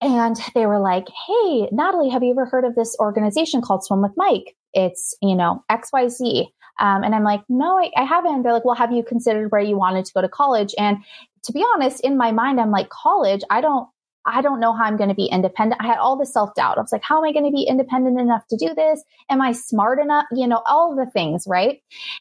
And 0.04 0.36
they 0.54 0.66
were 0.66 0.78
like, 0.78 1.06
Hey, 1.26 1.68
Natalie, 1.72 2.10
have 2.10 2.22
you 2.22 2.32
ever 2.32 2.44
heard 2.44 2.64
of 2.64 2.74
this 2.74 2.94
organization 3.00 3.62
called 3.62 3.84
Swim 3.84 4.02
with 4.02 4.12
Mike? 4.16 4.54
It's, 4.74 5.16
you 5.22 5.34
know, 5.34 5.64
XYZ. 5.72 6.48
Um, 6.78 7.04
and 7.04 7.14
I'm 7.14 7.24
like, 7.24 7.40
no, 7.48 7.78
I, 7.78 7.90
I 7.96 8.04
haven't. 8.04 8.42
They're 8.42 8.52
like, 8.52 8.64
well, 8.64 8.74
have 8.74 8.92
you 8.92 9.02
considered 9.02 9.50
where 9.50 9.60
you 9.60 9.78
wanted 9.78 10.04
to 10.04 10.12
go 10.12 10.20
to 10.20 10.28
college? 10.28 10.74
And 10.76 10.98
to 11.44 11.52
be 11.52 11.64
honest, 11.74 12.00
in 12.00 12.18
my 12.18 12.32
mind, 12.32 12.60
I'm 12.60 12.72
like, 12.72 12.90
college, 12.90 13.42
I 13.48 13.60
don't, 13.60 13.88
I 14.26 14.42
don't 14.42 14.60
know 14.60 14.72
how 14.72 14.84
I'm 14.84 14.96
going 14.96 15.08
to 15.08 15.14
be 15.14 15.26
independent. 15.26 15.80
I 15.80 15.86
had 15.86 15.98
all 15.98 16.18
the 16.18 16.26
self 16.26 16.54
doubt. 16.54 16.76
I 16.76 16.80
was 16.80 16.92
like, 16.92 17.04
how 17.04 17.18
am 17.18 17.24
I 17.24 17.32
going 17.32 17.44
to 17.44 17.50
be 17.50 17.62
independent 17.62 18.20
enough 18.20 18.42
to 18.48 18.56
do 18.56 18.74
this? 18.74 19.02
Am 19.30 19.40
I 19.40 19.52
smart 19.52 20.00
enough? 20.00 20.26
You 20.32 20.48
know, 20.48 20.62
all 20.66 20.96
the 20.96 21.10
things, 21.10 21.44
right? 21.46 21.80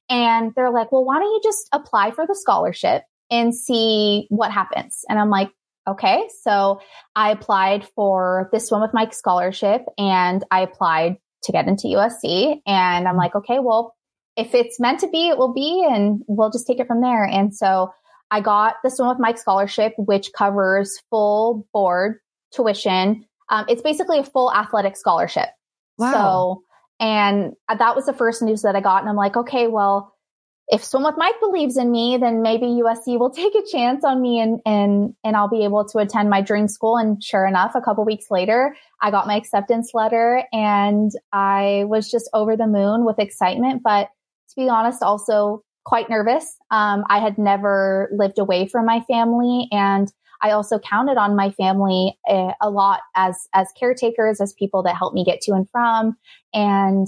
And 0.09 0.53
they're 0.55 0.71
like, 0.71 0.91
well, 0.91 1.03
why 1.03 1.15
don't 1.15 1.31
you 1.31 1.41
just 1.43 1.67
apply 1.71 2.11
for 2.11 2.27
the 2.27 2.35
scholarship 2.35 3.03
and 3.31 3.55
see 3.55 4.27
what 4.29 4.51
happens? 4.51 5.03
And 5.09 5.17
I'm 5.17 5.29
like, 5.29 5.49
okay, 5.87 6.29
so 6.41 6.79
I 7.15 7.31
applied 7.31 7.87
for 7.95 8.49
this 8.51 8.67
Swim 8.67 8.81
with 8.81 8.93
Mike 8.93 9.13
scholarship 9.13 9.81
and 9.97 10.43
I 10.51 10.61
applied 10.61 11.17
to 11.43 11.51
get 11.51 11.67
into 11.67 11.87
USC. 11.87 12.61
And 12.65 13.07
I'm 13.07 13.17
like, 13.17 13.35
okay, 13.35 13.59
well, 13.59 13.95
if 14.35 14.55
it's 14.55 14.79
meant 14.79 15.01
to 15.01 15.07
be, 15.09 15.29
it 15.29 15.37
will 15.37 15.53
be, 15.53 15.85
and 15.87 16.21
we'll 16.27 16.49
just 16.49 16.65
take 16.65 16.79
it 16.79 16.87
from 16.87 17.01
there. 17.01 17.23
And 17.23 17.55
so 17.55 17.91
I 18.31 18.41
got 18.41 18.75
the 18.83 18.89
Swim 18.89 19.09
with 19.09 19.19
Mike 19.19 19.37
scholarship, 19.37 19.93
which 19.97 20.31
covers 20.35 20.99
full 21.09 21.67
board 21.71 22.19
tuition. 22.55 23.25
Um, 23.49 23.65
it's 23.67 23.81
basically 23.81 24.19
a 24.19 24.23
full 24.23 24.51
athletic 24.51 24.97
scholarship. 24.97 25.49
Wow. 25.97 26.11
So, 26.11 26.63
and 26.99 27.53
that 27.67 27.95
was 27.95 28.05
the 28.05 28.13
first 28.13 28.41
news 28.41 28.63
that 28.63 28.75
I 28.75 28.81
got. 28.81 29.01
And 29.01 29.09
I'm 29.09 29.15
like, 29.15 29.35
okay, 29.37 29.67
well, 29.67 30.13
if 30.69 30.83
Swim 30.83 31.03
with 31.03 31.15
Mike 31.17 31.39
believes 31.39 31.77
in 31.77 31.91
me, 31.91 32.17
then 32.17 32.41
maybe 32.41 32.65
USC 32.65 33.19
will 33.19 33.29
take 33.31 33.53
a 33.55 33.63
chance 33.71 34.03
on 34.03 34.21
me 34.21 34.39
and, 34.39 34.59
and, 34.65 35.13
and 35.23 35.35
I'll 35.35 35.49
be 35.49 35.63
able 35.63 35.85
to 35.89 35.97
attend 35.99 36.29
my 36.29 36.41
dream 36.41 36.67
school. 36.67 36.97
And 36.97 37.21
sure 37.23 37.45
enough, 37.45 37.73
a 37.75 37.81
couple 37.81 38.05
weeks 38.05 38.25
later, 38.31 38.75
I 39.01 39.11
got 39.11 39.27
my 39.27 39.35
acceptance 39.35 39.91
letter 39.93 40.43
and 40.51 41.11
I 41.31 41.83
was 41.87 42.09
just 42.09 42.29
over 42.33 42.55
the 42.55 42.67
moon 42.67 43.05
with 43.05 43.19
excitement. 43.19 43.81
But 43.83 44.09
to 44.49 44.55
be 44.55 44.69
honest, 44.69 45.03
also 45.03 45.63
quite 45.85 46.09
nervous. 46.09 46.57
Um, 46.71 47.03
I 47.09 47.19
had 47.19 47.37
never 47.37 48.09
lived 48.13 48.39
away 48.39 48.67
from 48.67 48.85
my 48.85 49.01
family 49.01 49.67
and 49.71 50.11
I 50.41 50.51
also 50.51 50.79
counted 50.79 51.17
on 51.17 51.35
my 51.35 51.51
family 51.51 52.17
a, 52.27 52.31
eh, 52.31 52.53
a 52.61 52.69
lot 52.69 52.99
as, 53.15 53.47
as 53.53 53.69
caretakers, 53.79 54.41
as 54.41 54.53
people 54.53 54.83
that 54.83 54.95
helped 54.95 55.15
me 55.15 55.23
get 55.23 55.39
to 55.41 55.53
and 55.53 55.69
from. 55.69 56.17
And 56.53 57.07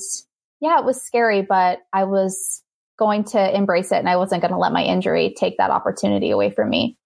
yeah, 0.62 0.80
it 0.80 0.86
was 0.86 1.02
scary, 1.02 1.42
but 1.42 1.80
I 1.92 2.06
was 2.06 2.64
going 2.98 3.24
to 3.26 3.56
embrace 3.56 3.92
it 3.92 3.98
and 3.98 4.10
I 4.10 4.18
wasn't 4.18 4.42
going 4.42 4.52
to 4.52 4.58
let 4.58 4.72
my 4.72 4.84
injury 4.84 5.36
take 5.38 5.58
that 5.58 5.72
opportunity 5.72 6.32
away 6.32 6.50
from 6.50 6.70
me. 6.70 6.98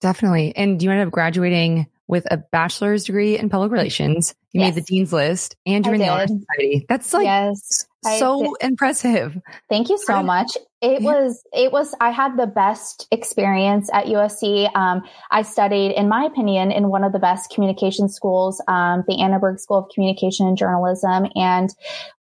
Definitely. 0.00 0.54
And 0.56 0.82
you 0.82 0.90
ended 0.90 1.06
up 1.06 1.12
graduating 1.12 1.86
with 2.08 2.26
a 2.30 2.38
bachelor's 2.38 3.04
degree 3.04 3.38
in 3.38 3.48
public 3.48 3.70
relations. 3.70 4.34
You 4.52 4.60
yes. 4.60 4.74
made 4.74 4.82
the 4.82 4.86
dean's 4.86 5.12
list 5.12 5.56
and 5.66 5.84
you're 5.84 5.94
I 5.94 5.96
in 5.96 6.00
did. 6.00 6.08
the 6.08 6.12
honor 6.12 6.26
society. 6.26 6.86
That's 6.88 7.12
like 7.12 7.24
yes. 7.24 7.86
So 8.04 8.54
impressive. 8.60 9.38
Thank 9.68 9.88
you 9.88 9.98
so 9.98 10.22
much. 10.22 10.56
It 10.82 11.02
yeah. 11.02 11.12
was, 11.12 11.44
it 11.52 11.70
was, 11.70 11.94
I 12.00 12.10
had 12.10 12.38
the 12.38 12.46
best 12.46 13.06
experience 13.10 13.90
at 13.92 14.06
USC. 14.06 14.74
Um, 14.74 15.02
I 15.30 15.42
studied, 15.42 15.92
in 15.92 16.08
my 16.08 16.24
opinion, 16.24 16.72
in 16.72 16.88
one 16.88 17.04
of 17.04 17.12
the 17.12 17.18
best 17.18 17.50
communication 17.50 18.08
schools, 18.08 18.62
um, 18.66 19.04
the 19.06 19.20
Annenberg 19.20 19.60
School 19.60 19.76
of 19.76 19.90
Communication 19.92 20.46
and 20.46 20.56
Journalism. 20.56 21.26
And 21.34 21.68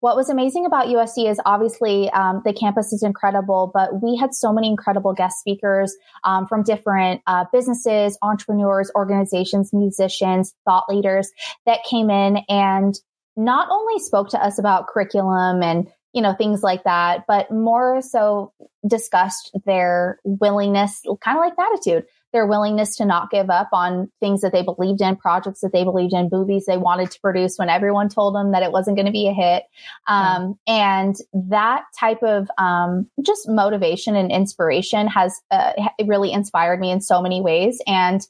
what 0.02 0.18
was 0.18 0.30
amazing 0.30 0.66
about 0.66 0.88
USC 0.88 1.30
is 1.30 1.40
obviously, 1.46 2.10
um, 2.10 2.42
the 2.44 2.52
campus 2.52 2.92
is 2.92 3.02
incredible, 3.02 3.72
but 3.74 4.02
we 4.04 4.18
had 4.18 4.34
so 4.34 4.52
many 4.52 4.68
incredible 4.68 5.14
guest 5.14 5.40
speakers, 5.40 5.96
um, 6.26 6.46
from 6.46 6.64
different, 6.64 7.22
uh, 7.28 7.46
businesses, 7.54 8.18
entrepreneurs, 8.22 8.92
organizations, 8.94 9.72
musicians, 9.72 10.54
thought 10.66 10.84
leaders 10.90 11.32
that 11.66 11.80
came 11.86 12.10
in 12.10 12.40
and 12.50 13.00
not 13.40 13.68
only 13.72 14.00
spoke 14.00 14.30
to 14.30 14.44
us 14.44 14.60
about 14.60 14.88
curriculum 14.88 15.64
and 15.64 15.88
you 16.14 16.22
know, 16.22 16.34
things 16.34 16.64
like 16.64 16.84
that, 16.84 17.26
but 17.28 17.52
more 17.52 18.02
so 18.02 18.52
discussed 18.88 19.52
their 19.66 20.20
willingness, 20.24 21.02
kind 21.22 21.38
of 21.38 21.44
like 21.44 21.54
attitude, 21.60 22.06
their 22.32 22.46
willingness 22.46 22.96
to 22.98 23.06
not 23.06 23.32
give 23.32 23.50
up 23.50 23.70
on 23.74 24.12
things 24.20 24.42
that 24.42 24.52
they 24.52 24.62
believed 24.62 25.02
in, 25.02 25.16
projects 25.16 25.62
that 25.62 25.72
they 25.74 25.84
believed 25.84 26.14
in, 26.14 26.30
movies 26.32 26.66
they 26.66 26.78
wanted 26.78 27.10
to 27.12 27.20
produce 27.20 27.58
when 27.58 27.70
everyone 27.70 28.10
told 28.10 28.36
them 28.36 28.52
that 28.52 28.64
it 28.64 28.72
wasn't 28.72 28.96
going 28.96 29.06
to 29.06 29.12
be 29.12 29.28
a 29.28 29.34
hit. 29.34 29.64
Um, 30.08 30.60
And 30.68 31.16
that 31.34 31.84
type 32.00 32.22
of 32.24 32.50
um, 32.58 33.10
just 33.26 33.50
motivation 33.50 34.16
and 34.16 34.32
inspiration 34.32 35.08
has 35.08 35.40
uh, 35.50 35.74
really 36.06 36.32
inspired 36.32 36.80
me 36.80 36.92
in 36.92 37.02
so 37.02 37.22
many 37.22 37.42
ways. 37.42 37.82
And 37.88 38.22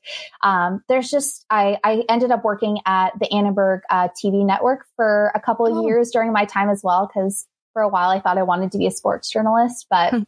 um, 0.44 0.82
there's 0.88 1.10
just, 1.10 1.46
I, 1.50 1.78
I, 1.84 2.04
ended 2.10 2.32
up 2.32 2.44
working 2.44 2.80
at 2.86 3.12
the 3.20 3.32
Annenberg 3.32 3.82
uh, 3.90 4.08
TV 4.10 4.46
network 4.46 4.86
for 4.96 5.32
a 5.36 5.40
couple 5.40 5.66
of 5.66 5.74
oh. 5.78 5.86
years 5.86 6.12
during 6.12 6.32
my 6.32 6.46
time 6.46 6.70
as 6.70 6.82
well, 6.84 7.08
because 7.08 7.46
for 7.74 7.82
a 7.82 7.90
while 7.90 8.10
I 8.10 8.20
thought 8.20 8.38
I 8.38 8.44
wanted 8.44 8.72
to 8.72 8.78
be 8.78 8.88
a 8.88 8.92
sports 8.92 9.30
journalist, 9.30 9.88
but 9.90 10.14
hmm. 10.14 10.24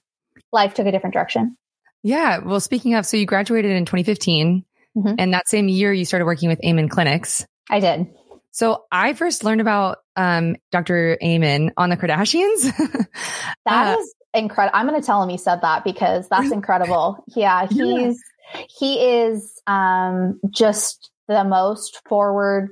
life 0.51 0.73
took 0.73 0.88
a 0.88 0.91
different 0.91 1.13
direction. 1.13 1.57
Yeah. 2.04 2.40
Well, 2.40 2.60
speaking 2.60 2.96
of, 2.96 3.06
so 3.06 3.18
you 3.18 3.26
graduated 3.26 3.72
in 3.72 3.86
2015 3.86 4.66
mm-hmm. 4.98 5.16
and 5.18 5.34
that 5.34 5.48
same 5.48 5.68
year 5.68 5.94
you 5.94 6.06
started 6.06 6.26
working 6.26 6.50
with 6.50 6.64
Amen 6.64 6.90
Clinics. 6.90 7.46
I 7.70 7.80
did. 7.80 8.08
So 8.52 8.84
I 8.92 9.14
first 9.14 9.44
learned 9.44 9.62
about 9.62 10.00
um, 10.16 10.58
Dr. 10.72 11.18
Amen 11.24 11.72
on 11.78 11.90
the 11.90 11.98
Kardashians. 11.98 12.76
that 13.66 13.96
uh, 13.96 14.00
is 14.00 14.14
incredible. 14.34 14.78
I'm 14.78 14.88
going 14.88 15.00
to 15.00 15.06
tell 15.06 15.24
him 15.24 15.30
you 15.30 15.38
said 15.38 15.62
that 15.62 15.84
because 15.84 16.28
that's 16.28 16.52
incredible. 16.52 17.24
Yeah, 17.36 17.66
he's 17.70 18.22
yeah. 18.54 18.62
he 18.78 18.96
is 19.00 19.62
um, 19.68 20.40
just 20.50 21.12
the 21.28 21.46
most 21.46 22.02
forward 22.10 22.70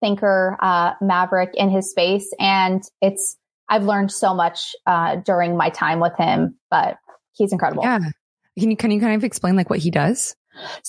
thinker, 0.00 0.56
uh, 0.60 0.94
maverick 1.02 1.50
in 1.54 1.68
his 1.68 1.90
space, 1.90 2.32
and 2.40 2.82
it's 3.02 3.36
I've 3.68 3.84
learned 3.84 4.10
so 4.10 4.34
much 4.34 4.74
uh, 4.86 5.16
during 5.16 5.56
my 5.58 5.68
time 5.68 6.00
with 6.00 6.16
him, 6.16 6.56
but 6.70 6.96
he's 7.34 7.52
incredible. 7.52 7.82
Yeah. 7.84 7.98
Can 8.58 8.70
you, 8.70 8.76
can 8.76 8.90
you 8.90 9.00
kind 9.00 9.14
of 9.14 9.24
explain 9.24 9.56
like 9.56 9.70
what 9.70 9.78
he 9.78 9.90
does? 9.90 10.36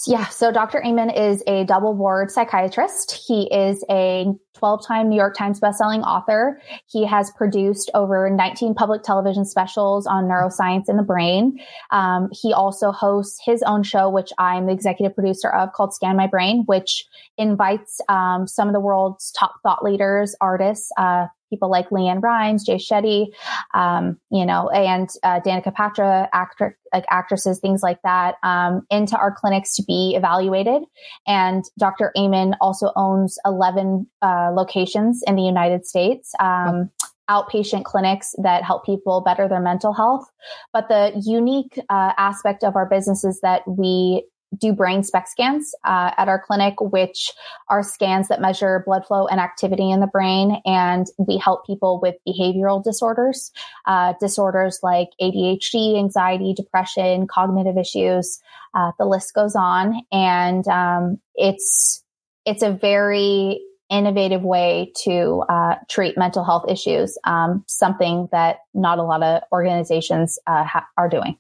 Yeah. 0.08 0.28
So 0.28 0.52
Dr. 0.52 0.84
Amen 0.84 1.10
is 1.10 1.42
a 1.48 1.64
double 1.64 1.94
board 1.94 2.32
psychiatrist. 2.32 3.24
He 3.26 3.44
is 3.54 3.84
a 3.90 4.26
12 4.56 4.86
time 4.86 5.10
New 5.10 5.16
York 5.16 5.38
Times 5.38 5.60
bestselling 5.60 6.04
author. 6.04 6.62
He 6.88 7.06
has 7.06 7.32
produced 7.32 7.90
over 7.94 8.30
19 8.30 8.76
public 8.76 9.04
television 9.04 9.46
specials 9.46 10.06
on 10.06 10.26
neuroscience 10.26 10.86
and 10.88 11.00
the 11.00 11.04
brain. 11.04 11.60
Um, 11.92 12.30
he 12.34 12.52
also 12.52 12.92
hosts 12.92 13.40
his 13.46 13.64
own 13.64 13.84
show, 13.84 14.10
which 14.10 14.32
I'm 14.38 14.66
the 14.66 14.74
executive 14.74 15.16
producer 15.16 15.50
of 15.50 15.72
called 15.74 15.94
Scan 15.94 16.18
My 16.18 16.28
Brain, 16.28 16.64
which 16.66 17.06
invites 17.38 18.02
um, 18.10 18.48
some 18.48 18.68
of 18.68 18.74
the 18.74 18.82
world's 18.82 19.32
top 19.32 19.54
thought 19.64 19.84
leaders, 19.84 20.36
artists, 20.42 20.92
uh, 20.98 21.28
people 21.54 21.70
like 21.70 21.90
LeAnn 21.90 22.22
Rimes, 22.22 22.66
Jay 22.66 22.78
Shetty, 22.78 23.28
um, 23.74 24.18
you 24.32 24.46
know, 24.46 24.70
and 24.70 25.10
uh, 25.22 25.40
Danica 25.40 25.74
Patrick, 25.74 26.30
actor, 26.34 26.78
like 26.94 27.06
actresses, 27.10 27.60
things 27.60 27.84
like 27.84 28.02
that, 28.04 28.36
um, 28.44 28.86
into 28.90 29.18
our 29.18 29.32
clinics 29.32 29.76
to 29.76 29.84
be 29.84 30.16
evaluated. 30.16 30.82
And 31.28 31.64
Dr. 31.78 32.12
Amen 32.18 32.56
also 32.60 32.92
owns 32.96 33.38
11 33.46 34.08
uh, 34.22 34.52
locations 34.54 35.22
in 35.28 35.36
the 35.36 35.44
United 35.44 35.86
States. 35.86 36.34
Um, 36.40 36.90
outpatient 37.30 37.86
clinics 37.86 38.36
that 38.44 38.64
help 38.64 38.86
people 38.86 39.22
better 39.22 39.48
their 39.48 39.62
mental 39.62 39.94
health. 39.94 40.30
But 40.74 40.90
the 40.90 41.14
unique 41.26 41.80
uh, 41.90 42.12
aspect 42.18 42.66
of 42.66 42.76
our 42.76 42.86
business 42.86 43.24
is 43.24 43.40
that 43.42 43.62
we 43.66 44.26
do 44.58 44.74
brain 44.74 45.04
SPECT 45.04 45.30
scans 45.30 45.76
uh, 45.84 46.12
at 46.18 46.28
our 46.28 46.42
clinic, 46.42 46.76
which 46.80 47.32
are 47.70 47.84
scans 47.84 48.28
that 48.28 48.42
measure 48.42 48.84
blood 48.86 49.06
flow 49.06 49.28
and 49.28 49.40
activity 49.40 49.90
in 49.92 50.00
the 50.00 50.08
brain. 50.08 50.62
And 50.66 51.08
we 51.18 51.38
help 51.38 51.66
people 51.66 52.00
with 52.02 52.16
behavioral 52.28 52.84
disorders, 52.84 53.52
uh, 53.86 54.14
disorders 54.20 54.80
like 54.84 55.10
ADHD, 55.22 55.98
anxiety, 55.98 56.54
depression, 56.54 57.28
cognitive 57.28 57.78
issues. 57.78 58.40
Uh, 58.74 58.92
the 58.98 59.06
list 59.06 59.34
goes 59.34 59.56
on, 59.56 60.02
and 60.12 60.68
um, 60.68 61.20
it's 61.36 62.04
it's 62.46 62.64
a 62.64 62.72
very 62.72 63.62
innovative 63.90 64.42
way 64.42 64.92
to 65.04 65.44
uh, 65.48 65.76
treat 65.90 66.18
mental 66.18 66.44
health 66.44 66.66
issues. 66.68 67.18
Um, 67.24 67.64
something 67.68 68.28
that 68.32 68.58
not 68.74 68.98
a 68.98 69.04
lot 69.04 69.22
of 69.22 69.44
organizations 69.52 70.40
uh, 70.48 70.64
ha- 70.64 70.88
are 70.98 71.10
doing. 71.10 71.38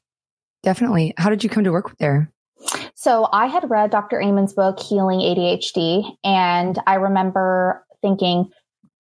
Definitely. 0.61 1.13
How 1.17 1.29
did 1.29 1.43
you 1.43 1.49
come 1.49 1.65
to 1.65 1.71
work 1.71 1.97
there? 1.97 2.31
So 3.03 3.27
I 3.33 3.47
had 3.47 3.69
read 3.69 3.89
Dr. 3.89 4.21
Amen's 4.21 4.53
book, 4.53 4.79
Healing 4.79 5.19
ADHD, 5.19 6.09
and 6.23 6.79
I 6.87 6.93
remember 6.93 7.85
thinking, 8.01 8.49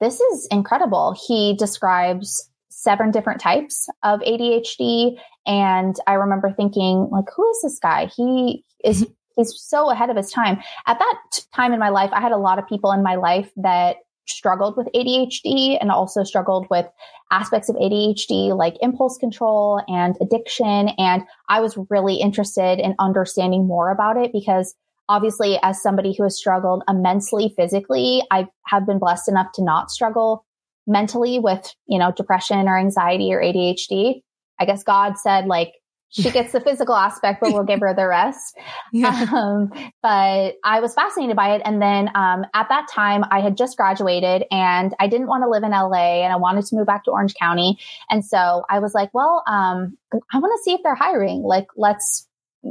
this 0.01 0.19
is 0.19 0.45
incredible. 0.51 1.15
He 1.25 1.55
describes 1.55 2.49
seven 2.69 3.11
different 3.11 3.39
types 3.39 3.87
of 4.03 4.19
ADHD. 4.19 5.17
And 5.45 5.95
I 6.05 6.15
remember 6.15 6.51
thinking, 6.51 7.07
like, 7.13 7.29
who 7.33 7.49
is 7.51 7.61
this 7.63 7.79
guy? 7.79 8.07
He 8.07 8.65
is, 8.83 9.03
mm-hmm. 9.03 9.13
he's 9.37 9.57
so 9.57 9.89
ahead 9.89 10.09
of 10.09 10.17
his 10.17 10.33
time. 10.33 10.59
At 10.85 10.99
that 10.99 11.39
time 11.55 11.71
in 11.71 11.79
my 11.79 11.87
life, 11.87 12.09
I 12.11 12.19
had 12.19 12.33
a 12.33 12.37
lot 12.37 12.59
of 12.59 12.67
people 12.67 12.91
in 12.91 13.03
my 13.03 13.15
life 13.15 13.49
that 13.55 13.99
struggled 14.27 14.77
with 14.77 14.87
ADHD 14.95 15.77
and 15.79 15.91
also 15.91 16.23
struggled 16.23 16.67
with 16.69 16.85
aspects 17.31 17.69
of 17.69 17.75
ADHD 17.75 18.55
like 18.55 18.75
impulse 18.81 19.17
control 19.17 19.81
and 19.87 20.15
addiction. 20.21 20.89
And 20.97 21.23
I 21.49 21.59
was 21.59 21.77
really 21.89 22.15
interested 22.15 22.79
in 22.79 22.95
understanding 22.99 23.67
more 23.67 23.91
about 23.91 24.17
it 24.17 24.31
because 24.31 24.75
obviously 25.09 25.59
as 25.61 25.81
somebody 25.81 26.13
who 26.15 26.23
has 26.23 26.37
struggled 26.37 26.83
immensely 26.87 27.53
physically, 27.57 28.23
I 28.31 28.47
have 28.67 28.85
been 28.85 28.99
blessed 28.99 29.29
enough 29.29 29.51
to 29.55 29.63
not 29.63 29.91
struggle 29.91 30.45
mentally 30.87 31.39
with, 31.39 31.73
you 31.87 31.99
know, 31.99 32.11
depression 32.11 32.67
or 32.67 32.77
anxiety 32.77 33.33
or 33.33 33.41
ADHD. 33.41 34.21
I 34.59 34.65
guess 34.65 34.83
God 34.83 35.17
said 35.17 35.45
like, 35.45 35.73
she 36.13 36.29
gets 36.29 36.51
the 36.51 36.61
physical 36.61 36.95
aspect, 36.95 37.41
but 37.41 37.51
we'll 37.51 37.63
give 37.63 37.79
her 37.79 37.93
the 37.93 38.07
rest. 38.07 38.57
Yeah. 38.91 39.25
Um, 39.33 39.71
but 40.03 40.55
I 40.63 40.79
was 40.79 40.93
fascinated 40.93 41.35
by 41.35 41.55
it. 41.55 41.61
And 41.65 41.81
then 41.81 42.09
um, 42.15 42.45
at 42.53 42.69
that 42.69 42.87
time, 42.91 43.23
I 43.31 43.39
had 43.39 43.57
just 43.57 43.75
graduated 43.75 44.43
and 44.51 44.93
I 44.99 45.07
didn't 45.07 45.27
want 45.27 45.43
to 45.43 45.49
live 45.49 45.63
in 45.63 45.71
LA 45.71 46.23
and 46.23 46.31
I 46.31 46.35
wanted 46.35 46.65
to 46.65 46.75
move 46.75 46.85
back 46.85 47.05
to 47.05 47.11
Orange 47.11 47.33
County. 47.33 47.79
And 48.09 48.23
so 48.23 48.63
I 48.69 48.79
was 48.79 48.93
like, 48.93 49.09
well, 49.13 49.43
um, 49.47 49.97
I 50.31 50.37
want 50.37 50.57
to 50.57 50.63
see 50.63 50.73
if 50.73 50.81
they're 50.83 50.95
hiring. 50.95 51.41
Like, 51.41 51.67
let's 51.75 52.27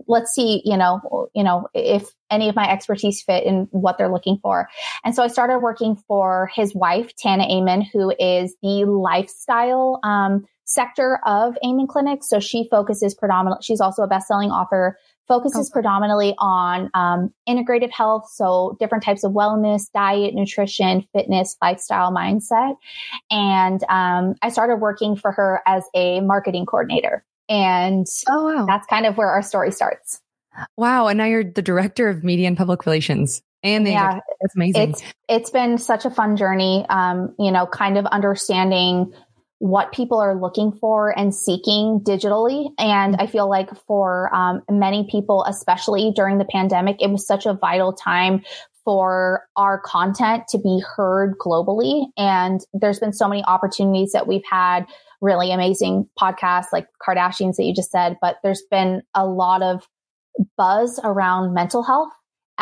let's 0.07 0.33
see, 0.33 0.62
you 0.64 0.76
know, 0.76 1.28
you 1.35 1.44
know, 1.44 1.68
if 1.74 2.09
any 2.31 2.48
of 2.48 2.57
my 2.57 2.70
expertise 2.70 3.22
fit 3.22 3.44
in 3.44 3.68
what 3.72 3.98
they're 3.98 4.12
looking 4.12 4.38
for. 4.40 4.68
And 5.05 5.14
so 5.14 5.22
I 5.22 5.26
started 5.26 5.59
working 5.59 5.96
for 6.09 6.50
his 6.55 6.74
wife, 6.74 7.14
Tana 7.16 7.44
Amen, 7.44 7.83
who 7.83 8.14
is 8.18 8.55
the 8.62 8.85
lifestyle 8.87 10.00
um, 10.02 10.46
sector 10.72 11.20
of 11.24 11.56
Amen 11.64 11.87
Clinic. 11.87 12.24
So 12.24 12.40
she 12.40 12.68
focuses 12.70 13.14
predominantly, 13.14 13.62
she's 13.62 13.80
also 13.80 14.02
a 14.02 14.06
best-selling 14.06 14.50
author, 14.50 14.98
focuses 15.28 15.68
okay. 15.68 15.74
predominantly 15.74 16.35
on 16.38 16.90
um, 16.94 17.32
integrated 17.46 17.90
health. 17.90 18.30
So 18.32 18.76
different 18.80 19.04
types 19.04 19.24
of 19.24 19.32
wellness, 19.32 19.90
diet, 19.92 20.35
nutrition, 20.35 21.06
fitness, 21.12 21.56
lifestyle, 21.62 22.12
mindset. 22.12 22.76
And 23.30 23.82
um, 23.88 24.35
I 24.42 24.48
started 24.48 24.76
working 24.76 25.16
for 25.16 25.32
her 25.32 25.61
as 25.66 25.85
a 25.94 26.20
marketing 26.20 26.66
coordinator. 26.66 27.24
And 27.48 28.06
oh, 28.28 28.44
wow. 28.44 28.66
that's 28.66 28.87
kind 28.87 29.06
of 29.06 29.16
where 29.16 29.28
our 29.28 29.42
story 29.42 29.72
starts. 29.72 30.20
Wow. 30.76 31.08
And 31.08 31.18
now 31.18 31.24
you're 31.24 31.44
the 31.44 31.62
director 31.62 32.08
of 32.08 32.24
media 32.24 32.48
and 32.48 32.56
public 32.56 32.87
relations. 32.87 33.42
And 33.62 33.87
yeah, 33.87 34.18
that's 34.40 34.56
amazing. 34.56 34.90
It's, 34.90 35.02
it's 35.28 35.50
been 35.50 35.78
such 35.78 36.04
a 36.04 36.11
fun 36.11 36.37
journey. 36.37 36.85
Um, 36.88 37.35
you 37.38 37.52
know, 37.52 37.66
kind 37.66 37.96
of 37.96 38.06
understanding 38.06 39.14
what 39.63 39.92
people 39.92 40.19
are 40.19 40.35
looking 40.35 40.73
for 40.73 41.17
and 41.17 41.33
seeking 41.33 42.00
digitally. 42.00 42.71
And 42.79 43.15
I 43.21 43.29
feel 43.29 43.48
like 43.48 43.71
for 43.87 44.29
um, 44.35 44.60
many 44.69 45.06
people, 45.08 45.44
especially 45.44 46.13
during 46.17 46.38
the 46.38 46.44
pandemic, 46.44 46.96
it 47.00 47.08
was 47.10 47.25
such 47.25 47.46
a 47.46 47.54
vital 47.54 47.92
time 47.92 48.42
for 48.85 49.46
our 49.54 49.81
content 49.81 50.48
to 50.48 50.58
be 50.58 50.83
heard 50.96 51.38
globally. 51.38 52.06
And 52.17 52.60
there's 52.75 52.98
been 52.98 53.13
so 53.13 53.29
many 53.29 53.44
opportunities 53.44 54.10
that 54.10 54.27
we've 54.27 54.42
had 54.50 54.85
really 55.21 55.52
amazing 55.52 56.08
podcasts 56.21 56.73
like 56.73 56.88
Kardashians 57.00 57.54
that 57.54 57.63
you 57.63 57.73
just 57.73 57.92
said, 57.92 58.17
but 58.21 58.38
there's 58.42 58.65
been 58.69 59.02
a 59.15 59.25
lot 59.25 59.63
of 59.63 59.87
buzz 60.56 60.98
around 61.04 61.54
mental 61.54 61.85
health 61.85 62.10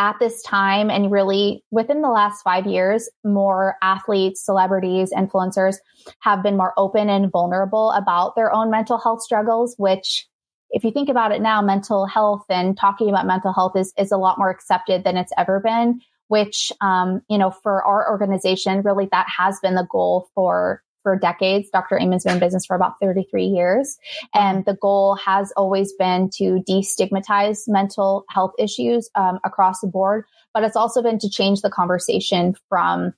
at 0.00 0.16
this 0.18 0.42
time 0.42 0.90
and 0.90 1.12
really 1.12 1.62
within 1.70 2.00
the 2.00 2.08
last 2.08 2.40
five 2.40 2.66
years, 2.66 3.06
more 3.22 3.76
athletes, 3.82 4.42
celebrities, 4.42 5.12
influencers 5.14 5.76
have 6.20 6.42
been 6.42 6.56
more 6.56 6.72
open 6.78 7.10
and 7.10 7.30
vulnerable 7.30 7.90
about 7.90 8.34
their 8.34 8.50
own 8.50 8.70
mental 8.70 8.96
health 8.96 9.22
struggles, 9.22 9.74
which 9.76 10.26
if 10.70 10.84
you 10.84 10.90
think 10.90 11.10
about 11.10 11.32
it 11.32 11.42
now, 11.42 11.60
mental 11.60 12.06
health 12.06 12.44
and 12.48 12.78
talking 12.78 13.10
about 13.10 13.26
mental 13.26 13.52
health 13.52 13.76
is, 13.76 13.92
is 13.98 14.10
a 14.10 14.16
lot 14.16 14.38
more 14.38 14.48
accepted 14.48 15.04
than 15.04 15.18
it's 15.18 15.32
ever 15.36 15.60
been, 15.60 16.00
which, 16.28 16.72
um, 16.80 17.20
you 17.28 17.36
know, 17.36 17.50
for 17.50 17.84
our 17.84 18.10
organization, 18.10 18.80
really 18.80 19.06
that 19.12 19.26
has 19.36 19.60
been 19.60 19.74
the 19.74 19.86
goal 19.90 20.30
for 20.34 20.82
for 21.02 21.16
decades. 21.16 21.68
Dr. 21.70 22.00
Amen's 22.00 22.24
been 22.24 22.34
in 22.34 22.40
business 22.40 22.66
for 22.66 22.76
about 22.76 22.94
33 23.00 23.44
years. 23.44 23.98
And 24.34 24.64
the 24.64 24.76
goal 24.80 25.16
has 25.16 25.52
always 25.56 25.92
been 25.92 26.30
to 26.34 26.62
destigmatize 26.68 27.62
mental 27.66 28.24
health 28.28 28.52
issues 28.58 29.10
um, 29.14 29.38
across 29.44 29.80
the 29.80 29.88
board. 29.88 30.24
But 30.52 30.64
it's 30.64 30.76
also 30.76 31.02
been 31.02 31.18
to 31.20 31.30
change 31.30 31.62
the 31.62 31.70
conversation 31.70 32.54
from 32.68 33.14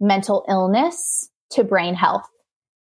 mental 0.00 0.44
illness 0.48 1.30
to 1.50 1.64
brain 1.64 1.94
health. 1.94 2.28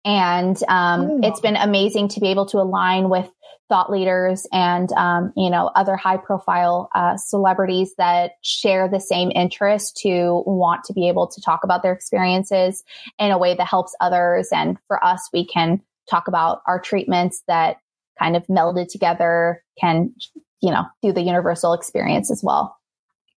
And 0.06 0.56
um, 0.68 1.24
it's 1.24 1.40
been 1.40 1.56
amazing 1.56 2.08
to 2.10 2.20
be 2.20 2.28
able 2.28 2.46
to 2.46 2.58
align 2.58 3.10
with 3.10 3.28
thought 3.68 3.90
leaders 3.90 4.46
and 4.52 4.92
um, 4.92 5.32
you 5.36 5.50
know 5.50 5.70
other 5.74 5.96
high 5.96 6.16
profile 6.16 6.88
uh, 6.94 7.16
celebrities 7.16 7.92
that 7.98 8.32
share 8.40 8.88
the 8.88 9.00
same 9.00 9.32
interest 9.34 9.96
to 10.02 10.44
want 10.46 10.84
to 10.84 10.92
be 10.92 11.08
able 11.08 11.26
to 11.26 11.40
talk 11.40 11.64
about 11.64 11.82
their 11.82 11.92
experiences 11.92 12.84
in 13.18 13.32
a 13.32 13.38
way 13.38 13.56
that 13.56 13.66
helps 13.66 13.96
others. 14.00 14.48
And 14.52 14.78
for 14.86 15.04
us 15.04 15.28
we 15.32 15.44
can 15.44 15.82
talk 16.08 16.28
about 16.28 16.62
our 16.68 16.80
treatments 16.80 17.42
that 17.48 17.78
kind 18.16 18.36
of 18.36 18.46
melded 18.46 18.88
together 18.88 19.64
can 19.80 20.14
you 20.62 20.70
know 20.70 20.84
do 21.02 21.12
the 21.12 21.22
universal 21.22 21.72
experience 21.72 22.30
as 22.30 22.42
well. 22.44 22.76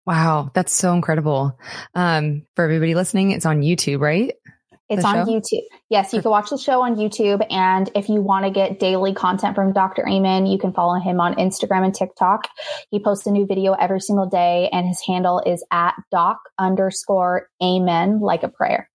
Wow. 0.05 0.51
That's 0.53 0.74
so 0.74 0.93
incredible. 0.93 1.57
Um, 1.95 2.45
for 2.55 2.63
everybody 2.63 2.93
listening 2.93 3.32
it's 3.32 3.45
on 3.45 3.61
youtube 3.61 3.99
right 3.99 4.34
it's 4.90 5.06
on? 5.06 5.28
YouTube. 5.28 5.64
Yes, 5.90 6.14
you 6.14 6.22
can 6.22 6.32
watch 6.32 6.50
the 6.50 6.58
show 6.58 6.82
on 6.82 6.96
YouTube. 6.96 7.46
And 7.50 7.90
if 7.96 8.10
you 8.10 8.22
want 8.22 8.46
to 8.46 8.52
get 8.52 8.80
daily 8.80 9.14
content 9.14 9.56
from 9.56 9.72
Dr. 9.72 10.08
Amen, 10.08 10.46
you 10.46 10.58
can 10.58 10.74
follow 10.74 11.00
him 11.00 11.20
on 11.20 11.36
Instagram 11.36 11.86
and 11.86 11.94
TikTok. 11.94 12.48
He 12.90 13.00
posts 13.00 13.26
a 13.28 13.32
new 13.32 13.46
video 13.46 13.74
every 13.74 14.00
single 14.00 14.28
day, 14.28 14.70
and 14.72 14.88
his 14.88 15.02
handle 15.06 15.42
is 15.46 15.64
at 15.72 15.94
doc 16.12 16.40
underscore 16.58 17.48
amen, 17.62 18.20
like 18.20 18.44
a 18.44 18.50
prayer. 18.50 18.90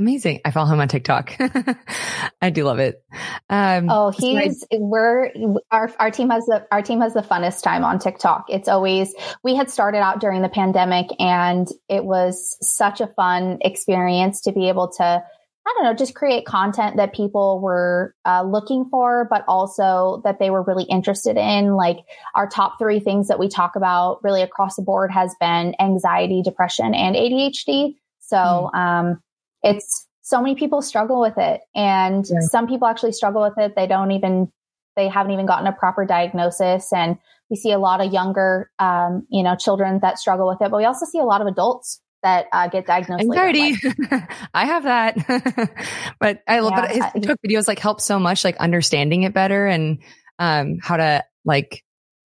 Amazing. 0.00 0.40
I 0.46 0.50
follow 0.50 0.72
him 0.72 0.80
on 0.80 0.88
TikTok. 0.88 1.36
I 2.40 2.48
do 2.48 2.64
love 2.64 2.78
it. 2.78 3.04
Um, 3.50 3.90
oh, 3.90 4.10
he's, 4.10 4.64
I, 4.72 4.78
we're, 4.78 5.30
our, 5.70 5.92
our 5.98 6.10
team 6.10 6.30
has 6.30 6.46
the, 6.46 6.66
our 6.72 6.80
team 6.80 7.02
has 7.02 7.12
the 7.12 7.20
funnest 7.20 7.62
time 7.62 7.84
on 7.84 7.98
TikTok. 7.98 8.46
It's 8.48 8.66
always, 8.66 9.14
we 9.44 9.54
had 9.54 9.68
started 9.68 9.98
out 9.98 10.18
during 10.18 10.40
the 10.40 10.48
pandemic 10.48 11.08
and 11.18 11.68
it 11.90 12.02
was 12.02 12.56
such 12.62 13.02
a 13.02 13.08
fun 13.08 13.58
experience 13.60 14.40
to 14.42 14.52
be 14.52 14.70
able 14.70 14.88
to, 14.92 15.04
I 15.04 15.74
don't 15.74 15.84
know, 15.84 15.92
just 15.92 16.14
create 16.14 16.46
content 16.46 16.96
that 16.96 17.12
people 17.12 17.60
were 17.60 18.14
uh, 18.24 18.42
looking 18.42 18.86
for, 18.90 19.26
but 19.28 19.44
also 19.46 20.22
that 20.24 20.38
they 20.38 20.48
were 20.48 20.62
really 20.62 20.84
interested 20.84 21.36
in. 21.36 21.74
Like 21.74 21.98
our 22.34 22.48
top 22.48 22.78
three 22.78 23.00
things 23.00 23.28
that 23.28 23.38
we 23.38 23.50
talk 23.50 23.76
about 23.76 24.24
really 24.24 24.40
across 24.40 24.76
the 24.76 24.82
board 24.82 25.10
has 25.12 25.36
been 25.38 25.74
anxiety, 25.78 26.40
depression, 26.42 26.94
and 26.94 27.14
ADHD. 27.14 27.96
So, 28.20 28.38
mm. 28.72 28.74
um, 28.74 29.22
it's 29.62 30.06
so 30.22 30.40
many 30.40 30.54
people 30.54 30.82
struggle 30.82 31.20
with 31.20 31.38
it 31.38 31.60
and 31.74 32.24
yeah. 32.28 32.40
some 32.50 32.68
people 32.68 32.86
actually 32.86 33.12
struggle 33.12 33.42
with 33.42 33.58
it. 33.58 33.74
They 33.76 33.86
don't 33.86 34.12
even 34.12 34.52
they 34.96 35.08
haven't 35.08 35.32
even 35.32 35.46
gotten 35.46 35.66
a 35.66 35.72
proper 35.72 36.04
diagnosis 36.04 36.92
and 36.92 37.16
we 37.48 37.56
see 37.56 37.72
a 37.72 37.78
lot 37.78 38.00
of 38.00 38.12
younger 38.12 38.70
um, 38.78 39.26
you 39.30 39.42
know 39.42 39.56
children 39.56 39.98
that 40.02 40.18
struggle 40.18 40.46
with 40.48 40.60
it 40.60 40.70
but 40.70 40.76
we 40.76 40.84
also 40.84 41.06
see 41.06 41.18
a 41.18 41.24
lot 41.24 41.40
of 41.40 41.46
adults 41.46 42.00
that 42.22 42.46
uh, 42.52 42.68
get 42.68 42.86
diagnosed 42.86 43.22
anxiety 43.22 43.74
i 44.54 44.66
have 44.66 44.84
that. 44.84 45.16
But 46.20 46.42
i 46.46 46.60
love 46.60 46.72
yeah, 46.74 47.10
it 47.14 47.24
his 47.24 47.36
videos 47.46 47.68
like 47.68 47.78
help 47.78 48.00
so 48.00 48.18
much 48.18 48.44
like 48.44 48.56
understanding 48.58 49.22
it 49.22 49.32
better 49.32 49.66
and 49.66 49.98
um, 50.38 50.78
how 50.82 50.96
to 50.96 51.24
like 51.44 51.84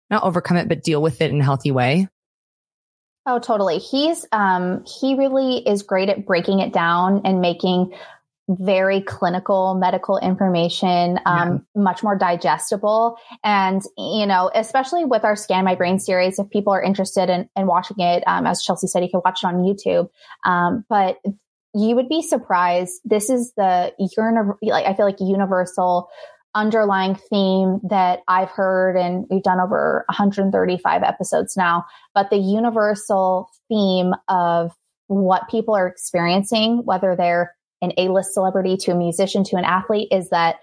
not 0.10 0.24
overcome 0.24 0.58
it 0.58 0.68
but 0.68 0.84
deal 0.84 1.02
with 1.02 1.22
it 1.22 1.32
in 1.32 1.42
a 1.42 1.44
healthy 1.44 1.72
way 1.72 2.08
Oh, 3.26 3.40
totally. 3.40 3.78
He's 3.78 4.26
um 4.32 4.84
he 4.86 5.16
really 5.16 5.58
is 5.68 5.84
great 5.84 6.10
at 6.10 6.26
breaking 6.26 6.60
it 6.60 6.74
down 6.74 7.22
and 7.26 7.42
making 7.42 7.94
very 8.50 9.00
clinical 9.00 9.74
medical 9.74 10.18
information 10.18 11.18
um, 11.26 11.66
yeah. 11.76 11.82
much 11.82 12.04
more 12.04 12.18
digestible 12.18 13.18
and 13.42 13.84
you 13.98 14.26
know 14.26 14.52
especially 14.54 15.06
with 15.06 15.24
our 15.24 15.36
scan 15.36 15.64
my 15.64 15.76
brain 15.76 15.98
series 15.98 16.38
if 16.38 16.50
people 16.50 16.74
are 16.74 16.84
interested 16.84 17.30
in, 17.30 17.50
in 17.56 17.68
watching 17.68 18.02
it 18.02 18.22
um, 18.28 18.46
as 18.46 18.62
chelsea 18.62 18.86
said 18.86 19.02
you 19.02 19.10
can 19.10 19.22
watch 19.24 19.44
it 19.44 19.48
on 19.48 19.60
youtube 19.60 20.10
um, 20.44 20.84
but 20.90 21.20
you 21.74 21.96
would 21.96 22.10
be 22.10 22.22
surprised 22.22 23.00
this 23.06 23.30
is 23.30 23.54
the 23.56 23.94
you're 23.98 24.58
like 24.62 24.86
i 24.86 24.94
feel 24.94 25.06
like 25.06 25.22
universal 25.22 26.10
underlying 26.56 27.16
theme 27.16 27.80
that 27.90 28.20
I've 28.28 28.50
heard, 28.50 28.96
and 28.96 29.26
we've 29.30 29.44
done 29.44 29.60
over 29.60 30.06
135 30.10 31.04
episodes 31.04 31.58
now, 31.58 31.86
but 32.14 32.30
the 32.30 32.38
universal 32.38 33.50
theme 33.68 34.14
of 34.28 34.72
what 35.08 35.50
people 35.50 35.76
are 35.76 35.88
experiencing, 35.88 36.84
whether 36.86 37.16
they're 37.16 37.56
an 37.82 37.92
A-list 37.98 38.34
celebrity 38.34 38.78
to 38.78 38.92
a 38.92 38.96
musician 38.96 39.44
to 39.46 39.58
an 39.58 39.66
athlete, 39.66 40.08
is 40.12 40.30
that 40.30 40.58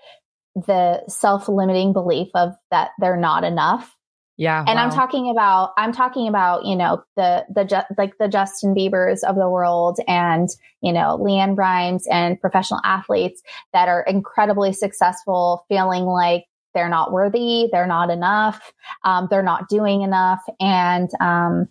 the 0.55 1.03
self-limiting 1.09 1.93
belief 1.93 2.29
of 2.35 2.55
that 2.71 2.91
they're 2.99 3.17
not 3.17 3.45
enough 3.45 3.95
yeah. 4.37 4.65
And 4.67 4.77
wow. 4.77 4.85
I'm 4.85 4.91
talking 4.91 5.31
about, 5.31 5.73
I'm 5.77 5.93
talking 5.93 6.27
about, 6.27 6.65
you 6.65 6.75
know, 6.75 7.05
the, 7.17 7.45
the, 7.55 7.87
like 7.99 8.17
the 8.19 8.29
Justin 8.29 8.75
Biebers 8.75 9.23
of 9.23 9.37
the 9.37 9.49
world 9.49 9.99
and, 10.09 10.49
you 10.81 10.93
know, 10.93 11.19
LeAnn 11.21 11.57
Rimes 11.59 12.07
and 12.07 12.41
professional 12.41 12.81
athletes 12.83 13.43
that 13.73 13.89
are 13.89 14.03
incredibly 14.03 14.73
successful, 14.73 15.67
feeling 15.69 16.05
like 16.05 16.47
they're 16.73 16.89
not 16.89 17.13
worthy, 17.13 17.69
they're 17.71 17.87
not 17.87 18.11
enough, 18.11 18.73
um, 19.05 19.29
they're 19.31 19.43
not 19.43 19.69
doing 19.69 20.03
enough. 20.03 20.41
And, 20.59 21.11
um, 21.21 21.69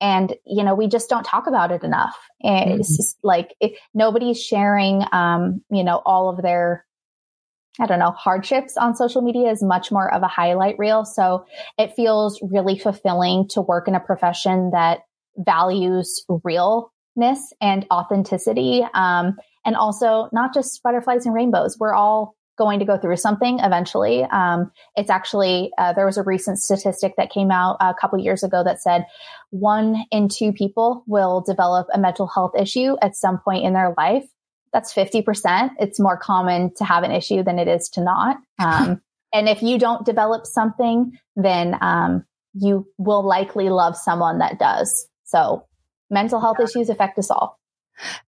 and 0.00 0.34
you 0.46 0.62
know 0.62 0.76
we 0.76 0.86
just 0.86 1.10
don't 1.10 1.24
talk 1.24 1.48
about 1.48 1.72
it 1.72 1.82
enough 1.82 2.16
it's 2.38 2.88
mm-hmm. 2.88 2.96
just 2.96 3.18
like 3.24 3.56
it, 3.58 3.72
nobody's 3.94 4.40
sharing 4.40 5.02
um, 5.10 5.60
you 5.70 5.82
know 5.82 6.02
all 6.06 6.28
of 6.28 6.40
their 6.40 6.86
I 7.80 7.86
don't 7.86 7.98
know, 7.98 8.10
hardships 8.10 8.76
on 8.76 8.96
social 8.96 9.22
media 9.22 9.50
is 9.50 9.62
much 9.62 9.92
more 9.92 10.12
of 10.12 10.22
a 10.22 10.28
highlight 10.28 10.78
reel. 10.78 11.04
So 11.04 11.46
it 11.78 11.94
feels 11.94 12.40
really 12.42 12.78
fulfilling 12.78 13.48
to 13.50 13.60
work 13.60 13.88
in 13.88 13.94
a 13.94 14.00
profession 14.00 14.70
that 14.72 15.00
values 15.36 16.24
realness 16.42 17.52
and 17.60 17.86
authenticity. 17.90 18.84
Um, 18.94 19.36
and 19.64 19.76
also 19.76 20.28
not 20.32 20.54
just 20.54 20.82
butterflies 20.82 21.26
and 21.26 21.34
rainbows. 21.34 21.76
We're 21.78 21.94
all 21.94 22.34
going 22.56 22.80
to 22.80 22.84
go 22.84 22.98
through 22.98 23.16
something 23.16 23.60
eventually. 23.60 24.24
Um, 24.24 24.72
it's 24.96 25.10
actually, 25.10 25.70
uh, 25.78 25.92
there 25.92 26.06
was 26.06 26.16
a 26.16 26.22
recent 26.22 26.58
statistic 26.58 27.14
that 27.16 27.30
came 27.30 27.50
out 27.50 27.76
a 27.80 27.94
couple 27.94 28.18
years 28.18 28.42
ago 28.42 28.64
that 28.64 28.82
said 28.82 29.06
one 29.50 30.04
in 30.10 30.28
two 30.28 30.52
people 30.52 31.04
will 31.06 31.40
develop 31.46 31.86
a 31.94 31.98
mental 31.98 32.26
health 32.26 32.52
issue 32.58 32.96
at 33.00 33.14
some 33.14 33.38
point 33.38 33.64
in 33.64 33.74
their 33.74 33.94
life 33.96 34.24
that's 34.72 34.94
50%. 34.94 35.70
It's 35.78 36.00
more 36.00 36.16
common 36.16 36.72
to 36.76 36.84
have 36.84 37.02
an 37.02 37.10
issue 37.10 37.42
than 37.42 37.58
it 37.58 37.68
is 37.68 37.88
to 37.90 38.02
not. 38.02 38.36
Um, 38.60 39.00
and 39.32 39.48
if 39.48 39.62
you 39.62 39.78
don't 39.78 40.04
develop 40.04 40.46
something, 40.46 41.12
then 41.36 41.76
um, 41.80 42.24
you 42.54 42.88
will 42.98 43.22
likely 43.22 43.68
love 43.68 43.96
someone 43.96 44.38
that 44.38 44.58
does. 44.58 45.06
So 45.24 45.66
mental 46.10 46.40
health 46.40 46.56
yeah. 46.58 46.64
issues 46.64 46.88
affect 46.88 47.18
us 47.18 47.30
all. 47.30 47.58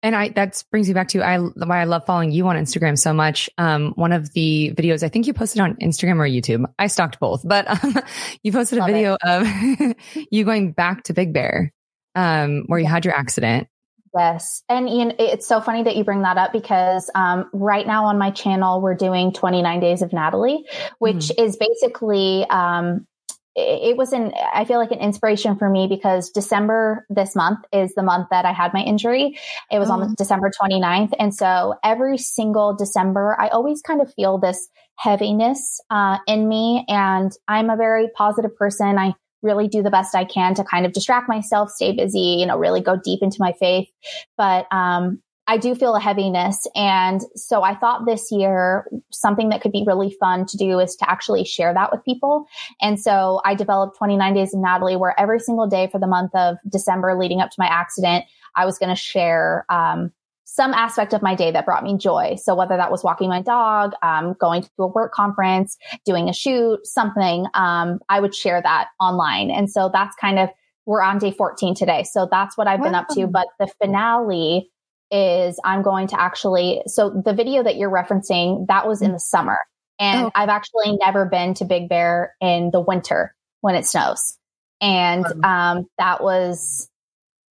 And 0.02 0.14
I, 0.16 0.30
that 0.30 0.62
brings 0.70 0.88
me 0.88 0.94
back 0.94 1.08
to 1.08 1.22
I, 1.22 1.38
why 1.38 1.80
I 1.80 1.84
love 1.84 2.04
following 2.04 2.32
you 2.32 2.46
on 2.48 2.56
Instagram 2.56 2.98
so 2.98 3.12
much. 3.12 3.48
Um, 3.56 3.92
one 3.94 4.12
of 4.12 4.32
the 4.32 4.72
videos 4.76 5.02
I 5.02 5.08
think 5.08 5.26
you 5.26 5.32
posted 5.32 5.60
on 5.60 5.76
Instagram 5.76 6.16
or 6.18 6.28
YouTube. 6.28 6.64
I 6.78 6.88
stalked 6.88 7.20
both, 7.20 7.42
but 7.46 7.84
um, 7.84 7.94
you 8.42 8.52
posted 8.52 8.78
love 8.78 8.88
a 8.88 8.92
video 8.92 9.16
it. 9.22 9.96
of 10.12 10.26
you 10.30 10.44
going 10.44 10.72
back 10.72 11.04
to 11.04 11.14
Big 11.14 11.32
Bear, 11.32 11.72
um, 12.14 12.64
where 12.66 12.80
you 12.80 12.86
had 12.86 13.04
your 13.04 13.14
accident 13.14 13.68
Yes. 14.14 14.62
And 14.68 14.88
Ian, 14.88 15.14
it's 15.18 15.46
so 15.46 15.60
funny 15.60 15.84
that 15.84 15.96
you 15.96 16.02
bring 16.02 16.22
that 16.22 16.36
up 16.36 16.52
because 16.52 17.10
um, 17.14 17.48
right 17.52 17.86
now 17.86 18.06
on 18.06 18.18
my 18.18 18.30
channel, 18.30 18.80
we're 18.80 18.96
doing 18.96 19.32
29 19.32 19.80
Days 19.80 20.02
of 20.02 20.12
Natalie, 20.12 20.64
which 20.98 21.28
mm. 21.28 21.44
is 21.44 21.56
basically, 21.56 22.44
um, 22.50 23.06
it, 23.54 23.96
was 23.96 24.12
an, 24.12 24.32
I 24.52 24.64
feel 24.64 24.78
like 24.78 24.90
an 24.90 24.98
inspiration 24.98 25.56
for 25.56 25.68
me 25.68 25.86
because 25.86 26.30
December 26.30 27.06
this 27.08 27.36
month 27.36 27.60
is 27.72 27.94
the 27.94 28.02
month 28.02 28.28
that 28.30 28.44
I 28.44 28.52
had 28.52 28.72
my 28.72 28.80
injury. 28.80 29.38
It 29.70 29.78
was 29.78 29.90
oh. 29.90 29.94
on 29.94 30.14
December 30.16 30.50
29th. 30.60 31.12
And 31.18 31.34
so 31.34 31.74
every 31.84 32.18
single 32.18 32.74
December, 32.74 33.36
I 33.38 33.48
always 33.48 33.80
kind 33.82 34.00
of 34.00 34.12
feel 34.14 34.38
this 34.38 34.68
heaviness 34.96 35.80
uh, 35.90 36.18
in 36.26 36.48
me. 36.48 36.84
And 36.88 37.32
I'm 37.48 37.70
a 37.70 37.76
very 37.76 38.08
positive 38.16 38.56
person. 38.56 38.98
I 38.98 39.14
really 39.42 39.68
do 39.68 39.82
the 39.82 39.90
best 39.90 40.14
I 40.14 40.24
can 40.24 40.54
to 40.54 40.64
kind 40.64 40.86
of 40.86 40.92
distract 40.92 41.28
myself, 41.28 41.70
stay 41.70 41.92
busy, 41.92 42.36
you 42.38 42.46
know, 42.46 42.58
really 42.58 42.80
go 42.80 42.96
deep 43.02 43.22
into 43.22 43.38
my 43.40 43.52
faith. 43.52 43.88
But 44.36 44.66
um, 44.70 45.22
I 45.46 45.56
do 45.56 45.74
feel 45.74 45.96
a 45.96 46.00
heaviness. 46.00 46.66
And 46.76 47.22
so 47.34 47.62
I 47.62 47.74
thought 47.74 48.06
this 48.06 48.30
year, 48.30 48.86
something 49.10 49.48
that 49.48 49.60
could 49.60 49.72
be 49.72 49.84
really 49.84 50.16
fun 50.20 50.46
to 50.46 50.56
do 50.56 50.78
is 50.78 50.94
to 50.96 51.10
actually 51.10 51.44
share 51.44 51.74
that 51.74 51.90
with 51.90 52.04
people. 52.04 52.46
And 52.80 53.00
so 53.00 53.40
I 53.44 53.56
developed 53.56 53.98
29 53.98 54.32
Days 54.32 54.54
of 54.54 54.60
Natalie, 54.60 54.94
where 54.94 55.18
every 55.18 55.40
single 55.40 55.66
day 55.66 55.88
for 55.90 55.98
the 55.98 56.06
month 56.06 56.32
of 56.34 56.56
December 56.68 57.18
leading 57.18 57.40
up 57.40 57.50
to 57.50 57.56
my 57.58 57.66
accident, 57.66 58.26
I 58.54 58.64
was 58.64 58.78
going 58.78 58.90
to 58.90 58.94
share, 58.94 59.66
um, 59.68 60.12
some 60.52 60.74
aspect 60.74 61.12
of 61.12 61.22
my 61.22 61.36
day 61.36 61.52
that 61.52 61.64
brought 61.64 61.84
me 61.84 61.96
joy. 61.96 62.34
So 62.34 62.56
whether 62.56 62.76
that 62.76 62.90
was 62.90 63.04
walking 63.04 63.28
my 63.28 63.40
dog, 63.40 63.92
um, 64.02 64.34
going 64.40 64.62
to 64.62 64.70
a 64.80 64.86
work 64.88 65.12
conference, 65.12 65.78
doing 66.04 66.28
a 66.28 66.32
shoot, 66.32 66.84
something, 66.84 67.46
um, 67.54 68.00
I 68.08 68.18
would 68.18 68.34
share 68.34 68.60
that 68.60 68.88
online. 68.98 69.52
And 69.52 69.70
so 69.70 69.90
that's 69.92 70.16
kind 70.16 70.40
of, 70.40 70.48
we're 70.86 71.02
on 71.02 71.18
day 71.18 71.30
14 71.30 71.76
today. 71.76 72.02
So 72.02 72.26
that's 72.28 72.58
what 72.58 72.66
I've 72.66 72.80
wow. 72.80 72.86
been 72.86 72.94
up 72.96 73.06
to. 73.10 73.28
But 73.28 73.46
the 73.60 73.68
finale 73.80 74.68
is 75.12 75.60
I'm 75.64 75.82
going 75.82 76.08
to 76.08 76.20
actually, 76.20 76.82
so 76.86 77.10
the 77.10 77.32
video 77.32 77.62
that 77.62 77.76
you're 77.76 77.88
referencing, 77.88 78.66
that 78.66 78.88
was 78.88 79.02
in 79.02 79.12
the 79.12 79.20
summer. 79.20 79.58
And 80.00 80.26
oh. 80.26 80.30
I've 80.34 80.48
actually 80.48 80.96
never 80.96 81.26
been 81.26 81.54
to 81.54 81.64
Big 81.64 81.88
Bear 81.88 82.34
in 82.40 82.70
the 82.72 82.80
winter 82.80 83.36
when 83.60 83.76
it 83.76 83.86
snows. 83.86 84.36
And, 84.80 85.24
um, 85.44 85.86
that 85.96 86.24
was 86.24 86.88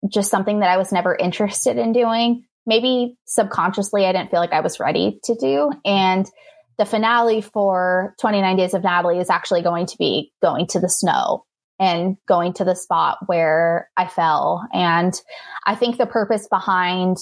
just 0.08 0.28
something 0.28 0.58
that 0.58 0.70
I 0.70 0.76
was 0.76 0.90
never 0.90 1.14
interested 1.14 1.78
in 1.78 1.92
doing 1.92 2.46
maybe 2.70 3.16
subconsciously 3.26 4.06
I 4.06 4.12
didn't 4.12 4.30
feel 4.30 4.38
like 4.38 4.52
I 4.52 4.60
was 4.60 4.78
ready 4.78 5.18
to 5.24 5.34
do. 5.34 5.72
And 5.84 6.24
the 6.78 6.86
finale 6.86 7.40
for 7.40 8.14
29 8.20 8.56
Days 8.56 8.74
of 8.74 8.84
Natalie 8.84 9.18
is 9.18 9.28
actually 9.28 9.62
going 9.62 9.86
to 9.86 9.96
be 9.98 10.32
going 10.40 10.68
to 10.68 10.78
the 10.78 10.88
snow 10.88 11.44
and 11.80 12.16
going 12.28 12.52
to 12.54 12.64
the 12.64 12.76
spot 12.76 13.18
where 13.26 13.90
I 13.96 14.06
fell. 14.06 14.64
And 14.72 15.12
I 15.66 15.74
think 15.74 15.98
the 15.98 16.06
purpose 16.06 16.46
behind 16.48 17.16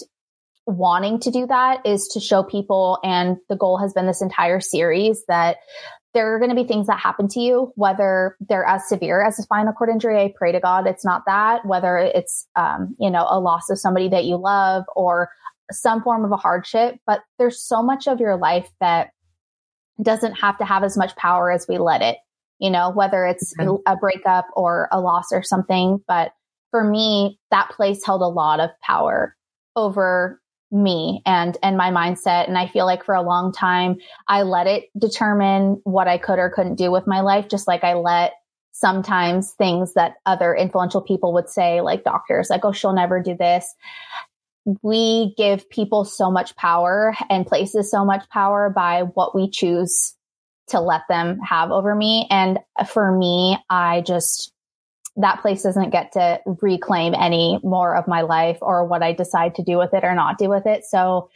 wanting 0.67 1.19
to 1.21 1.31
do 1.31 1.47
that 1.47 1.87
is 1.87 2.09
to 2.09 2.21
show 2.21 2.43
people, 2.43 2.99
and 3.03 3.39
the 3.49 3.57
goal 3.57 3.79
has 3.79 3.95
been 3.95 4.07
this 4.07 4.21
entire 4.21 4.61
series 4.61 5.25
that 5.29 5.57
there 6.15 6.35
are 6.35 6.39
going 6.39 6.51
to 6.51 6.57
be 6.57 6.65
things 6.65 6.87
that 6.87 6.99
happen 6.99 7.29
to 7.29 7.41
you, 7.41 7.73
whether 7.77 8.37
they're 8.49 8.65
as 8.65 8.89
severe 8.89 9.23
as 9.23 9.39
a 9.39 9.43
spinal 9.43 9.73
cord 9.73 9.91
injury. 9.91 10.19
I 10.19 10.33
pray 10.37 10.53
to 10.53 10.61
God 10.61 10.87
it's 10.87 11.05
not 11.05 11.25
that, 11.27 11.67
whether 11.67 11.99
it's, 11.99 12.47
um, 12.57 12.97
you 12.99 13.11
know, 13.11 13.27
a 13.29 13.39
loss 13.39 13.69
of 13.71 13.79
somebody 13.79 14.09
that 14.09 14.25
you 14.25 14.37
love 14.37 14.85
or 14.97 15.31
some 15.71 16.03
form 16.03 16.25
of 16.25 16.33
a 16.33 16.37
hardship, 16.37 16.97
but 17.07 17.21
there's 17.39 17.63
so 17.63 17.83
much 17.83 18.09
of 18.09 18.21
your 18.21 18.37
life 18.37 18.69
that 18.81 19.11
doesn't 20.03 20.35
have 20.35 20.57
to 20.59 20.65
have 20.65 20.83
as 20.83 20.97
much 20.97 21.15
power 21.17 21.51
as 21.51 21.67
we 21.69 21.77
let 21.79 22.01
it, 22.01 22.17
you 22.59 22.71
know, 22.71 22.91
whether 22.91 23.27
it's 23.27 23.55
okay. 23.61 23.83
a 23.87 23.97
breakup 23.97 24.47
or 24.55 24.89
a 24.93 25.01
loss 25.01 25.31
or 25.33 25.43
something. 25.43 26.03
But 26.09 26.33
for 26.71 26.85
me, 26.85 27.39
that 27.51 27.71
place 27.71 28.05
held 28.05 28.23
a 28.23 28.27
lot 28.27 28.61
of 28.61 28.71
power 28.83 29.37
over 29.77 30.41
me 30.71 31.23
and 31.25 31.57
and 31.63 31.77
my 31.77 31.91
mindset. 31.91 32.47
And 32.47 32.59
i 32.59 32.67
feel 32.67 32.87
like 32.87 33.05
for 33.05 33.15
a 33.15 33.23
long 33.23 33.53
time 33.53 33.97
i 34.29 34.43
let 34.43 34.67
it 34.67 34.85
determine 34.99 35.81
what 35.85 36.09
i 36.09 36.19
could 36.19 36.39
or 36.39 36.51
couldn't 36.51 36.77
do 36.77 36.91
with 36.91 37.07
my 37.07 37.21
life 37.21 37.49
just 37.49 37.67
like 37.67 37.85
i 37.85 37.95
let 37.95 38.33
sometimes 38.73 39.53
things 39.53 39.95
that 39.95 40.15
other 40.27 40.55
influential 40.55 41.01
people 41.01 41.33
would 41.33 41.49
say 41.49 41.81
like 41.81 42.05
doctors 42.05 42.51
like 42.51 42.65
oh 42.65 42.73
she'll 42.73 42.93
never 42.93 43.21
do 43.21 43.37
this. 43.37 43.75
We 44.83 45.35
give 45.39 45.69
people 45.71 46.05
so 46.05 46.31
much 46.31 46.55
power 46.57 47.15
and 47.31 47.47
places 47.47 47.91
so 47.91 48.05
much 48.05 48.29
power 48.29 48.69
by 48.69 49.05
what 49.15 49.35
we 49.35 49.49
choose 49.51 50.15
to 50.69 50.81
let 50.81 51.03
them 51.09 51.41
have 51.41 51.71
over 51.71 51.95
me. 51.95 52.27
And 52.31 52.59
for 52.87 53.17
me 53.17 53.59
i 53.71 54.03
just 54.03 54.53
that 55.19 55.43
place 55.43 55.63
doesn't 55.63 55.91
get 55.91 56.13
to 56.13 56.41
reclaim 56.63 57.15
any 57.15 57.59
more 57.63 57.97
of 57.97 58.07
my 58.07 58.23
life 58.23 58.59
or 58.63 58.85
what 58.87 59.03
I 59.03 59.13
decide 59.13 59.57
to 59.57 59.63
do 59.63 59.77
with 59.77 59.93
it 59.93 60.05
or 60.05 60.15
not 60.15 60.39
do 60.39 60.49
with 60.49 60.67
it. 60.67 60.85
So 60.85 61.31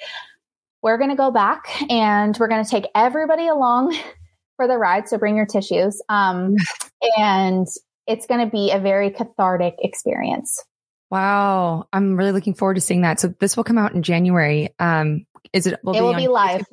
we're 0.83 0.99
going 0.99 1.11
to 1.11 1.17
go 1.17 1.31
back 1.31 1.65
and 1.91 2.37
we're 2.39 2.49
going 2.49 2.65
to 2.65 2.71
take 2.71 2.87
everybody 2.95 3.49
along 3.49 3.97
for 4.57 4.69
the 4.69 4.79
ride. 4.79 5.09
So 5.09 5.19
bring 5.19 5.37
your 5.37 5.47
tissues. 5.47 6.01
Um, 6.09 6.57
and 7.19 7.67
it's 8.07 8.27
going 8.27 8.45
to 8.45 8.51
be 8.51 8.71
a 8.71 8.79
very 8.79 9.11
cathartic 9.11 9.77
experience. 9.81 10.65
Wow. 11.11 11.89
I'm 11.93 12.17
really 12.17 12.33
looking 12.33 12.55
forward 12.55 12.75
to 12.75 12.81
seeing 12.81 13.03
that. 13.03 13.21
So 13.21 13.35
this 13.39 13.57
will 13.57 13.65
come 13.65 13.79
out 13.79 13.95
in 13.95 14.03
January. 14.03 14.75
Um, 14.79 15.27
is 15.53 15.67
it? 15.67 15.79
Will 15.83 15.95
it 15.95 16.01
will 16.01 16.15
be 16.15 16.29
live 16.29 16.65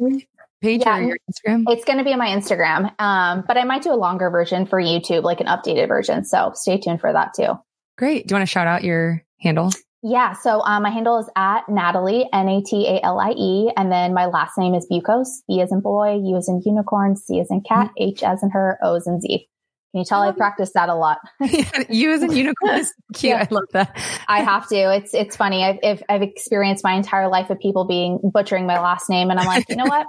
page 0.61 0.81
yeah, 0.85 0.97
or 0.97 1.01
your 1.01 1.17
Instagram? 1.29 1.63
It's 1.67 1.85
going 1.85 1.97
to 1.99 2.03
be 2.03 2.11
on 2.11 2.19
my 2.19 2.27
Instagram. 2.27 2.91
Um, 2.99 3.43
but 3.47 3.57
I 3.57 3.63
might 3.63 3.83
do 3.83 3.91
a 3.91 3.95
longer 3.95 4.29
version 4.29 4.65
for 4.65 4.81
YouTube, 4.81 5.23
like 5.23 5.39
an 5.39 5.47
updated 5.47 5.87
version. 5.87 6.25
So 6.25 6.51
stay 6.55 6.79
tuned 6.79 7.01
for 7.01 7.11
that 7.11 7.33
too. 7.35 7.53
Great. 7.97 8.27
Do 8.27 8.33
you 8.33 8.37
want 8.37 8.47
to 8.47 8.51
shout 8.51 8.67
out 8.67 8.83
your 8.83 9.23
handle? 9.39 9.71
Yeah. 10.01 10.33
So 10.33 10.61
um, 10.61 10.83
my 10.83 10.89
handle 10.89 11.17
is 11.19 11.29
at 11.35 11.67
Natalie, 11.67 12.27
N-A-T-A-L-I-E. 12.31 13.71
And 13.75 13.91
then 13.91 14.13
my 14.13 14.27
last 14.27 14.57
name 14.57 14.73
is 14.73 14.87
Buchoz, 14.89 15.27
B 15.47 15.61
as 15.61 15.71
in 15.71 15.81
boy, 15.81 16.19
U 16.23 16.37
as 16.37 16.47
in 16.47 16.61
unicorn, 16.65 17.17
C 17.17 17.39
as 17.39 17.51
in 17.51 17.61
cat, 17.61 17.87
mm-hmm. 17.87 18.09
H 18.09 18.23
as 18.23 18.41
in 18.41 18.51
her, 18.51 18.77
O 18.81 18.95
as 18.95 19.07
in 19.07 19.19
Z. 19.19 19.47
Can 19.91 19.99
you 19.99 20.05
tell 20.05 20.21
I 20.21 20.31
practice 20.31 20.71
that 20.75 20.87
a 20.87 20.93
lot? 20.93 21.17
you 21.89 22.11
as 22.11 22.21
a 22.21 22.33
unicorn 22.33 22.75
is 22.75 22.93
cute. 23.13 23.31
Yeah. 23.31 23.47
I 23.49 23.53
love 23.53 23.65
that. 23.71 23.99
I 24.27 24.41
have 24.41 24.67
to. 24.69 24.95
It's 24.95 25.15
it's 25.15 25.35
funny. 25.35 25.63
I've, 25.63 26.03
I've 26.07 26.21
experienced 26.21 26.83
my 26.83 26.93
entire 26.93 27.27
life 27.27 27.49
of 27.49 27.59
people 27.59 27.85
being 27.85 28.19
butchering 28.23 28.67
my 28.67 28.79
last 28.79 29.09
name, 29.09 29.31
and 29.31 29.39
I'm 29.39 29.47
like, 29.47 29.67
you 29.67 29.75
know 29.75 29.85
what? 29.85 30.05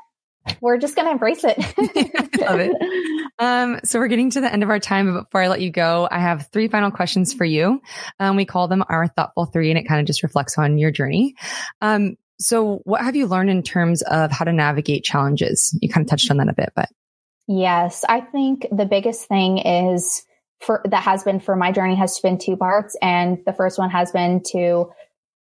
We're 0.60 0.78
just 0.78 0.96
going 0.96 1.06
to 1.06 1.12
embrace 1.12 1.44
it. 1.44 1.58
Love 2.40 2.60
it. 2.60 3.32
Um, 3.38 3.80
so 3.84 3.98
we're 3.98 4.08
getting 4.08 4.30
to 4.30 4.40
the 4.40 4.52
end 4.52 4.62
of 4.62 4.70
our 4.70 4.78
time. 4.78 5.12
But 5.12 5.24
before 5.24 5.42
I 5.42 5.48
let 5.48 5.60
you 5.60 5.70
go, 5.70 6.08
I 6.10 6.18
have 6.18 6.48
three 6.52 6.68
final 6.68 6.90
questions 6.90 7.32
for 7.32 7.44
you. 7.44 7.80
Um, 8.18 8.36
we 8.36 8.44
call 8.44 8.68
them 8.68 8.84
our 8.88 9.08
thoughtful 9.08 9.46
three 9.46 9.70
and 9.70 9.78
it 9.78 9.84
kind 9.84 10.00
of 10.00 10.06
just 10.06 10.22
reflects 10.22 10.58
on 10.58 10.78
your 10.78 10.90
journey. 10.90 11.34
Um, 11.80 12.16
so 12.38 12.80
what 12.84 13.02
have 13.02 13.16
you 13.16 13.26
learned 13.26 13.50
in 13.50 13.62
terms 13.62 14.02
of 14.02 14.30
how 14.30 14.44
to 14.44 14.52
navigate 14.52 15.04
challenges? 15.04 15.76
You 15.80 15.88
kind 15.88 16.04
of 16.04 16.10
touched 16.10 16.30
on 16.30 16.38
that 16.38 16.48
a 16.48 16.54
bit, 16.54 16.72
but. 16.74 16.88
Yes, 17.46 18.04
I 18.08 18.20
think 18.20 18.66
the 18.70 18.86
biggest 18.86 19.26
thing 19.26 19.58
is 19.58 20.24
for 20.60 20.82
that 20.84 21.02
has 21.02 21.24
been 21.24 21.40
for 21.40 21.56
my 21.56 21.72
journey 21.72 21.96
has 21.96 22.18
been 22.20 22.38
two 22.38 22.56
parts. 22.56 22.96
And 23.02 23.38
the 23.44 23.52
first 23.52 23.78
one 23.78 23.90
has 23.90 24.12
been 24.12 24.42
to 24.52 24.90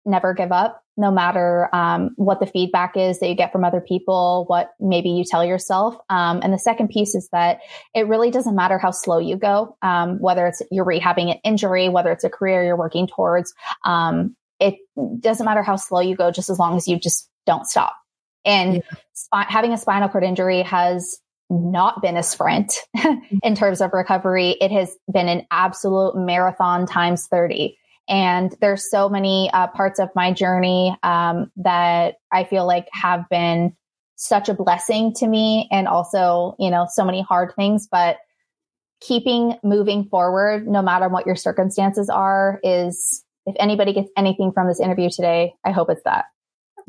never 0.06 0.34
give 0.34 0.52
up 0.52 0.79
no 0.98 1.12
matter 1.12 1.70
um, 1.74 2.12
what 2.16 2.40
the 2.40 2.46
feedback 2.46 2.98
is 2.98 3.20
that 3.20 3.30
you 3.30 3.36
get 3.36 3.52
from 3.52 3.64
other 3.64 3.80
people, 3.80 4.46
what 4.48 4.72
maybe 4.80 5.10
you 5.10 5.24
tell 5.24 5.46
yourself. 5.46 5.96
Um, 6.10 6.42
and 6.44 6.54
the 6.54 6.60
second 6.60 6.90
piece 6.90 7.16
is 7.16 7.30
that 7.32 7.60
it 7.96 8.08
really 8.08 8.32
doesn't 8.32 8.56
matter 8.56 8.78
how 8.78 8.92
slow 8.92 9.18
you 9.20 9.38
go, 9.38 9.78
um, 9.82 10.20
whether 10.20 10.46
it's 10.48 10.62
you're 10.72 10.86
rehabbing 10.86 11.32
an 11.32 11.40
injury, 11.44 11.88
whether 11.88 12.12
it's 12.12 12.26
a 12.26 12.30
career 12.30 12.66
you're 12.66 12.78
working 12.78 13.08
towards. 13.08 13.54
Um, 13.86 14.36
it 14.60 14.76
doesn't 15.20 15.46
matter 15.46 15.64
how 15.64 15.78
slow 15.78 16.02
you 16.02 16.16
go, 16.16 16.32
just 16.32 16.50
as 16.50 16.60
long 16.60 16.76
as 16.76 16.88
you 16.88 17.00
just 17.00 17.30
don't 17.46 17.66
stop. 17.66 17.96
And 18.44 18.76
yeah. 18.76 18.82
sp- 19.16 19.50
having 19.50 19.72
a 19.72 19.78
spinal 19.78 20.10
cord 20.10 20.24
injury 20.24 20.64
has 20.64 21.20
not 21.50 22.02
been 22.02 22.18
a 22.18 22.24
sprint 22.24 22.74
in 23.44 23.56
terms 23.56 23.82
of 23.82 23.92
recovery. 23.94 24.52
It 24.60 24.72
has 24.72 24.96
been 25.12 25.28
an 25.28 25.48
absolute 25.52 26.16
marathon 26.16 26.86
times 26.86 27.28
30. 27.28 27.78
And 28.10 28.54
there's 28.60 28.90
so 28.90 29.08
many 29.08 29.50
uh, 29.54 29.68
parts 29.68 30.00
of 30.00 30.10
my 30.16 30.34
journey 30.34 30.98
um, 31.04 31.52
that 31.58 32.16
I 32.32 32.44
feel 32.44 32.66
like 32.66 32.88
have 32.92 33.30
been 33.30 33.76
such 34.16 34.50
a 34.50 34.54
blessing 34.54 35.14
to 35.14 35.28
me, 35.28 35.70
and 35.72 35.88
also, 35.88 36.56
you 36.60 36.72
know, 36.72 36.88
so 36.92 37.06
many 37.06 37.22
hard 37.22 37.54
things. 37.56 37.88
But 37.90 38.18
keeping 39.00 39.56
moving 39.64 40.06
forward, 40.06 40.68
no 40.68 40.82
matter 40.82 41.08
what 41.08 41.26
your 41.26 41.36
circumstances 41.36 42.10
are, 42.10 42.60
is 42.64 43.24
if 43.46 43.56
anybody 43.60 43.94
gets 43.94 44.10
anything 44.18 44.52
from 44.52 44.68
this 44.68 44.80
interview 44.80 45.10
today, 45.10 45.54
I 45.64 45.72
hope 45.72 45.90
it's 45.90 46.04
that. 46.04 46.26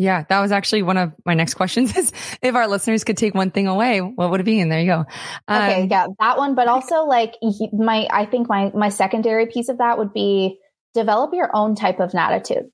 Yeah, 0.01 0.25
that 0.31 0.41
was 0.41 0.51
actually 0.51 0.83
one 0.83 0.97
of 0.97 1.13
my 1.27 1.35
next 1.35 1.55
questions 1.55 1.95
is 1.95 2.11
if 2.43 2.55
our 2.55 2.67
listeners 2.67 3.05
could 3.05 3.19
take 3.19 3.35
one 3.35 3.51
thing 3.51 3.67
away, 3.67 4.01
what 4.01 4.31
would 4.31 4.41
it 4.41 4.45
be? 4.45 4.59
And 4.59 4.73
there 4.73 4.81
you 4.81 4.87
go. 4.87 5.05
Um, 5.47 5.63
okay. 5.63 5.89
Yeah. 5.91 6.07
That 6.19 6.39
one, 6.39 6.55
but 6.55 6.69
also 6.69 7.05
like 7.05 7.35
my, 7.73 8.09
I 8.11 8.25
think 8.25 8.49
my, 8.49 8.71
my 8.75 8.89
secondary 8.89 9.47
piece 9.47 9.69
of 9.69 9.79
that 9.79 9.99
would 9.99 10.15
be 10.15 10.59
develop 10.95 11.33
your 11.33 11.55
own 11.55 11.75
type 11.75 12.01
of 12.01 12.15
attitude. 12.15 12.71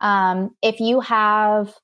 Um, 0.00 0.50
if 0.62 0.80
you 0.80 1.00
have 1.00 1.74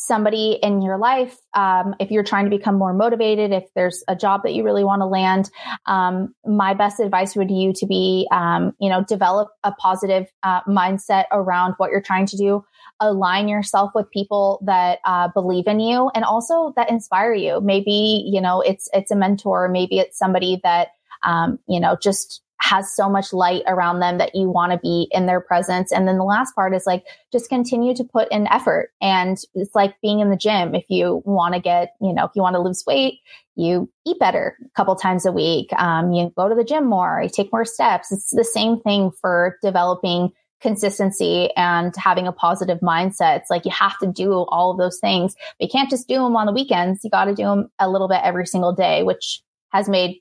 somebody 0.00 0.56
in 0.62 0.80
your 0.80 0.96
life, 0.96 1.36
um, 1.54 1.92
if 1.98 2.12
you're 2.12 2.22
trying 2.22 2.44
to 2.44 2.56
become 2.56 2.78
more 2.78 2.94
motivated, 2.94 3.50
if 3.50 3.64
there's 3.74 4.04
a 4.06 4.14
job 4.14 4.42
that 4.44 4.54
you 4.54 4.62
really 4.62 4.84
want 4.84 5.00
to 5.00 5.06
land, 5.06 5.50
um, 5.86 6.32
my 6.46 6.72
best 6.72 7.00
advice 7.00 7.34
would 7.34 7.50
you 7.50 7.72
to 7.72 7.84
be, 7.84 8.28
um, 8.30 8.72
you 8.80 8.88
know, 8.88 9.02
develop 9.02 9.48
a 9.64 9.72
positive 9.72 10.26
uh, 10.44 10.62
mindset 10.68 11.24
around 11.32 11.74
what 11.78 11.90
you're 11.90 12.00
trying 12.00 12.26
to 12.26 12.36
do. 12.36 12.64
Align 13.00 13.48
yourself 13.48 13.90
with 13.92 14.08
people 14.12 14.62
that 14.64 15.00
uh, 15.04 15.28
believe 15.34 15.66
in 15.66 15.80
you 15.80 16.10
and 16.14 16.24
also 16.24 16.72
that 16.76 16.90
inspire 16.90 17.34
you. 17.34 17.60
Maybe 17.60 18.24
you 18.24 18.40
know 18.40 18.60
it's 18.60 18.88
it's 18.92 19.10
a 19.10 19.16
mentor, 19.16 19.68
maybe 19.68 19.98
it's 19.98 20.16
somebody 20.16 20.60
that 20.62 20.88
um, 21.24 21.58
you 21.68 21.80
know 21.80 21.96
just 22.00 22.42
has 22.60 22.94
so 22.94 23.08
much 23.08 23.32
light 23.32 23.62
around 23.66 24.00
them 24.00 24.18
that 24.18 24.34
you 24.34 24.50
want 24.50 24.72
to 24.72 24.78
be 24.78 25.08
in 25.12 25.26
their 25.26 25.40
presence. 25.40 25.92
And 25.92 26.08
then 26.08 26.18
the 26.18 26.24
last 26.24 26.54
part 26.54 26.74
is 26.74 26.86
like, 26.86 27.04
just 27.32 27.48
continue 27.48 27.94
to 27.94 28.04
put 28.04 28.30
in 28.30 28.48
effort. 28.48 28.90
And 29.00 29.38
it's 29.54 29.74
like 29.74 30.00
being 30.02 30.20
in 30.20 30.30
the 30.30 30.36
gym. 30.36 30.74
If 30.74 30.84
you 30.88 31.22
want 31.24 31.54
to 31.54 31.60
get, 31.60 31.94
you 32.00 32.12
know, 32.12 32.24
if 32.24 32.32
you 32.34 32.42
want 32.42 32.56
to 32.56 32.62
lose 32.62 32.84
weight, 32.86 33.20
you 33.54 33.90
eat 34.06 34.18
better 34.18 34.56
a 34.64 34.70
couple 34.76 34.94
times 34.96 35.24
a 35.24 35.32
week. 35.32 35.72
Um, 35.74 36.12
you 36.12 36.32
go 36.36 36.48
to 36.48 36.54
the 36.54 36.64
gym 36.64 36.86
more, 36.86 37.20
you 37.22 37.28
take 37.28 37.52
more 37.52 37.64
steps. 37.64 38.12
It's 38.12 38.30
the 38.30 38.44
same 38.44 38.80
thing 38.80 39.10
for 39.20 39.56
developing 39.62 40.30
consistency 40.60 41.50
and 41.56 41.94
having 41.96 42.26
a 42.26 42.32
positive 42.32 42.80
mindset. 42.80 43.38
It's 43.38 43.50
like 43.50 43.64
you 43.64 43.70
have 43.70 43.96
to 43.98 44.06
do 44.08 44.32
all 44.48 44.72
of 44.72 44.78
those 44.78 44.98
things. 44.98 45.34
But 45.58 45.66
you 45.66 45.70
can't 45.70 45.90
just 45.90 46.08
do 46.08 46.14
them 46.14 46.36
on 46.36 46.46
the 46.46 46.52
weekends. 46.52 47.04
You 47.04 47.10
got 47.10 47.26
to 47.26 47.34
do 47.34 47.44
them 47.44 47.70
a 47.78 47.88
little 47.88 48.08
bit 48.08 48.20
every 48.24 48.46
single 48.46 48.72
day, 48.72 49.02
which 49.02 49.42
has 49.70 49.88
made 49.88 50.20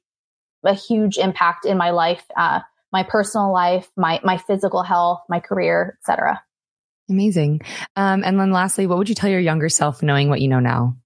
a 0.63 0.73
huge 0.73 1.17
impact 1.17 1.65
in 1.65 1.77
my 1.77 1.91
life, 1.91 2.23
uh, 2.35 2.61
my 2.91 3.03
personal 3.03 3.51
life, 3.51 3.89
my 3.95 4.19
my 4.23 4.37
physical 4.37 4.83
health, 4.83 5.21
my 5.29 5.39
career, 5.39 5.97
etc. 6.01 6.41
Amazing. 7.09 7.61
Um, 7.95 8.23
and 8.23 8.39
then 8.39 8.51
lastly, 8.51 8.85
what 8.85 8.97
would 8.97 9.09
you 9.09 9.15
tell 9.15 9.29
your 9.29 9.39
younger 9.39 9.69
self 9.69 10.03
knowing 10.03 10.29
what 10.29 10.41
you 10.41 10.47
know 10.47 10.59
now? 10.59 10.97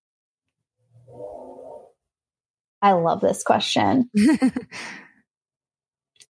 I 2.82 2.94
love 2.94 3.22
this 3.22 3.44
question. 3.44 4.10
uh, 4.18 4.50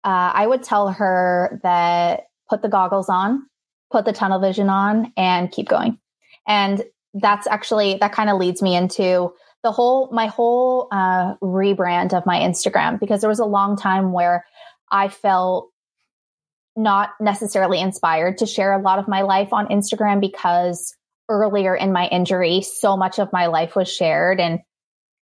I 0.05 0.47
would 0.47 0.63
tell 0.63 0.93
her 0.93 1.59
that 1.65 2.29
put 2.49 2.63
the 2.63 2.69
goggles 2.69 3.09
on, 3.09 3.47
put 3.91 4.05
the 4.05 4.13
tunnel 4.13 4.39
vision 4.39 4.69
on, 4.69 5.13
and 5.17 5.51
keep 5.51 5.69
going. 5.69 5.99
And 6.47 6.85
that's 7.15 7.49
actually, 7.49 7.97
that 8.01 8.13
kind 8.13 8.31
of 8.31 8.39
leads 8.39 8.63
me 8.63 8.77
into 8.77 9.33
the 9.67 9.73
whole, 9.73 10.09
my 10.13 10.29
whole 10.29 10.87
uh, 10.93 11.35
rebrand 11.43 12.15
of 12.15 12.25
my 12.25 12.39
Instagram, 12.39 13.01
because 13.01 13.21
there 13.21 13.29
was 13.29 13.41
a 13.41 13.45
long 13.45 13.77
time 13.77 14.13
where 14.13 14.47
I 14.93 15.09
felt 15.09 15.73
not 16.77 17.11
necessarily 17.21 17.81
inspired 17.81 18.39
to 18.39 18.47
share 18.47 18.73
a 18.73 18.81
lot 18.81 19.01
of 19.01 19.09
my 19.09 19.23
life 19.23 19.53
on 19.53 19.67
Instagram 19.67 20.21
because 20.21 20.95
earlier 21.29 21.75
in 21.75 21.93
my 21.93 22.07
injury, 22.07 22.61
so 22.61 22.97
much 22.97 23.19
of 23.19 23.33
my 23.33 23.47
life 23.47 23.75
was 23.75 23.93
shared 23.93 24.39
and 24.39 24.61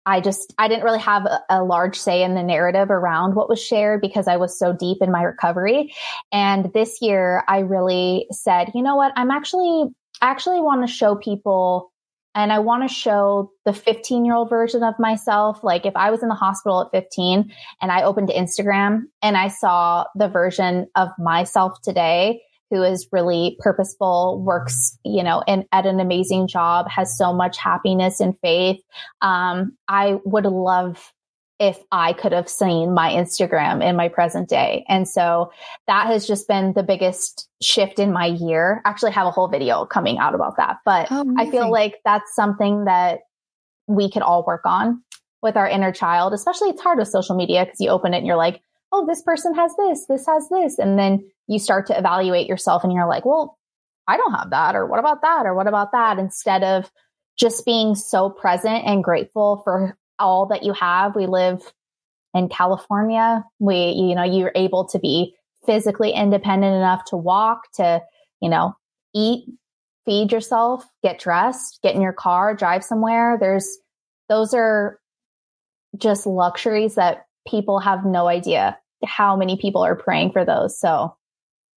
I 0.05 0.19
just, 0.19 0.53
I 0.57 0.67
didn't 0.67 0.83
really 0.83 0.99
have 0.99 1.25
a, 1.25 1.39
a, 1.49 1.63
large 1.63 1.97
say 1.97 2.23
in 2.23 2.35
the 2.35 2.43
narrative 2.43 2.91
around 2.91 3.35
what 3.35 3.47
was 3.47 3.63
shared 3.63 4.01
because 4.01 4.27
I 4.27 4.35
was 4.35 4.59
so 4.59 4.73
deep 4.73 4.97
in 4.99 5.09
my 5.09 5.23
recovery. 5.23 5.93
And 6.33 6.73
this 6.73 7.01
year 7.01 7.45
I 7.47 7.59
really 7.59 8.27
said, 8.29 8.71
you 8.75 8.83
know 8.83 8.97
what? 8.97 9.13
I'm 9.15 9.31
actually, 9.31 9.89
I 10.21 10.31
actually 10.31 10.59
want 10.59 10.85
to 10.85 10.93
show 10.93 11.15
people 11.15 11.92
and 12.35 12.51
I 12.51 12.59
want 12.59 12.87
to 12.87 12.93
show 12.93 13.51
the 13.65 13.73
15 13.73 14.25
year 14.25 14.35
old 14.35 14.49
version 14.49 14.83
of 14.83 14.95
myself. 14.99 15.63
Like 15.63 15.85
if 15.85 15.95
I 15.95 16.11
was 16.11 16.23
in 16.23 16.29
the 16.29 16.35
hospital 16.35 16.81
at 16.81 16.91
15 16.91 17.51
and 17.81 17.91
I 17.91 18.03
opened 18.03 18.29
Instagram 18.29 19.03
and 19.21 19.37
I 19.37 19.49
saw 19.49 20.05
the 20.15 20.27
version 20.27 20.87
of 20.95 21.09
myself 21.19 21.81
today, 21.81 22.41
who 22.71 22.81
is 22.81 23.07
really 23.11 23.55
purposeful, 23.59 24.41
works, 24.43 24.97
you 25.05 25.23
know, 25.23 25.43
and 25.47 25.65
at 25.71 25.85
an 25.85 25.99
amazing 25.99 26.47
job, 26.47 26.89
has 26.89 27.15
so 27.15 27.31
much 27.31 27.57
happiness 27.57 28.19
and 28.19 28.37
faith. 28.39 28.81
Um, 29.21 29.77
I 29.87 30.17
would 30.25 30.45
love 30.45 31.12
if 31.63 31.79
I 31.93 32.11
could 32.11 32.33
have 32.33 32.49
seen 32.49 32.93
my 32.93 33.11
Instagram 33.11 33.81
in 33.81 33.95
my 33.95 34.09
present 34.09 34.49
day. 34.49 34.83
And 34.89 35.07
so 35.07 35.53
that 35.87 36.07
has 36.07 36.27
just 36.27 36.45
been 36.45 36.73
the 36.73 36.83
biggest 36.83 37.47
shift 37.61 37.99
in 37.99 38.11
my 38.11 38.25
year. 38.25 38.81
Actually 38.83 39.13
have 39.13 39.27
a 39.27 39.31
whole 39.31 39.47
video 39.47 39.85
coming 39.85 40.17
out 40.17 40.35
about 40.35 40.57
that, 40.57 40.79
but 40.83 41.07
oh, 41.09 41.33
I 41.37 41.49
feel 41.49 41.71
like 41.71 41.99
that's 42.03 42.35
something 42.35 42.83
that 42.83 43.19
we 43.87 44.11
could 44.11 44.23
all 44.23 44.43
work 44.45 44.63
on 44.65 45.03
with 45.41 45.55
our 45.55 45.67
inner 45.67 45.93
child, 45.93 46.33
especially 46.33 46.69
it's 46.69 46.81
hard 46.81 46.99
with 46.99 47.07
social 47.07 47.35
media 47.35 47.63
because 47.63 47.79
you 47.79 47.89
open 47.89 48.13
it 48.13 48.17
and 48.17 48.27
you're 48.27 48.35
like, 48.35 48.61
oh, 48.91 49.05
this 49.05 49.21
person 49.21 49.55
has 49.55 49.73
this, 49.77 50.05
this 50.07 50.25
has 50.25 50.49
this. 50.49 50.77
And 50.79 50.99
then 50.99 51.23
you 51.47 51.59
start 51.59 51.87
to 51.87 51.97
evaluate 51.97 52.47
yourself 52.47 52.83
and 52.83 52.91
you're 52.91 53.07
like, 53.07 53.25
well, 53.25 53.57
I 54.05 54.17
don't 54.17 54.33
have 54.33 54.49
that. 54.49 54.75
Or 54.75 54.85
what 54.85 54.99
about 54.99 55.21
that? 55.21 55.45
Or 55.45 55.55
what 55.55 55.67
about 55.67 55.93
that? 55.93 56.19
Instead 56.19 56.63
of 56.63 56.91
just 57.37 57.65
being 57.65 57.95
so 57.95 58.29
present 58.29 58.83
and 58.85 59.01
grateful 59.01 59.61
for 59.63 59.97
all 60.19 60.47
that 60.47 60.63
you 60.63 60.73
have. 60.73 61.15
We 61.15 61.25
live 61.27 61.61
in 62.33 62.49
California. 62.49 63.43
We, 63.59 63.91
you 63.91 64.15
know, 64.15 64.23
you're 64.23 64.51
able 64.55 64.85
to 64.89 64.99
be 64.99 65.35
physically 65.65 66.11
independent 66.11 66.75
enough 66.75 67.05
to 67.05 67.17
walk, 67.17 67.71
to, 67.75 68.01
you 68.41 68.49
know, 68.49 68.75
eat, 69.15 69.45
feed 70.05 70.31
yourself, 70.31 70.85
get 71.03 71.19
dressed, 71.19 71.79
get 71.83 71.95
in 71.95 72.01
your 72.01 72.13
car, 72.13 72.55
drive 72.55 72.83
somewhere. 72.83 73.37
There's, 73.39 73.77
those 74.29 74.53
are 74.53 74.99
just 75.97 76.25
luxuries 76.25 76.95
that 76.95 77.25
people 77.47 77.79
have 77.79 78.05
no 78.05 78.27
idea 78.27 78.77
how 79.05 79.35
many 79.35 79.57
people 79.57 79.83
are 79.83 79.95
praying 79.95 80.31
for 80.31 80.43
those. 80.43 80.79
So, 80.79 81.15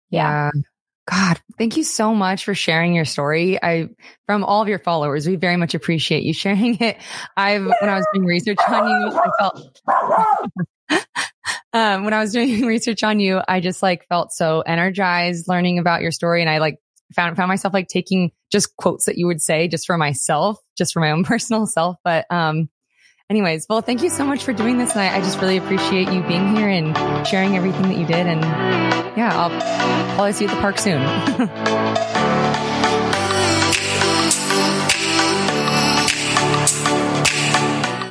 yeah. 0.09 0.51
yeah. 0.53 0.61
God, 1.09 1.39
thank 1.57 1.77
you 1.77 1.83
so 1.83 2.15
much 2.15 2.45
for 2.45 2.55
sharing 2.55 2.95
your 2.95 3.05
story. 3.05 3.61
I, 3.61 3.89
from 4.25 4.43
all 4.43 4.63
of 4.63 4.67
your 4.67 4.79
followers, 4.79 5.27
we 5.27 5.35
very 5.35 5.55
much 5.55 5.75
appreciate 5.75 6.23
you 6.23 6.33
sharing 6.33 6.77
it. 6.81 6.97
I've, 7.37 7.65
when 7.65 7.89
I 7.89 7.95
was 7.95 8.07
doing 8.13 8.25
research 8.25 8.57
on 8.67 8.89
you, 8.89 9.19
I 9.19 9.29
felt, 9.39 9.81
um, 11.73 12.05
when 12.05 12.13
I 12.13 12.21
was 12.21 12.31
doing 12.31 12.61
research 12.65 13.03
on 13.03 13.19
you, 13.19 13.39
I 13.47 13.59
just 13.59 13.83
like 13.83 14.07
felt 14.07 14.31
so 14.31 14.61
energized 14.61 15.47
learning 15.47 15.77
about 15.77 16.01
your 16.01 16.11
story. 16.11 16.41
And 16.41 16.49
I 16.49 16.57
like 16.57 16.79
found, 17.13 17.37
found 17.37 17.49
myself 17.49 17.73
like 17.73 17.87
taking 17.87 18.31
just 18.51 18.75
quotes 18.75 19.05
that 19.05 19.17
you 19.17 19.27
would 19.27 19.41
say 19.41 19.67
just 19.67 19.85
for 19.85 19.97
myself, 19.97 20.57
just 20.75 20.91
for 20.91 21.01
my 21.01 21.11
own 21.11 21.23
personal 21.23 21.67
self. 21.67 21.97
But, 22.03 22.25
um, 22.31 22.67
anyways, 23.29 23.67
well, 23.69 23.81
thank 23.81 24.01
you 24.01 24.09
so 24.09 24.25
much 24.25 24.43
for 24.43 24.53
doing 24.53 24.79
this. 24.79 24.93
And 24.93 25.01
I, 25.01 25.17
I, 25.17 25.19
just 25.19 25.39
really 25.39 25.57
appreciate 25.57 26.11
you 26.11 26.23
being 26.23 26.55
here 26.55 26.69
and 26.69 27.27
sharing 27.27 27.55
everything 27.55 27.83
that 27.83 27.97
you 27.97 28.05
did. 28.07 28.25
And 28.25 29.04
yeah, 29.16 29.32
I'll 29.34 30.16
probably 30.16 30.34
see 30.34 30.45
you 30.45 30.49
at 30.49 30.55
the 30.55 30.61
park 30.61 30.78
soon. 30.80 31.01